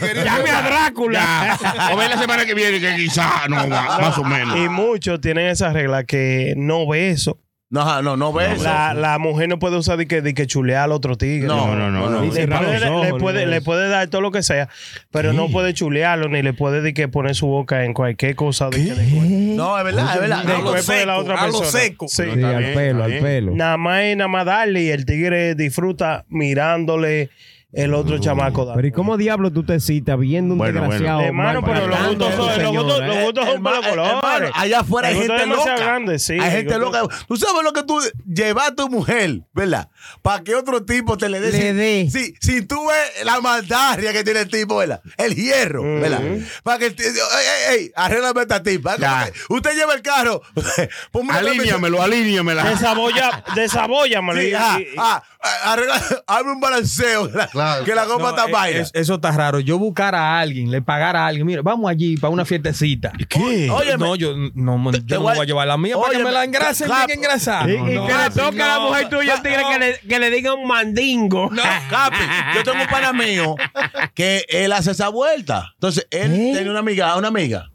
quería- 0.00 0.24
Llame 0.24 0.50
a 0.50 0.62
Drácula. 0.62 1.58
Ya. 1.60 1.90
O 1.92 1.96
ven 1.96 2.10
la 2.10 2.18
semana 2.18 2.44
que 2.44 2.54
viene, 2.54 2.80
que 2.80 2.94
quizá, 2.96 3.48
no, 3.48 3.56
más, 3.66 4.00
más 4.00 4.18
o 4.18 4.24
menos. 4.24 4.56
Y 4.56 4.68
muchos 4.68 5.20
tienen 5.20 5.46
esa 5.48 5.72
regla 5.72 6.04
que 6.04 6.54
no 6.56 6.86
beso. 6.90 7.38
No, 7.72 7.82
ajá, 7.82 8.02
no, 8.02 8.16
no 8.16 8.32
ves. 8.32 8.60
La, 8.62 8.94
la 8.94 9.16
mujer 9.20 9.48
no 9.48 9.60
puede 9.60 9.76
usar 9.76 9.96
de 9.96 10.08
que, 10.08 10.22
de 10.22 10.34
que 10.34 10.48
chulear 10.48 10.82
al 10.82 10.92
otro 10.92 11.16
tigre. 11.16 11.46
No, 11.46 11.76
no, 11.76 11.88
no, 11.88 12.10
no. 12.10 12.20
Ni 12.22 12.32
Le 12.32 12.48
puede, 12.48 12.88
ojos, 12.88 13.06
le, 13.06 13.14
puede, 13.14 13.46
le 13.46 13.58
eso. 13.58 13.88
dar 13.88 14.08
todo 14.08 14.20
lo 14.22 14.32
que 14.32 14.42
sea, 14.42 14.68
pero 15.12 15.32
no 15.32 15.48
puede 15.50 15.72
chulearlo 15.72 16.28
ni 16.28 16.42
le 16.42 16.52
puede 16.52 16.80
de 16.82 16.92
que 16.94 17.06
poner 17.06 17.36
su 17.36 17.46
boca 17.46 17.84
en 17.84 17.94
cualquier 17.94 18.34
cosa. 18.34 18.70
De 18.70 18.84
que 18.84 18.92
de- 18.94 19.06
No, 19.54 19.78
es 19.78 19.84
verdad, 19.84 20.14
es 20.16 20.20
verdad. 20.20 20.38
del 20.44 20.56
de 20.64 20.72
la 20.72 20.82
seco, 20.82 21.32
a 21.38 21.46
lo 21.46 21.64
seco. 21.64 22.08
Sí. 22.08 22.22
Al 22.22 22.34
bien, 22.58 22.74
pelo, 22.74 23.04
al 23.04 23.18
pelo. 23.18 23.52
Nada 23.54 23.76
más 23.76 24.02
nada 24.16 24.26
más 24.26 24.46
darle 24.46 24.82
y 24.82 24.88
el 24.90 25.04
tigre 25.06 25.54
disfruta 25.54 26.24
mirándole 26.28 27.30
el 27.72 27.94
otro 27.94 28.18
chamaco. 28.18 28.64
dar. 28.64 28.76
Pero 28.76 28.88
¿y 28.88 28.92
cómo 28.92 29.16
diablo 29.16 29.52
tú 29.52 29.64
te 29.64 29.78
citas 29.80 30.18
viendo 30.18 30.54
un 30.54 30.58
Bueno, 30.58 30.80
bueno. 30.80 30.92
desgraciado? 30.92 31.20
Hermano, 31.22 31.62
pero 31.62 31.86
los 31.86 32.00
maltratando 32.00 32.26
gustos 32.26 32.46
son, 32.46 32.62
los 32.62 32.72
gustos, 32.72 33.06
los 33.06 33.16
eh? 33.16 33.24
gustos 33.24 33.46
son 33.46 33.62
para 33.62 33.88
colores. 33.90 34.50
allá 34.54 34.80
afuera 34.80 35.08
hay 35.08 35.16
gente 35.16 35.46
loca. 35.46 35.76
grande, 35.76 36.18
sí, 36.18 36.32
hay 36.40 36.50
gente 36.50 36.78
loca. 36.78 37.02
Tú 37.28 37.36
sabes 37.36 37.62
lo 37.62 37.72
que 37.72 37.82
tú 37.82 38.00
llevas 38.26 38.68
a 38.68 38.74
tu 38.74 38.88
mujer, 38.88 39.42
¿verdad? 39.52 39.88
Para 40.22 40.42
que 40.42 40.54
otro 40.54 40.84
tipo 40.84 41.16
te 41.16 41.28
le 41.28 41.40
dé. 41.40 41.52
Le 41.52 41.74
dé. 41.74 42.10
Si, 42.10 42.34
si 42.40 42.62
tú 42.62 42.76
ves 42.86 43.24
la 43.24 43.40
maldaria 43.40 44.12
que 44.12 44.24
tiene 44.24 44.40
el 44.40 44.48
tipo, 44.48 44.76
¿verdad? 44.76 45.00
El 45.16 45.34
hierro, 45.34 45.82
¿verdad? 45.82 46.20
Para 46.62 46.78
que 46.78 46.86
el 46.86 46.94
tipo. 46.96 47.08
Ey, 47.08 47.74
ey, 47.74 47.78
ey, 47.78 47.92
arréglame 47.94 48.42
esta 48.42 48.62
tipa. 48.62 48.96
Usted 49.48 49.74
lleva 49.74 49.94
el 49.94 50.02
carro. 50.02 50.42
Alíñamelo, 51.30 52.02
alíñamela. 52.02 52.64
Desabolla, 52.64 53.44
desabóllamelo. 53.54 54.40
Sí, 54.40 54.52
ah, 54.56 54.78
ah, 54.98 55.22
hazme 56.26 56.52
un 56.52 56.60
balanceo. 56.60 57.30
Claro. 57.50 57.84
Que 57.84 57.94
la 57.94 58.04
copa 58.04 58.22
No, 58.22 58.30
está 58.30 58.48
eh, 58.48 58.52
vaina. 58.52 58.80
es- 58.80 58.90
eso 58.94 59.14
está 59.14 59.30
raro. 59.32 59.60
Yo 59.60 59.78
buscar 59.78 60.14
a 60.14 60.38
alguien, 60.38 60.70
le 60.70 60.82
pagar 60.82 61.16
a 61.16 61.26
alguien. 61.26 61.46
Mira, 61.46 61.62
vamos 61.62 61.90
allí 61.90 62.16
para 62.16 62.30
una 62.32 62.44
fiestecita. 62.44 63.12
¿Qué? 63.28 63.66
No, 63.66 63.82
yo 63.82 63.96
no, 63.98 64.16
yo 64.16 64.34
no 64.54 64.78
voy 64.78 64.94
a- 64.94 65.18
voy 65.18 65.38
a 65.38 65.44
llevar 65.44 65.66
la 65.68 65.76
mía 65.78 65.96
para 65.98 66.16
que 66.16 66.24
me 66.24 66.30
la 66.32 66.44
engrasada. 66.44 67.64
Y, 67.70 67.76
No, 67.78 67.90
y 67.90 67.94
no, 67.94 68.06
que 68.06 68.12
le 68.12 68.30
toca 68.30 68.64
a 68.64 68.68
la 68.68 68.74
no. 68.76 68.88
mujer 68.88 69.08
tuya 69.08 69.42
tigre 69.42 69.62
que 69.70 69.78
le, 69.78 69.98
que 70.00 70.18
le 70.18 70.30
diga 70.30 70.54
un 70.54 70.66
mandingo. 70.66 71.50
Capi, 71.90 72.16
yo 72.54 72.62
tengo 72.62 72.82
un 72.82 72.88
pana 72.88 73.12
mío 73.12 73.54
que 74.14 74.44
él 74.48 74.72
hace 74.72 74.90
esa 74.92 75.08
vuelta. 75.08 75.70
Entonces, 75.74 76.06
él 76.10 76.32
¿Eh? 76.34 76.50
tiene 76.54 76.70
una 76.70 76.80
amiga, 76.80 77.16
una 77.16 77.28
amiga. 77.28 77.70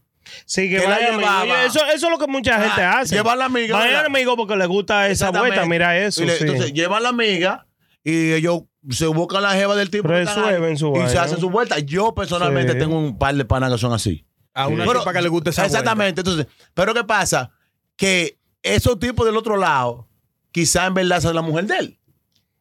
Sí, 0.46 0.70
que 0.70 0.78
que 0.78 0.84
la 0.84 0.90
vaya 0.96 1.14
amigo. 1.16 1.30
Oye, 1.42 1.66
Eso, 1.66 1.80
eso 1.88 2.06
es 2.06 2.12
lo 2.12 2.18
que 2.20 2.28
mucha 2.28 2.60
gente 2.62 2.82
Ah, 2.82 3.00
hace. 3.00 3.16
lleva 3.16 3.34
a 3.34 3.36
la 3.36 3.46
amiga, 3.46 3.76
Vaya 3.78 3.88
¿verdad? 3.88 4.06
amigo 4.06 4.36
porque 4.38 4.56
le 4.56 4.66
gusta 4.68 5.08
esa 5.10 5.32
vuelta. 5.32 5.66
Mira 5.66 5.98
eso. 5.98 6.24
Le- 6.24 6.38
sí. 6.38 6.44
Entonces, 6.44 6.74
lleva 6.74 6.98
a 6.98 7.00
la 7.00 7.10
amiga 7.10 7.66
y 8.04 8.34
ellos 8.34 8.62
se 8.92 9.08
buscan 9.08 9.42
la 9.42 9.54
jeva 9.54 9.76
del 9.76 9.90
tipo. 9.90 10.08
están 10.14 10.38
ahí 10.44 10.44
Resuelven 10.52 10.78
su 10.78 10.94
Y 11.04 11.10
se 11.10 11.18
hacen 11.18 11.40
su 11.40 11.50
vuelta. 11.50 11.80
Yo 11.80 12.14
personalmente 12.14 12.74
Sí. 12.74 12.80
tengo 12.80 13.00
un 13.00 13.18
par 13.18 13.34
de 13.36 13.44
panas 13.46 13.72
que 13.72 13.78
son 13.80 13.92
así. 13.94 14.24
A 14.54 14.68
una 14.68 14.86
Pero- 14.86 15.04
que 15.04 15.22
le 15.22 15.30
guste 15.30 15.50
esa 15.50 15.66
Exactamente. 15.66 16.22
Entonces, 16.22 16.46
pero 16.76 16.94
¿qué 16.94 17.04
pasa? 17.04 17.52
Que 17.96 18.38
esos 18.62 19.00
tipos 19.00 19.26
del 19.26 19.36
otro 19.38 19.58
lado, 19.58 20.08
quizá 20.52 20.86
en 20.86 20.94
verdad 20.94 21.20
son 21.22 21.34
la 21.36 21.42
mujer 21.42 21.66
de 21.66 21.78
él. 21.78 22.00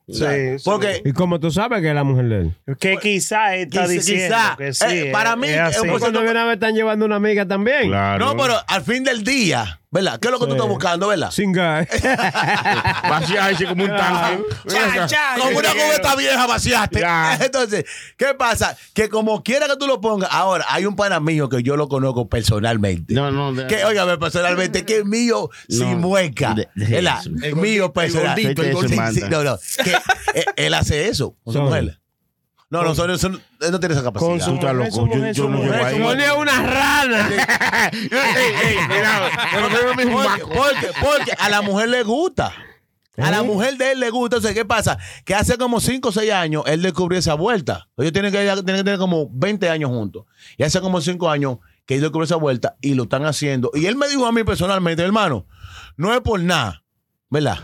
Sí, 0.07 0.59
sí. 0.59 0.63
Porque 0.65 1.01
¿Y 1.05 1.13
cómo 1.13 1.41
tú 1.41 1.51
sabes 1.51 1.81
que 1.81 1.89
es 1.89 1.95
la 1.95 2.05
mujer 2.05 2.27
de 2.29 2.41
él? 2.41 2.77
Que 2.79 2.99
quizá 2.99 3.55
está 3.57 3.83
Quizá- 3.85 3.89
diciendo 3.93 4.37
quizá. 4.37 4.57
que 4.59 4.73
sí. 4.75 4.85
Eh, 4.87 5.11
para 5.13 5.31
es- 5.31 5.37
mí, 5.39 5.47
es 5.49 5.55
es 5.55 5.61
así. 5.61 5.81
un 5.81 5.89
Pues 5.89 6.01
cuando 6.01 6.23
viene 6.23 6.39
a 6.41 6.45
ver 6.45 6.55
están 6.55 6.75
llevando 6.75 7.07
una 7.07 7.17
amiga 7.17 7.47
también. 7.49 7.89
Claro. 7.89 8.25
No, 8.27 8.37
pero 8.37 8.55
al 8.67 8.83
fin 8.83 9.03
del 9.03 9.25
día, 9.25 9.81
¿verdad? 9.95 10.19
¿Qué 10.19 10.27
es 10.29 10.33
lo 10.33 10.41
que 10.41 10.47
tú 10.47 10.53
estás 10.53 10.69
buscando, 10.69 11.07
verdad? 11.09 11.31
Sin 11.31 11.53
gas. 11.53 11.87
Vaciarse 13.09 13.65
como 13.67 13.85
un 13.85 13.91
tanque. 13.91 14.43
Como 15.39 15.59
una 15.59 15.71
cubeta 15.71 16.17
vieja 16.17 16.47
vaciaste. 16.47 17.01
Ya. 17.01 17.37
Entonces, 17.41 17.85
¿qué 18.17 18.35
pasa? 18.35 18.77
Que 18.93 19.09
como 19.09 19.43
quiera 19.43 19.67
que 19.69 19.77
tú 19.77 19.87
lo 19.87 20.01
pongas, 20.01 20.29
ahora 20.33 20.65
hay 20.69 20.85
un 20.87 20.97
pana 20.97 21.21
mío 21.21 21.49
que 21.49 21.63
yo 21.63 21.77
lo 21.77 21.89
conozco 21.89 22.29
personalmente. 22.29 23.15
No, 23.15 23.31
no. 23.31 23.53
de- 23.53 23.67
Que, 23.69 23.85
óigame, 23.85 24.19
personalmente, 24.19 24.85
que 24.85 24.99
es 24.99 25.05
mío 25.05 25.49
sin 25.69 25.99
mueca. 26.01 26.55
de- 26.55 26.69
de 26.75 26.87
¿Verdad? 26.97 27.21
Es 27.43 27.55
mío 27.55 27.93
personal. 27.93 28.29
gordito, 28.35 28.63
el 28.63 28.73
gordito. 28.75 29.13
Sí, 29.13 29.23
no, 29.31 29.45
no. 29.45 29.59
Que, 29.85 29.93
eh, 30.41 30.45
él 30.57 30.75
hace 30.75 31.09
eso 31.09 31.37
con 31.45 31.53
su 31.55 31.59
Son- 31.61 31.69
mujer. 31.69 32.01
No, 32.75 32.83
no, 32.85 32.95
son, 32.95 33.19
son- 33.19 33.43
él 33.61 33.71
no 33.71 33.79
tiene 33.81 33.95
esa 33.95 34.03
capacidad. 34.03 34.29
Con 34.31 34.41
su 34.41 34.51
Tú 34.51 34.55
estás 34.57 34.75
mujer, 34.75 34.93
loco. 34.93 35.33
Yo- 35.33 35.49
no 35.49 35.59
llego 35.63 35.75
ahí. 35.85 36.01
Ponía 36.03 36.35
una 36.35 36.63
rana. 36.63 37.29
Ey, 37.93 38.09
ey, 38.11 38.77
Porque, 39.87 40.07
maco. 40.07 40.49
porque, 40.49 40.89
porque 41.01 41.33
a 41.39 41.49
la 41.49 41.63
mujer 41.63 41.89
le 41.89 42.03
gusta. 42.03 42.53
A 43.17 43.31
la 43.31 43.45
mujer 43.45 43.77
de 43.77 43.93
él 43.93 44.01
le 44.01 44.11
gusta. 44.11 44.37
Entonces, 44.37 44.55
¿qué 44.59 44.65
pasa? 44.65 44.99
Que 45.25 45.35
hace 45.35 45.57
como 45.57 45.79
5 45.81 46.09
o 46.09 46.13
6 46.13 46.33
años 46.33 46.65
él 46.67 46.83
descubrió 46.83 47.19
esa 47.19 47.35
vuelta. 47.35 47.89
Ellos 47.97 48.13
tienen 48.13 48.33
que, 48.33 48.39
tienen 48.39 48.65
que 48.65 48.85
tener 48.85 48.99
como 48.99 49.29
20 49.31 49.69
años 49.71 49.91
juntos. 49.91 50.25
Y 50.57 50.65
hace 50.65 50.81
como 50.81 51.01
5 51.01 51.31
años 51.31 51.59
que 51.87 51.95
él 51.95 52.01
descubrió 52.01 52.25
esa 52.25 52.37
vuelta 52.37 52.75
y 52.81 52.95
lo 52.95 53.05
están 53.05 53.25
haciendo. 53.25 53.71
Y 53.75 53.87
él 53.87 53.95
me 53.95 54.09
dijo 54.09 54.27
a 54.27 54.33
mí 54.33 54.43
personalmente, 54.43 55.03
hermano, 55.05 55.47
no 55.97 56.13
es 56.13 56.21
por 56.23 56.41
nada, 56.41 56.83
¿verdad? 57.31 57.59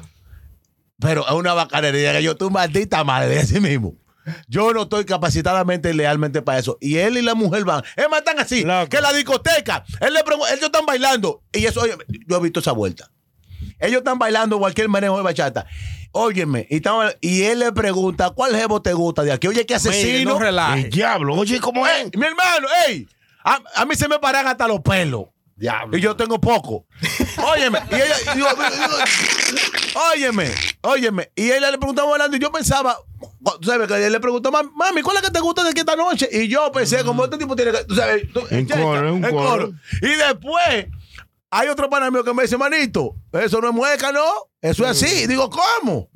Pero 1.01 1.27
es 1.27 1.33
una 1.33 1.55
bacanería 1.55 2.13
que 2.13 2.23
yo, 2.23 2.37
tu 2.37 2.51
maldita 2.51 3.03
madre, 3.03 3.31
de 3.31 3.41
así 3.41 3.59
mismo. 3.61 3.95
Yo 4.49 4.73
no 4.73 4.83
estoy 4.83 5.05
capacitadamente 5.05 5.91
y 5.91 5.95
lealmente 5.95 6.43
para 6.43 6.59
eso. 6.59 6.77
Y 6.81 6.97
él 6.99 7.17
y 7.19 7.23
la 7.23 7.35
mujer 7.35 7.65
van. 7.65 7.83
Es 7.97 8.09
más, 8.11 8.21
están 8.21 8.39
así. 8.39 8.63
Loco. 8.65 8.89
Que 8.89 9.01
la 9.01 9.13
discoteca. 9.13 9.85
Él 10.01 10.13
le 10.15 10.23
pregunta, 10.25 10.53
ellos 10.53 10.67
están 10.67 10.87
bailando. 10.87 11.43
Y 11.53 11.65
eso, 11.67 11.81
oye, 11.81 11.95
yo 12.27 12.37
he 12.37 12.41
visto 12.41 12.61
esa 12.61 12.73
vuelta. 12.73 13.11
Ellos 13.79 13.99
están 13.99 14.19
bailando 14.19 14.59
cualquier 14.59 14.89
manejo 14.89 15.17
de 15.17 15.23
bachata. 15.23 15.67
Óyeme, 16.13 16.67
y, 16.69 16.83
y 17.21 17.43
él 17.45 17.61
le 17.61 17.71
pregunta, 17.73 18.31
¿cuál 18.31 18.57
jevo 18.57 18.83
te 18.83 18.93
gusta 18.93 19.23
de 19.23 19.31
aquí? 19.33 19.47
Oye, 19.47 19.65
¿qué 19.65 19.75
Mire, 19.79 19.91
asesino? 19.91 20.31
no 20.33 20.39
relaje. 20.41 20.81
El 20.83 20.91
diablo. 20.91 21.35
Oye, 21.37 21.61
¿cómo 21.61 21.87
es? 21.87 21.93
Ey, 22.05 22.11
mi 22.17 22.27
hermano, 22.27 22.67
ey, 22.89 23.07
a, 23.45 23.61
a 23.77 23.87
mí 23.87 23.95
se 23.95 24.09
me 24.09 24.19
paran 24.19 24.47
hasta 24.49 24.67
los 24.67 24.81
pelos. 24.81 25.27
Diablo. 25.55 25.97
Y 25.97 26.01
yo 26.01 26.17
tengo 26.17 26.41
poco. 26.41 26.87
Óyeme, 27.55 27.79
y 27.91 27.95
ella, 27.95 28.15
y 28.35 28.39
yo- 28.39 28.47
yo- 28.49 30.01
óyeme, 30.13 30.51
óyeme. 30.83 31.31
Y 31.37 31.51
ella 31.51 31.71
le 31.71 31.79
preguntaba 31.79 32.11
hablando 32.13 32.37
y 32.37 32.41
yo 32.41 32.51
pensaba, 32.51 32.97
tú 33.61 33.69
sabes, 33.69 33.87
que 33.89 34.07
él 34.07 34.13
le 34.13 34.21
preguntó, 34.21 34.51
"Mam- 34.51 34.71
mami, 34.75 35.03
¿cuál 35.03 35.17
es 35.17 35.23
que 35.23 35.31
te 35.31 35.41
gusta 35.41 35.63
de 35.65 35.71
aquí 35.71 35.81
esta 35.81 35.97
noche? 35.97 36.29
Y 36.33 36.49
yo 36.49 36.71
pensé, 36.73 37.05
como 37.05 37.25
este 37.25 37.39
tipo 37.39 37.55
tiene 37.57 37.73
que, 37.73 37.85
tú 37.85 37.95
sabes, 37.95 38.31
tú- 38.33 38.43
En 38.51 38.67
checa, 38.67 38.81
coro, 38.81 39.09
en 39.09 39.23
coro. 39.31 39.73
Y 40.03 40.09
después, 40.09 40.87
hay 41.51 41.69
otro 41.69 41.91
pana 41.91 42.11
mío 42.11 42.23
que 42.25 42.33
me 42.35 42.43
dice, 42.45 42.57
manito, 42.57 43.15
eso 43.33 43.61
no 43.61 43.69
es 43.69 43.75
mueca, 43.75 44.13
¿no? 44.13 44.25
Eso 44.63 44.85
es 44.85 44.91
así. 44.91 45.27
Digo, 45.27 45.51
¿cómo? 45.51 46.09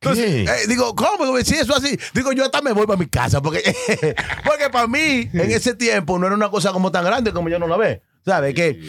Entonces, 0.00 0.48
eh, 0.48 0.66
digo, 0.68 0.94
¿cómo? 0.94 1.24
Digo, 1.24 1.38
Si 1.42 1.54
eso 1.54 1.76
es 1.76 1.84
así. 1.84 1.98
Digo, 2.14 2.30
yo 2.32 2.44
hasta 2.44 2.60
me 2.62 2.72
voy 2.72 2.86
para 2.86 2.98
mi 2.98 3.06
casa. 3.08 3.40
Porque, 3.42 3.62
porque 4.44 4.70
para 4.70 4.86
mí, 4.86 5.28
en 5.32 5.50
ese 5.50 5.74
tiempo, 5.74 6.18
no 6.18 6.26
era 6.26 6.36
una 6.36 6.50
cosa 6.50 6.70
como 6.72 6.92
tan 6.92 7.04
grande 7.04 7.32
como 7.32 7.48
yo 7.48 7.58
no 7.58 7.66
la 7.66 7.76
ve. 7.76 8.02
¿Sabes? 8.24 8.54
Que, 8.54 8.80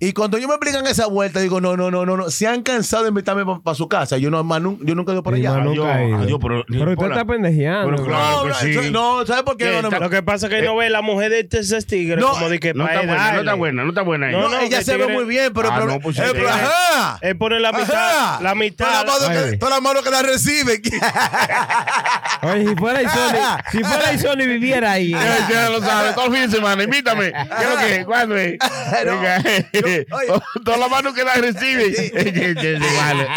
y 0.00 0.12
cuando 0.14 0.38
yo 0.38 0.48
me 0.48 0.54
explican 0.54 0.86
esa 0.86 1.06
vuelta, 1.06 1.40
digo, 1.40 1.60
no, 1.60 1.76
no, 1.76 1.90
no, 1.90 2.06
no, 2.06 2.16
no. 2.16 2.30
Se 2.30 2.46
han 2.46 2.62
cansado 2.62 3.02
de 3.04 3.10
invitarme 3.10 3.44
para 3.62 3.74
su 3.74 3.86
casa. 3.88 4.16
Yo, 4.18 4.30
no, 4.30 4.38
yo 4.82 4.94
nunca 4.94 5.12
he 5.12 5.14
ido 5.14 5.22
por 5.22 5.34
allá. 5.34 5.50
Adiós, 5.56 5.64
nunca 5.76 5.94
adiós, 5.94 6.38
pero- 6.42 6.64
Pero 6.66 6.90
usted 6.92 7.06
está 7.10 7.24
pendejeando. 7.26 7.90
Pero 7.90 8.04
claro. 8.06 8.36
No, 8.38 8.42
que 8.44 8.48
no, 8.48 8.54
sí. 8.56 8.70
eso- 8.70 8.90
no, 8.90 9.26
¿sabes 9.26 9.42
por 9.42 9.56
qué? 9.56 9.66
¿Qué? 9.66 9.70
No, 9.72 9.82
no, 9.82 9.88
Está- 9.88 10.00
Lo 10.00 10.10
que 10.10 10.22
pasa 10.22 10.46
es 10.46 10.52
que 10.54 10.62
no 10.62 10.74
ve 10.76 10.88
la 10.90 11.02
mujer 11.02 11.30
de 11.30 11.40
este 11.50 11.82
tigre 11.82 12.20
No, 12.20 12.30
como 12.30 12.48
de 12.48 12.58
que 12.60 12.72
No 12.74 12.84
pa' 12.86 12.94
está 12.94 13.06
buena, 13.06 13.32
no 13.32 13.38
está 13.40 13.54
buena, 13.54 13.82
no 13.82 13.88
está 13.90 14.02
buena. 14.02 14.30
No, 14.30 14.40
no, 14.42 14.48
no, 14.48 14.60
ella 14.60 14.82
se 14.82 14.96
ve 14.96 15.06
muy 15.06 15.24
bien, 15.24 15.52
pero, 15.52 15.68
Ah, 15.70 15.74
pero, 15.78 15.92
no, 15.92 16.00
pues, 16.00 16.18
eh, 16.18 16.22
pero, 16.32 16.48
ajá. 16.48 17.18
Él 17.20 17.36
pone 17.36 17.60
la 17.60 17.72
mitad, 17.72 17.94
Ajá. 17.94 18.42
la 18.42 18.54
mitad. 18.54 19.04
Todas 19.04 19.70
las 19.74 19.82
manos 19.82 20.02
que- 20.02 20.10
la 20.10 20.22
reciben. 20.22 20.80
Oye, 22.42 22.68
si 22.68 22.74
fuera 22.76 23.00
Sony, 23.10 23.62
si 23.70 23.78
fuera 23.84 24.18
Sony 24.18 24.46
viviera 24.46 24.92
ahí. 24.92 25.10
Ya, 25.10 25.68
lo 25.70 25.80
sabes, 25.80 26.14
todo 26.14 26.26
el 26.26 26.32
fin 26.32 26.42
de 26.50 26.56
semana, 26.56 26.82
invítame. 26.84 27.32
¿Qué 27.32 27.64
es 27.64 27.70
lo 27.70 27.78
que? 27.98 28.04
¿Cuándo 28.06 28.36
es? 28.36 28.56
No, 30.08 30.16
Venga. 30.18 30.26
yo- 30.26 30.34
oye. 30.34 30.42
Todas 30.64 30.80
las 30.80 30.90
manos 30.90 31.14
que 31.14 31.24
la 31.24 31.34
reciben. 31.34 31.92
Vale. 32.96 33.26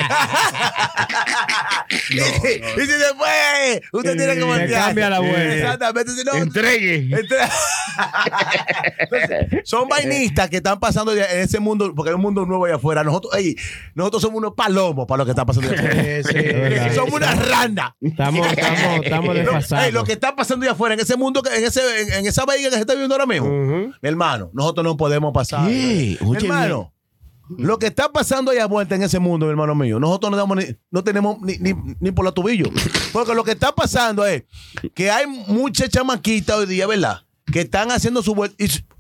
Y 2.10 2.18
si 2.82 2.88
después 2.88 3.82
usted 3.92 4.18
tiene 4.18 4.36
que 4.36 4.44
voltear. 4.44 4.86
cambia 4.86 5.10
la 5.10 5.20
vuelta. 5.20 5.54
Exactamente. 5.54 6.12
Si 6.14 6.24
no, 6.24 6.34
Entregue. 6.34 6.96
Entonces, 7.12 7.50
son 9.64 9.88
vainistas 9.88 10.50
que 10.50 10.58
están 10.58 10.80
pasando 10.80 11.14
en 11.14 11.20
ese 11.40 11.60
mundo, 11.60 11.94
porque 11.96 12.10
hay 12.10 12.16
un 12.16 12.22
mundo 12.22 12.46
nuevo 12.46 12.66
allá 12.66 12.76
afuera. 12.76 13.04
Nosotros, 13.04 13.36
ey, 13.36 13.56
nosotros 13.96 14.22
somos 14.22 14.38
unos 14.40 14.54
palomos 14.56 15.06
para 15.08 15.20
lo 15.20 15.26
que 15.26 15.32
está 15.32 15.46
pasando 15.46 15.70
allá 15.72 15.82
afuera. 15.82 16.04
Sí, 16.24 16.24
sí. 16.30 16.34
verdad. 16.34 16.96
somos 16.96 17.14
una 17.14 17.36
rana. 17.36 17.96
Estamos, 18.02 18.48
estamos, 18.48 19.04
estamos 19.06 19.28
Lo, 19.28 19.42
desfasados. 19.42 19.86
ey, 19.86 19.92
lo 19.92 20.04
que 20.04 20.14
está 20.14 20.36
pasando 20.36 20.64
allá 20.66 20.72
afuera, 20.74 20.96
en 20.96 21.02
ese 21.02 21.16
mundo, 21.16 21.42
en, 21.54 21.64
ese, 21.64 21.82
en, 22.02 22.14
en 22.14 22.26
esa 22.28 22.46
bahía 22.46 22.70
que 22.70 22.76
se 22.76 22.82
está 22.82 22.94
viviendo 22.94 23.16
ahora 23.16 23.26
mismo. 23.26 23.50
Mi 24.02 24.10
hermano, 24.10 24.50
nosotros 24.54 24.84
no 24.84 24.98
podemos 24.98 25.32
pasar. 25.34 25.68
¿Qué? 25.68 26.18
Mi 26.22 26.43
Hermano, 26.46 26.94
lo 27.58 27.78
que 27.78 27.88
está 27.88 28.12
pasando 28.12 28.52
allá 28.52 28.66
vuelta 28.68 28.96
en 28.96 29.04
ese 29.04 29.20
mundo, 29.20 29.46
mi 29.46 29.52
hermano 29.52 29.76
mío, 29.76 30.00
nosotros 30.00 30.32
no, 30.32 30.38
damos 30.38 30.58
ni- 30.58 30.76
no 30.92 31.04
tenemos 31.04 31.42
ni, 31.42 31.58
ni, 31.58 31.74
ni 32.00 32.12
por 32.12 32.24
la 32.26 32.32
tubillo. 32.32 32.66
Porque 33.12 33.34
lo 33.36 33.44
que 33.44 33.52
está 33.52 33.74
pasando 33.74 34.26
es 34.26 34.44
que 34.94 35.12
hay 35.12 35.28
muchas 35.28 35.90
chamaquitas 35.90 36.56
hoy 36.58 36.66
día, 36.68 36.88
¿verdad? 36.88 37.23
Que 37.54 37.62
están 37.62 37.92
haciendo 37.92 38.24
su 38.24 38.34
vuelta. 38.34 38.56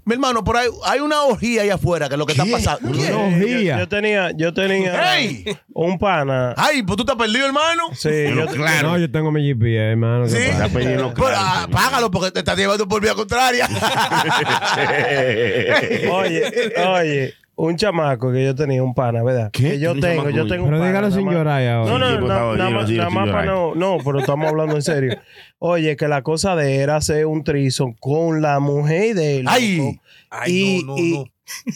Mi 0.05 0.13
hermano, 0.13 0.43
por 0.43 0.57
ahí 0.57 0.67
hay 0.85 0.99
una 0.99 1.23
orgía 1.23 1.63
allá 1.63 1.75
afuera, 1.75 2.07
que 2.07 2.15
es 2.15 2.19
lo 2.19 2.25
que 2.25 2.33
está 2.33 2.45
pasando. 2.45 2.89
Una 2.89 2.97
¿Qué? 3.01 3.07
Yo, 3.07 3.21
orgía. 3.21 3.79
yo 3.79 3.87
tenía, 3.87 4.31
yo 4.35 4.53
tenía 4.53 5.17
¡Ey! 5.17 5.57
un 5.73 5.97
pana. 5.97 6.53
Ay, 6.57 6.83
pues 6.83 6.97
tú 6.97 7.03
estás 7.03 7.15
perdido, 7.15 7.45
hermano. 7.47 7.83
Sí, 7.95 8.09
yo, 8.35 8.45
claro. 8.47 8.91
No, 8.91 8.97
yo 8.99 9.09
tengo 9.09 9.31
mi 9.31 9.43
GPS, 9.47 9.91
hermano. 9.91 10.25
¿qué 10.25 10.29
Sí. 10.29 10.37
Está 10.37 10.69
claro. 10.69 11.13
ah, 11.35 11.67
págalo 11.71 12.11
porque 12.11 12.31
te 12.31 12.39
estás 12.39 12.57
llevando 12.57 12.87
por 12.87 13.01
vía 13.01 13.15
contraria. 13.15 13.67
oye, 16.11 16.73
oye, 16.85 17.33
un 17.55 17.75
chamaco 17.75 18.31
que 18.31 18.43
yo 18.43 18.55
tenía, 18.55 18.81
un 18.83 18.93
pana, 18.95 19.21
¿verdad? 19.23 19.49
¿Qué? 19.51 19.71
Que 19.71 19.79
yo 19.79 19.91
Un 19.91 19.99
tengo, 19.99 20.29
yo 20.29 20.47
tengo 20.47 20.63
un 20.63 20.69
Pero 20.71 20.79
pana, 20.81 20.87
dígalo 20.87 21.11
sin 21.11 21.25
más. 21.25 21.33
llorar 21.35 21.67
ahora. 21.67 21.91
No, 21.91 21.99
no, 21.99 22.09
Sí, 22.11 22.17
por 22.17 22.27
favor, 22.29 22.57
nada 22.57 22.69
más, 22.71 22.87
sin- 22.87 22.97
nada 22.97 23.09
sin 23.09 23.19
más 23.19 23.29
para 23.29 23.45
llorar. 23.45 23.75
no, 23.75 23.75
no, 23.75 24.03
pero 24.03 24.19
estamos 24.19 24.47
hablando 24.47 24.75
en 24.75 24.81
serio. 24.81 25.17
Oye, 25.59 25.95
que 25.95 26.07
la 26.07 26.21
cosa 26.23 26.55
de 26.55 26.75
él 26.75 26.81
era 26.81 26.95
hacer 26.95 27.25
un 27.25 27.43
trizo 27.43 27.93
con 27.99 28.41
la 28.41 28.59
mujer 28.59 29.15
de 29.15 29.39
él. 29.39 29.45
Ay. 29.47 29.77
loco. 29.77 30.01
Ay, 30.29 30.51
y, 30.51 30.83
no, 30.83 30.93
no, 30.93 30.97
y 30.97 31.11
no. 31.17 31.23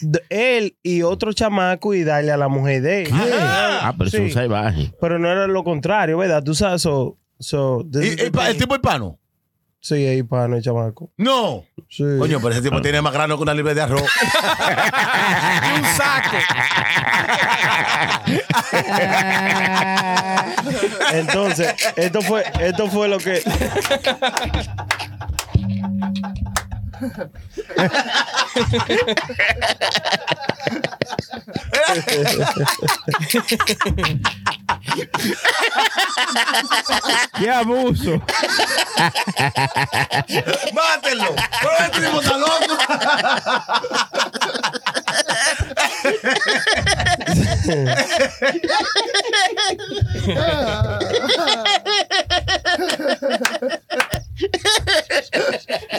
de- 0.02 0.24
él 0.30 0.76
y 0.82 1.04
otro 1.04 1.32
chamaco 1.34 1.94
y 1.94 2.04
darle 2.04 2.32
a 2.32 2.38
la 2.38 2.48
mujer 2.48 2.82
de 2.82 3.04
él. 3.04 3.10
Ah, 3.14 3.94
pero 3.98 4.10
Sí. 4.10 4.18
son 4.18 4.32
salvajes. 4.32 4.92
Pero 5.00 5.20
no 5.20 5.30
era 5.32 5.46
lo 5.48 5.64
contrario, 5.64 6.18
¿verdad? 6.18 6.44
Tú 6.44 6.56
sabes, 6.56 6.82
so, 6.82 7.18
so, 7.40 7.86
¿Y, 7.94 8.20
el, 8.20 8.32
pa- 8.32 8.50
el 8.50 8.58
tipo 8.58 8.74
hispano? 8.74 9.20
Sí, 9.80 10.06
es 10.06 10.18
hispano 10.18 10.56
el 10.58 10.64
chamaco. 10.64 11.12
No. 11.18 11.64
Sí. 11.90 12.04
Coño, 12.18 12.40
pero 12.40 12.52
ese 12.54 12.62
tipo 12.62 12.82
tiene 12.82 13.02
más 13.02 13.14
grano 13.14 13.38
que 13.38 13.44
una 13.44 13.54
libre 13.54 13.74
de 13.74 13.82
arroz. 13.82 14.02
un 15.76 15.84
saco. 15.96 16.38
Entonces, 21.14 21.74
esto 21.96 22.22
fue, 22.22 22.44
esto 22.60 22.90
fue 22.90 23.08
lo 23.08 23.18
que. 23.18 23.42
¡Qué 37.40 37.50
abuso! 37.50 38.22
¡Mátenlo! 40.74 41.36
¡Pero 41.62 41.72
este 41.86 42.02
tipo 42.02 42.22
está 42.22 42.38
loco! 42.38 42.78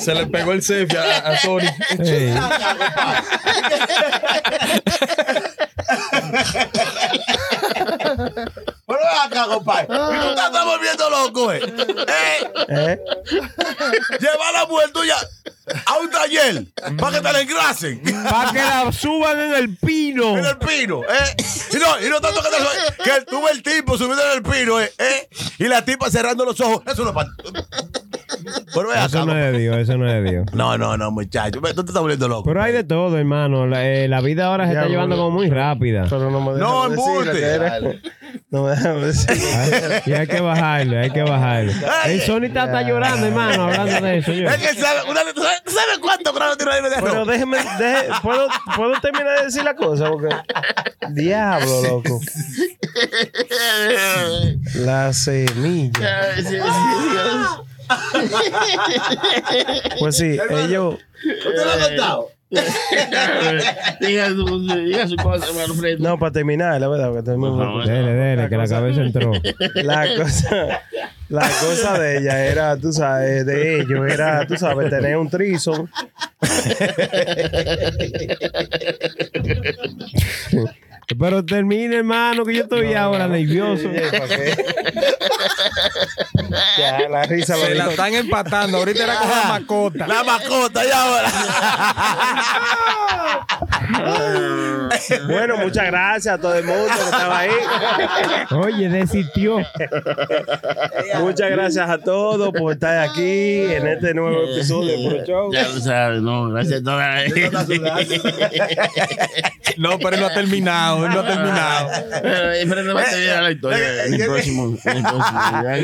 Se 0.01 0.15
le 0.15 0.27
pegó 0.27 0.53
el 0.53 0.63
selfie 0.63 0.99
a, 0.99 1.19
a 1.19 1.39
Sony. 1.39 1.61
Ey. 1.99 2.35
Pero 8.87 8.99
ven 8.99 9.19
acá, 9.25 9.45
acá, 9.45 9.58
compadre. 9.69 10.17
Y 10.17 10.21
tú 10.21 10.35
te 10.35 10.47
estás 10.47 10.65
volviendo 10.65 11.11
loco, 11.11 11.53
eh. 11.53 11.61
Eh, 12.09 12.49
¿Eh? 12.69 12.99
Lleva 14.21 14.49
a 14.49 14.53
la 14.53 14.67
mujer 14.67 14.91
tuya 14.93 15.17
a 15.85 15.99
un 15.99 16.11
taller 16.11 16.65
para 16.99 17.17
que 17.17 17.23
te 17.23 17.33
la 17.33 17.41
engrasen. 17.41 18.03
Para 18.29 18.53
que 18.53 18.59
la 18.59 18.93
suban 18.93 19.39
en 19.39 19.55
el 19.55 19.77
pino. 19.77 20.37
En 20.39 20.45
el 20.45 20.59
pino, 20.59 21.03
¿eh? 21.03 21.37
Y 21.73 21.77
no, 21.77 22.01
y 22.01 22.09
no 22.09 22.21
tanto 22.21 22.43
que, 22.43 22.49
te, 22.49 23.03
que 23.03 23.21
tú 23.27 23.43
ves 23.43 23.53
el 23.53 23.63
tipo 23.63 23.99
subiendo 23.99 24.23
en 24.25 24.37
el 24.37 24.43
pino, 24.43 24.81
¿eh? 24.81 24.93
¿eh? 24.99 25.29
Y 25.59 25.65
la 25.65 25.85
tipa 25.85 26.11
cerrando 26.11 26.45
los 26.45 26.61
ojos. 26.61 26.83
Eso 26.87 27.05
no 27.05 27.11
es 27.11 27.15
para. 27.15 27.31
Pero 28.75 28.91
acá, 28.91 29.07
Eso 29.07 29.27
no 29.27 29.37
es 29.37 29.53
de 29.53 29.59
Dios, 29.59 29.77
eso 29.79 29.97
no 29.97 30.07
es 30.07 30.23
de 30.23 30.31
Dios. 30.31 30.47
No, 30.53 30.77
no, 30.77 30.97
no, 30.97 31.11
muchacho. 31.11 31.61
Tú 31.61 31.61
te 31.61 31.91
estás 31.91 32.01
volviendo 32.01 32.29
loco. 32.29 32.45
Pero 32.45 32.63
hay 32.63 32.73
de 32.73 32.85
todo, 32.85 33.17
hermano. 33.17 33.67
La, 33.67 33.87
eh, 33.87 34.09
la 34.09 34.21
vida 34.21 34.47
ahora 34.47 34.67
se 34.67 34.73
está 34.73 34.87
llevando 34.87 35.17
como 35.17 35.31
muy 35.31 35.49
rápida. 35.49 36.05
Pero 36.09 36.31
no 36.31 36.41
me 36.41 36.59
No, 36.59 36.87
embuste. 36.87 38.01
No 38.51 38.65
me 38.65 38.71
dejan 38.71 39.01
decir. 39.01 39.31
Ay, 39.31 40.03
Y 40.07 40.13
hay 40.13 40.27
que 40.27 40.41
bajarle, 40.41 40.99
hay 40.99 41.11
que 41.11 41.23
bajarle. 41.23 41.73
El 42.07 42.21
Sony 42.23 42.45
está, 42.45 42.65
está 42.65 42.83
llorando, 42.83 43.27
hermano, 43.27 43.65
hablando 43.65 44.07
de 44.07 44.19
eso. 44.19 44.33
Yo. 44.33 44.49
Es 44.49 44.57
que 44.57 44.81
sabe, 44.81 45.01
¿tú 45.35 45.43
sabes, 45.43 45.63
sabes 45.67 45.99
cuántos 46.01 46.35
grados 46.35 46.57
tiene 46.57 46.73
ahí 46.73 46.83
de 46.83 46.89
Pero 47.01 47.25
déjeme, 47.25 47.59
¿puedo, 48.23 48.49
¿puedo 48.75 49.01
terminar 49.01 49.39
de 49.39 49.45
decir 49.47 49.65
la 49.65 49.75
cosa? 49.75 50.11
Porque. 50.11 50.35
Diablo, 51.11 51.83
loco. 51.83 52.21
La 54.75 55.13
semilla. 55.13 56.35
Pues 59.99 60.17
sí, 60.17 60.39
ellos. 60.51 60.97
¿Usted 61.47 61.65
lo 61.65 61.71
ha 61.73 61.79
contado? 61.89 62.29
diga, 64.01 64.29
su, 64.31 64.67
diga 64.87 65.07
su 65.07 65.17
cosa. 65.17 65.47
No, 65.99 66.19
para 66.19 66.33
terminar, 66.33 66.81
la 66.81 66.89
verdad. 66.89 67.13
que 67.15 67.23
termino- 67.23 67.85
Dele, 67.85 68.13
dele, 68.15 68.49
que 68.49 68.57
la 68.57 68.67
cabeza 68.67 69.01
entró. 69.03 69.33
La 69.75 70.07
cosa, 70.17 70.81
la 71.29 71.51
cosa 71.61 71.99
de 71.99 72.19
ella 72.19 72.47
era, 72.47 72.77
tú 72.79 72.91
sabes, 72.93 73.45
de 73.45 73.81
ellos 73.81 74.11
era, 74.11 74.47
tú 74.47 74.57
sabes, 74.57 74.89
tener 74.89 75.17
un 75.19 75.29
trison. 75.29 75.91
Pero 81.17 81.45
termine, 81.45 81.97
hermano, 81.97 82.45
que 82.45 82.55
yo 82.55 82.63
estoy 82.65 82.95
ahora 82.95 83.29
nervioso. 83.29 83.89
Ya, 86.79 87.09
la 87.09 87.25
risa 87.25 87.57
Se 87.57 87.75
la 87.75 87.91
están 87.91 88.15
empatando. 88.15 88.79
Ahorita 88.79 89.05
era 89.05 89.17
con 89.17 89.29
la 89.29 89.45
mascota. 89.45 90.07
La 90.07 90.25
mascota, 90.25 90.87
y 90.87 90.91
ahora. 90.91 91.29
Bueno, 95.27 95.57
muchas 95.59 95.87
gracias 95.87 96.35
a 96.35 96.39
todo 96.39 96.55
el 96.55 96.65
mundo 96.65 96.87
que 96.87 97.05
estaba 97.05 97.39
ahí. 97.41 97.51
Oye, 98.51 98.89
desistió. 98.89 99.59
Muchas 101.21 101.51
gracias 101.51 101.89
a 101.89 101.99
todos 101.99 102.53
por 102.53 102.73
estar 102.73 102.99
aquí 102.99 103.63
en 103.65 103.87
este 103.87 104.15
nuevo 104.15 104.45
episodio 104.45 104.93
de 104.93 105.09
Puro 105.09 105.25
Show. 105.27 105.53
Ya 105.53 105.69
lo 105.69 105.81
sabes, 105.81 106.23
no, 106.23 106.49
gracias 106.51 106.81
a 106.81 106.85
todas. 106.85 107.25
No, 109.77 109.99
pero 109.99 110.17
no 110.17 110.27
ha 110.27 110.35
terminado. 110.35 110.98
Él 111.05 111.13
no 111.13 111.21
ha 111.21 111.27
terminado. 111.27 111.89
Pero 112.23 112.53
eh, 112.53 112.67
pero 112.69 112.83
no 112.83 112.95
va 112.95 113.03
a 113.03 113.05
terminar 113.05 113.43
la 113.43 113.51
historia 113.51 114.05
en 114.07 114.15
el 114.15 114.27
próximo. 114.27 114.77
En 114.85 114.97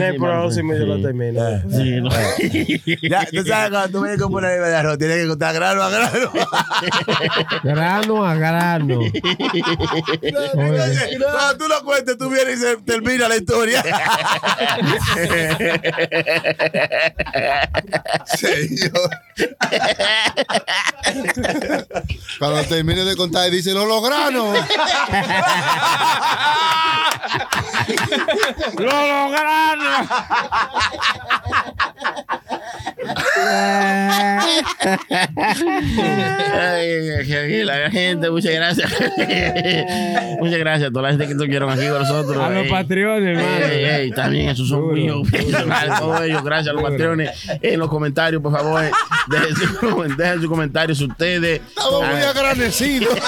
el 0.02 0.16
próximo. 0.16 0.74
Yo 0.74 0.86
lo 0.86 1.02
termino. 1.02 1.40
Sí, 1.70 2.00
no. 2.00 2.10
Ya, 3.08 3.26
tú 3.26 3.44
sabes, 3.44 3.70
cuando 3.70 3.88
tú 3.90 4.00
vienes 4.02 4.20
con 4.20 4.34
una 4.34 4.48
nieve 4.48 4.68
de 4.68 4.76
arroz, 4.76 4.98
tienes 4.98 5.18
que 5.18 5.28
contar 5.28 5.54
grano 5.54 5.82
a 5.82 5.90
grano. 5.90 6.32
Grano 7.62 8.24
a 8.24 8.34
grano. 8.34 9.00
Cuando 10.20 11.58
tú 11.58 11.68
lo 11.68 11.84
cuentes, 11.84 12.18
tú 12.18 12.30
vienes 12.30 12.58
y 12.58 12.62
se 12.62 12.76
termina 12.78 13.28
la 13.28 13.36
historia. 13.36 13.82
Señor. 18.26 19.10
Cuando 22.38 22.64
termine 22.64 23.04
de 23.04 23.16
contar, 23.16 23.50
dice, 23.50 23.72
lo 23.72 23.84
lograron. 23.86 24.54
¡Lo 28.78 29.06
lograron! 29.06 30.08
Ay, 36.52 36.90
ay, 36.90 37.32
ay, 37.32 37.64
la 37.64 37.90
gente, 37.90 38.30
muchas 38.30 38.52
gracias. 38.54 38.90
muchas 40.40 40.58
gracias 40.58 40.88
a 40.88 40.92
toda 40.92 41.02
la 41.02 41.08
gente 41.10 41.26
que 41.26 41.32
estuvieron 41.32 41.70
aquí 41.70 41.86
con 41.88 41.98
nosotros. 42.00 42.36
A 42.42 42.50
los 42.50 42.66
ey, 43.84 44.10
también 44.12 44.48
esos 44.50 44.68
son 44.68 44.92
míos. 44.92 45.28
personales, 45.30 45.92
todos 45.98 46.20
ellos, 46.22 46.44
gracias 46.44 46.68
a 46.68 46.72
los 46.80 46.82
patrones. 46.90 47.30
En 47.62 47.78
los 47.78 47.88
comentarios, 47.88 48.42
por 48.42 48.52
favor, 48.52 48.82
dejen 49.28 49.56
sus 49.56 50.16
dejen 50.16 50.40
sus 50.40 50.48
comentarios 50.48 51.00
ustedes. 51.00 51.60
Estamos 51.68 52.00
muy 52.00 52.20
Ah, 52.22 52.30
agradecidos. 52.30 53.18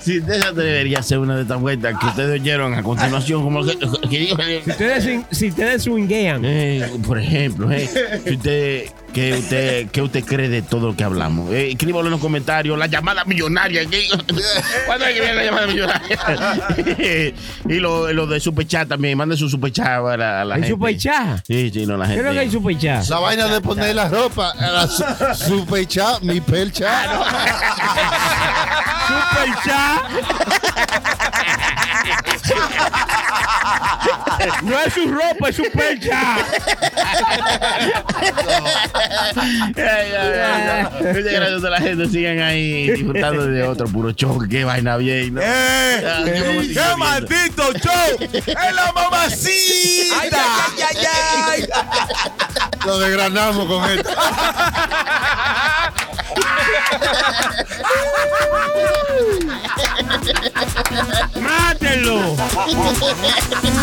Si 0.00 0.18
usted 0.18 0.40
se 0.40 0.48
atrevería 0.48 0.98
a 0.98 1.00
hacer 1.00 1.18
una 1.18 1.36
de 1.36 1.42
estas 1.42 1.60
vueltas 1.60 1.98
que 1.98 2.06
ustedes 2.06 2.40
oyeron 2.40 2.74
a 2.74 2.82
continuación, 2.82 3.42
como 3.42 3.64
que, 3.64 4.18
digo, 4.18 4.36
Si 4.64 4.70
ustedes, 4.70 5.20
si 5.30 5.48
ustedes 5.48 5.82
swinguean, 5.82 6.25
eh, 6.42 6.90
por 7.06 7.18
ejemplo, 7.18 7.70
eh, 7.70 7.88
si 8.24 8.34
usted, 8.34 8.84
que 9.12 9.34
usted, 9.34 9.90
que 9.90 10.02
usted 10.02 10.24
cree 10.24 10.48
de 10.48 10.62
todo 10.62 10.88
lo 10.88 10.96
que 10.96 11.04
hablamos, 11.04 11.52
eh, 11.52 11.70
escríbalo 11.70 12.06
en 12.06 12.12
los 12.12 12.20
comentarios, 12.20 12.78
la 12.78 12.86
llamada 12.86 13.24
millonaria. 13.24 13.84
¿qué? 13.86 14.06
¿Cuándo 14.86 15.06
es 15.06 15.14
que 15.14 15.20
viene 15.20 15.34
la 15.34 15.44
llamada 15.44 15.66
millonaria? 15.66 17.34
y 17.68 17.74
lo, 17.74 18.12
lo 18.12 18.26
de 18.26 18.40
superchat 18.40 18.88
también, 18.88 19.16
mande 19.16 19.36
su 19.36 19.48
superchat 19.48 19.86
a 19.86 20.16
la, 20.16 20.42
a 20.42 20.44
la 20.44 20.54
¿hay 20.56 20.62
gente. 20.62 20.74
superchat? 20.74 21.44
Sí, 21.46 21.70
sí, 21.72 21.86
no, 21.86 21.96
la 21.96 22.06
¿Qué 22.06 22.14
gente. 22.14 22.28
es 22.28 22.34
lo 22.34 22.40
que 22.40 22.40
hay 22.40 22.50
superchat? 22.50 23.08
La 23.08 23.18
vaina 23.18 23.46
de 23.46 23.60
poner 23.60 23.94
la 23.94 24.08
ropa, 24.08 24.54
la 24.58 24.86
su, 24.86 25.04
super 25.58 25.86
chat, 25.86 26.22
mi 26.22 26.40
pel 26.40 26.72
chat. 26.72 27.06
No 34.62 34.78
es 34.80 34.92
su 34.92 35.10
ropa, 35.10 35.48
es 35.48 35.56
su 35.56 35.64
percha. 35.72 36.36
Muchas 39.74 41.32
gracias 41.32 41.64
a 41.64 41.70
la 41.70 41.78
gente. 41.78 42.08
Sigan 42.08 42.38
ahí 42.40 42.90
disfrutando 42.90 43.46
de 43.46 43.62
otro 43.62 43.86
puro 43.88 44.10
show. 44.12 44.38
Qué 44.48 44.64
vaina 44.64 44.96
bien. 44.96 45.34
¿no? 45.34 45.40
¡Eh! 45.42 46.04
Ah, 46.06 46.22
qué 46.24 46.32
vamos 46.32 46.46
a 46.46 46.50
seguir 46.60 46.74
¡Qué 46.74 46.80
viendo. 46.80 46.96
maldito 46.98 47.72
show! 47.74 48.16
¡Es 48.20 48.74
la 48.74 48.92
mamacita! 48.92 50.16
¡Ay, 50.20 50.30
ay, 50.88 51.06
ay, 51.06 51.08
ay! 51.50 51.66
Lo 52.84 52.98
desgranamos 52.98 53.66
con 53.66 53.90
esto. 53.90 54.10
¡Mátenlo! 61.40 62.36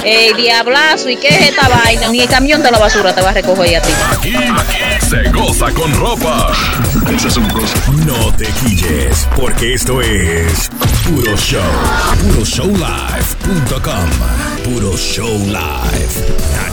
¡Ey, 0.03 0.33
diablazo! 0.33 1.09
¿Y 1.09 1.17
qué 1.17 1.29
es 1.29 1.49
esta 1.49 1.67
vaina? 1.67 2.07
Ni 2.09 2.21
el 2.21 2.29
camión 2.29 2.61
de 2.61 2.71
la 2.71 2.79
basura 2.79 3.13
te 3.13 3.21
va 3.21 3.29
a 3.29 3.33
recoger 3.33 3.77
a 3.77 3.81
ti. 3.81 3.91
Aquí, 4.11 4.35
aquí 4.35 5.05
se 5.09 5.29
goza 5.31 5.71
con 5.71 5.93
ropa. 5.93 6.51
No 8.05 8.33
te 8.35 8.45
quilles, 8.45 9.27
porque 9.35 9.73
esto 9.73 10.01
es 10.01 10.69
Puro 11.03 11.35
Show. 11.37 11.61
PuroShowLive.com. 12.23 14.09
PuroShowLive.com. 14.63 16.72